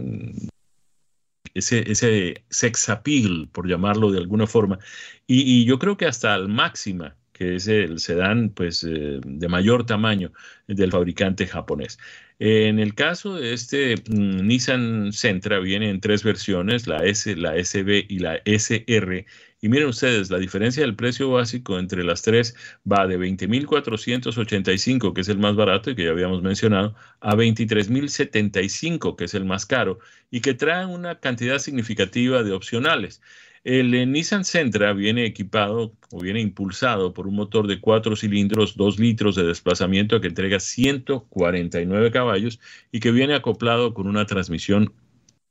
ese, 1.55 1.90
ese 1.90 2.45
sex 2.49 2.88
appeal, 2.88 3.49
por 3.53 3.68
llamarlo 3.68 4.11
de 4.11 4.18
alguna 4.18 4.47
forma. 4.47 4.78
Y, 5.26 5.64
yo 5.64 5.78
creo 5.78 5.97
que 5.97 6.07
hasta 6.07 6.34
al 6.34 6.49
Máxima, 6.49 7.16
que 7.33 7.57
es 7.57 7.68
el 7.68 7.99
sedán 7.99 8.51
pues, 8.51 8.85
eh, 8.85 9.20
de 9.24 9.49
mayor 9.49 9.87
tamaño 9.87 10.33
del 10.66 10.91
fabricante 10.93 11.47
japonés. 11.47 11.99
En 12.39 12.80
el 12.80 12.95
caso 12.95 13.37
de 13.37 13.53
este 13.53 13.95
mm, 13.97 14.47
Nissan 14.47 15.12
Sentra 15.12 15.61
viene 15.61 15.91
en 15.91 16.01
tres 16.01 16.24
versiones, 16.24 16.89
la 16.89 17.05
S, 17.05 17.37
la 17.37 17.55
SB 17.57 18.07
y 18.09 18.18
la 18.18 18.41
SR. 18.45 19.26
Y 19.61 19.68
miren 19.68 19.87
ustedes, 19.89 20.28
la 20.28 20.39
diferencia 20.39 20.83
del 20.83 20.97
precio 20.97 21.30
básico 21.30 21.78
entre 21.78 22.03
las 22.03 22.22
tres 22.22 22.57
va 22.91 23.07
de 23.07 23.16
20.485, 23.16 25.12
que 25.14 25.20
es 25.20 25.28
el 25.28 25.39
más 25.39 25.55
barato 25.55 25.91
y 25.91 25.95
que 25.95 26.05
ya 26.05 26.11
habíamos 26.11 26.43
mencionado, 26.43 26.97
a 27.20 27.37
23.075, 27.37 29.14
que 29.14 29.24
es 29.26 29.35
el 29.35 29.45
más 29.45 29.64
caro, 29.64 30.01
y 30.33 30.41
que 30.41 30.55
traen 30.55 30.89
una 30.89 31.20
cantidad 31.20 31.59
significativa 31.61 32.43
de 32.43 32.51
opcionales. 32.51 33.22
El 33.64 33.94
eh, 33.94 34.06
Nissan 34.06 34.44
Sentra 34.44 34.92
viene 34.92 35.24
equipado 35.24 35.94
o 36.10 36.20
viene 36.20 36.40
impulsado 36.40 37.12
por 37.14 37.28
un 37.28 37.36
motor 37.36 37.68
de 37.68 37.80
cuatro 37.80 38.16
cilindros, 38.16 38.76
2 38.76 38.98
litros 38.98 39.36
de 39.36 39.44
desplazamiento 39.44 40.20
que 40.20 40.26
entrega 40.28 40.58
149 40.58 42.10
caballos 42.10 42.58
y 42.90 42.98
que 42.98 43.12
viene 43.12 43.34
acoplado 43.34 43.94
con 43.94 44.08
una 44.08 44.26
transmisión 44.26 44.92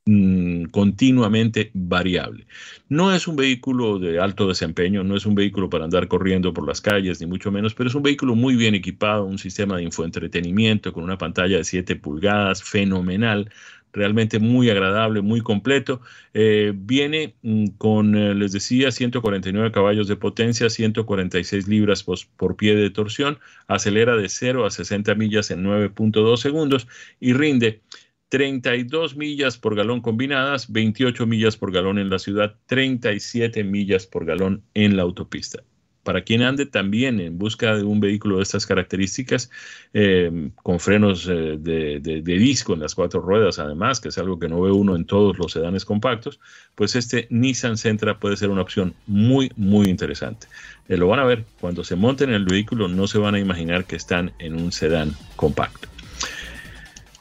mm, 0.04 0.64
continuamente 0.66 1.70
variable. 1.72 2.46
No 2.90 3.14
es 3.14 3.26
un 3.26 3.36
vehículo 3.36 3.98
de 3.98 4.20
alto 4.20 4.46
desempeño, 4.46 5.02
no 5.04 5.16
es 5.16 5.24
un 5.24 5.34
vehículo 5.34 5.70
para 5.70 5.84
andar 5.84 6.06
corriendo 6.06 6.52
por 6.52 6.66
las 6.68 6.82
calles, 6.82 7.18
ni 7.20 7.26
mucho 7.26 7.50
menos, 7.50 7.74
pero 7.74 7.88
es 7.88 7.94
un 7.94 8.02
vehículo 8.02 8.34
muy 8.34 8.56
bien 8.56 8.74
equipado, 8.74 9.24
un 9.24 9.38
sistema 9.38 9.78
de 9.78 9.84
infoentretenimiento 9.84 10.92
con 10.92 11.04
una 11.04 11.16
pantalla 11.16 11.56
de 11.56 11.64
7 11.64 11.96
pulgadas, 11.96 12.62
fenomenal, 12.62 13.50
realmente 13.92 14.38
muy 14.38 14.70
agradable, 14.70 15.20
muy 15.20 15.40
completo. 15.40 16.00
Eh, 16.34 16.72
viene 16.74 17.34
mm, 17.42 17.66
con, 17.78 18.16
eh, 18.16 18.34
les 18.34 18.52
decía, 18.52 18.90
149 18.90 19.72
caballos 19.72 20.08
de 20.08 20.16
potencia, 20.16 20.70
146 20.70 21.68
libras 21.68 22.02
por 22.02 22.56
pie 22.56 22.74
de 22.74 22.90
torsión, 22.90 23.38
acelera 23.66 24.16
de 24.16 24.28
0 24.28 24.66
a 24.66 24.70
60 24.70 25.14
millas 25.14 25.50
en 25.50 25.64
9.2 25.64 26.36
segundos 26.38 26.88
y 27.20 27.32
rinde 27.34 27.82
32 28.28 29.16
millas 29.16 29.58
por 29.58 29.76
galón 29.76 30.00
combinadas, 30.00 30.72
28 30.72 31.26
millas 31.26 31.56
por 31.56 31.70
galón 31.70 31.98
en 31.98 32.08
la 32.08 32.18
ciudad, 32.18 32.56
37 32.66 33.62
millas 33.64 34.06
por 34.06 34.24
galón 34.24 34.62
en 34.74 34.96
la 34.96 35.02
autopista 35.02 35.62
para 36.02 36.22
quien 36.22 36.42
ande 36.42 36.66
también 36.66 37.20
en 37.20 37.38
busca 37.38 37.76
de 37.76 37.84
un 37.84 38.00
vehículo 38.00 38.36
de 38.36 38.42
estas 38.42 38.66
características, 38.66 39.50
eh, 39.94 40.50
con 40.62 40.80
frenos 40.80 41.28
eh, 41.28 41.56
de, 41.58 42.22
disco 42.22 42.74
en 42.74 42.80
las 42.80 42.94
cuatro 42.94 43.20
ruedas, 43.20 43.58
además, 43.58 44.00
que 44.00 44.08
es 44.08 44.18
algo 44.18 44.38
que 44.38 44.48
no 44.48 44.60
ve 44.60 44.72
uno 44.72 44.96
en 44.96 45.04
todos 45.04 45.38
los 45.38 45.52
sedanes 45.52 45.84
compactos, 45.84 46.40
pues 46.74 46.96
este 46.96 47.26
Nissan 47.30 47.76
Sentra 47.76 48.18
puede 48.18 48.36
ser 48.36 48.50
una 48.50 48.62
opción 48.62 48.94
muy, 49.06 49.52
muy 49.56 49.88
interesante. 49.88 50.48
Eh, 50.88 50.96
lo 50.96 51.06
van 51.08 51.20
a 51.20 51.24
ver, 51.24 51.44
cuando 51.60 51.84
se 51.84 51.94
monten 51.94 52.30
en 52.30 52.36
el 52.36 52.44
vehículo 52.44 52.88
no 52.88 53.06
se 53.06 53.18
van 53.18 53.34
a 53.34 53.40
imaginar 53.40 53.84
que 53.84 53.96
están 53.96 54.32
en 54.38 54.54
un 54.54 54.72
sedán 54.72 55.12
compacto. 55.36 55.88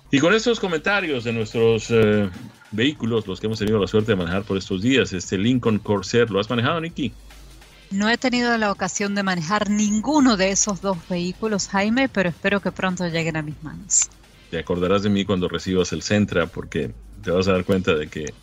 Y 0.10 0.20
con 0.20 0.34
estos 0.34 0.60
comentarios 0.60 1.24
de 1.24 1.32
nuestros 1.32 1.90
vehículos, 2.72 3.28
los 3.28 3.40
que 3.40 3.46
hemos 3.46 3.60
tenido 3.60 3.80
la 3.80 3.88
suerte 3.88 4.12
de 4.12 4.18
manejar 4.18 4.44
por 4.44 4.58
estos 4.58 4.82
días, 4.82 5.14
este 5.14 5.38
Lincoln 5.38 5.80
Corsair, 5.80 6.30
¿lo 6.30 6.40
has 6.40 6.50
manejado, 6.50 6.82
Nicky? 6.82 7.14
No 7.92 8.10
he 8.10 8.18
tenido 8.18 8.58
la 8.58 8.72
ocasión 8.72 9.16
de 9.16 9.24
manejar 9.24 9.70
ninguno 9.70 10.38
de 10.38 10.52
esos 10.52 10.82
dos 10.82 10.98
vehículos, 11.10 11.68
Jaime, 11.68 12.08
pero 12.08 12.30
espero 12.30 12.62
que 12.62 12.72
pronto 12.72 13.06
lleguen 13.08 13.36
a 13.36 13.42
mis 13.42 13.62
manos. 13.62 14.10
Te 14.50 14.60
acordarás 14.60 15.04
de 15.04 15.10
mí 15.10 15.26
cuando 15.26 15.50
recibas 15.50 15.92
el 15.92 16.02
Centra 16.02 16.48
porque 16.48 16.92
te 17.22 17.32
vas 17.32 17.50
a 17.50 17.52
dar 17.52 17.66
cuenta 17.66 17.94
de 17.94 18.08
que 18.08 18.34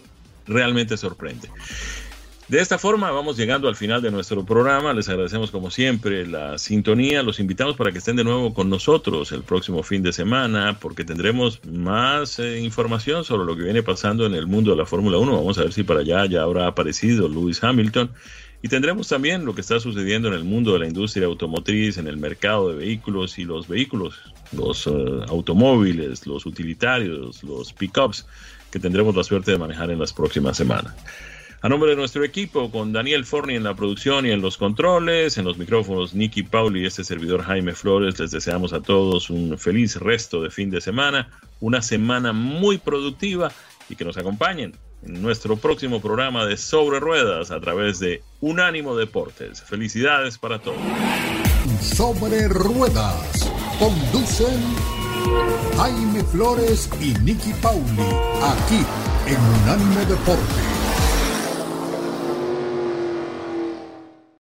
realmente 0.47 0.99
sorprende. 0.99 1.49
De 2.49 2.61
esta 2.61 2.79
forma 2.79 3.11
vamos 3.11 3.37
llegando 3.37 3.69
al 3.69 3.77
final 3.77 4.01
de 4.01 4.11
nuestro 4.11 4.45
programa. 4.45 4.95
Les 4.95 5.09
agradecemos 5.11 5.51
como 5.51 5.71
siempre 5.71 6.27
la 6.27 6.57
sintonía. 6.57 7.23
Los 7.23 7.41
invitamos 7.41 7.77
para 7.77 7.93
que 7.93 7.99
estén 7.99 8.17
de 8.17 8.25
nuevo 8.25 8.55
con 8.55 8.71
nosotros 8.71 9.33
el 9.33 9.43
próximo 9.43 9.83
fin 9.83 10.03
de 10.03 10.15
semana 10.15 10.79
porque 10.81 11.05
tendremos 11.05 11.63
más 11.67 12.39
eh, 12.39 12.61
información 12.61 13.25
sobre 13.25 13.45
lo 13.45 13.55
que 13.55 13.65
viene 13.65 13.83
pasando 13.83 14.25
en 14.25 14.35
el 14.35 14.47
mundo 14.47 14.71
de 14.71 14.79
la 14.79 14.87
Fórmula 14.87 15.19
1. 15.19 15.31
Vamos 15.31 15.59
a 15.59 15.63
ver 15.63 15.75
si 15.75 15.83
para 15.83 16.01
allá 16.01 16.25
ya 16.25 16.43
habrá 16.43 16.67
aparecido 16.67 17.29
Lewis 17.29 17.63
Hamilton. 17.63 18.11
Y 18.61 18.69
tendremos 18.69 19.07
también 19.09 19.45
lo 19.45 19.55
que 19.55 19.61
está 19.61 19.79
sucediendo 19.79 20.29
en 20.29 20.35
el 20.35 20.43
mundo 20.43 20.73
de 20.73 20.81
la 20.81 20.89
industria 20.89 21.27
automotriz, 21.27 21.97
en 21.97 22.09
el 22.09 22.17
mercado 22.17 22.71
de 22.71 22.77
vehículos 22.77 23.39
y 23.39 23.45
los 23.45 23.69
vehículos, 23.69 24.19
los 24.51 24.87
eh, 24.89 24.91
automóviles, 25.29 26.27
los 26.27 26.45
utilitarios, 26.45 27.45
los 27.45 27.73
pickups 27.73 28.27
que 28.73 28.81
tendremos 28.81 29.15
la 29.15 29.23
suerte 29.23 29.53
de 29.53 29.59
manejar 29.59 29.91
en 29.93 30.01
las 30.01 30.13
próximas 30.13 30.57
semanas. 30.57 30.93
A 31.61 31.69
nombre 31.69 31.91
de 31.91 31.97
nuestro 31.97 32.25
equipo, 32.25 32.71
con 32.71 32.93
Daniel 32.93 33.25
Forni 33.25 33.55
en 33.55 33.65
la 33.65 33.75
producción 33.75 34.27
y 34.27 34.31
en 34.31 34.41
los 34.41 34.57
controles, 34.57 35.39
en 35.39 35.45
los 35.45 35.57
micrófonos 35.57 36.15
Nicky 36.15 36.43
Pauli 36.45 36.83
y 36.83 36.87
este 36.87 37.05
servidor 37.05 37.43
Jaime 37.43 37.75
Flores, 37.75 38.19
les 38.19 38.31
deseamos 38.31 38.73
a 38.73 38.81
todos 38.81 39.31
un 39.31 39.57
feliz 39.59 39.97
resto 39.97 40.43
de 40.43 40.51
fin 40.51 40.71
de 40.71 40.81
semana, 40.81 41.31
una 41.61 41.83
semana 41.83 42.33
muy 42.33 42.79
productiva 42.79 43.51
y 43.89 43.97
que 43.97 44.05
nos 44.05 44.17
acompañen 44.17 44.75
en 45.07 45.23
nuestro 45.23 45.57
próximo 45.57 46.01
programa 46.01 46.45
de 46.47 46.57
Sobre 46.57 47.01
Ruedas 47.01 47.51
a 47.51 47.61
través 47.61 47.99
de 47.99 48.23
Unánimo 48.41 48.97
Deportes. 48.97 49.63
Felicidades 49.63 50.39
para 50.39 50.59
todos. 50.59 50.79
Sobre 51.81 52.49
Ruedas 52.49 53.51
conducen 53.79 54.61
Jaime 55.77 56.25
Flores 56.25 56.91
y 57.01 57.15
Nicky 57.21 57.53
Pauli 57.63 58.03
aquí 58.43 58.85
en 59.27 59.41
Unánimo 59.63 60.01
Deportes. 60.09 60.78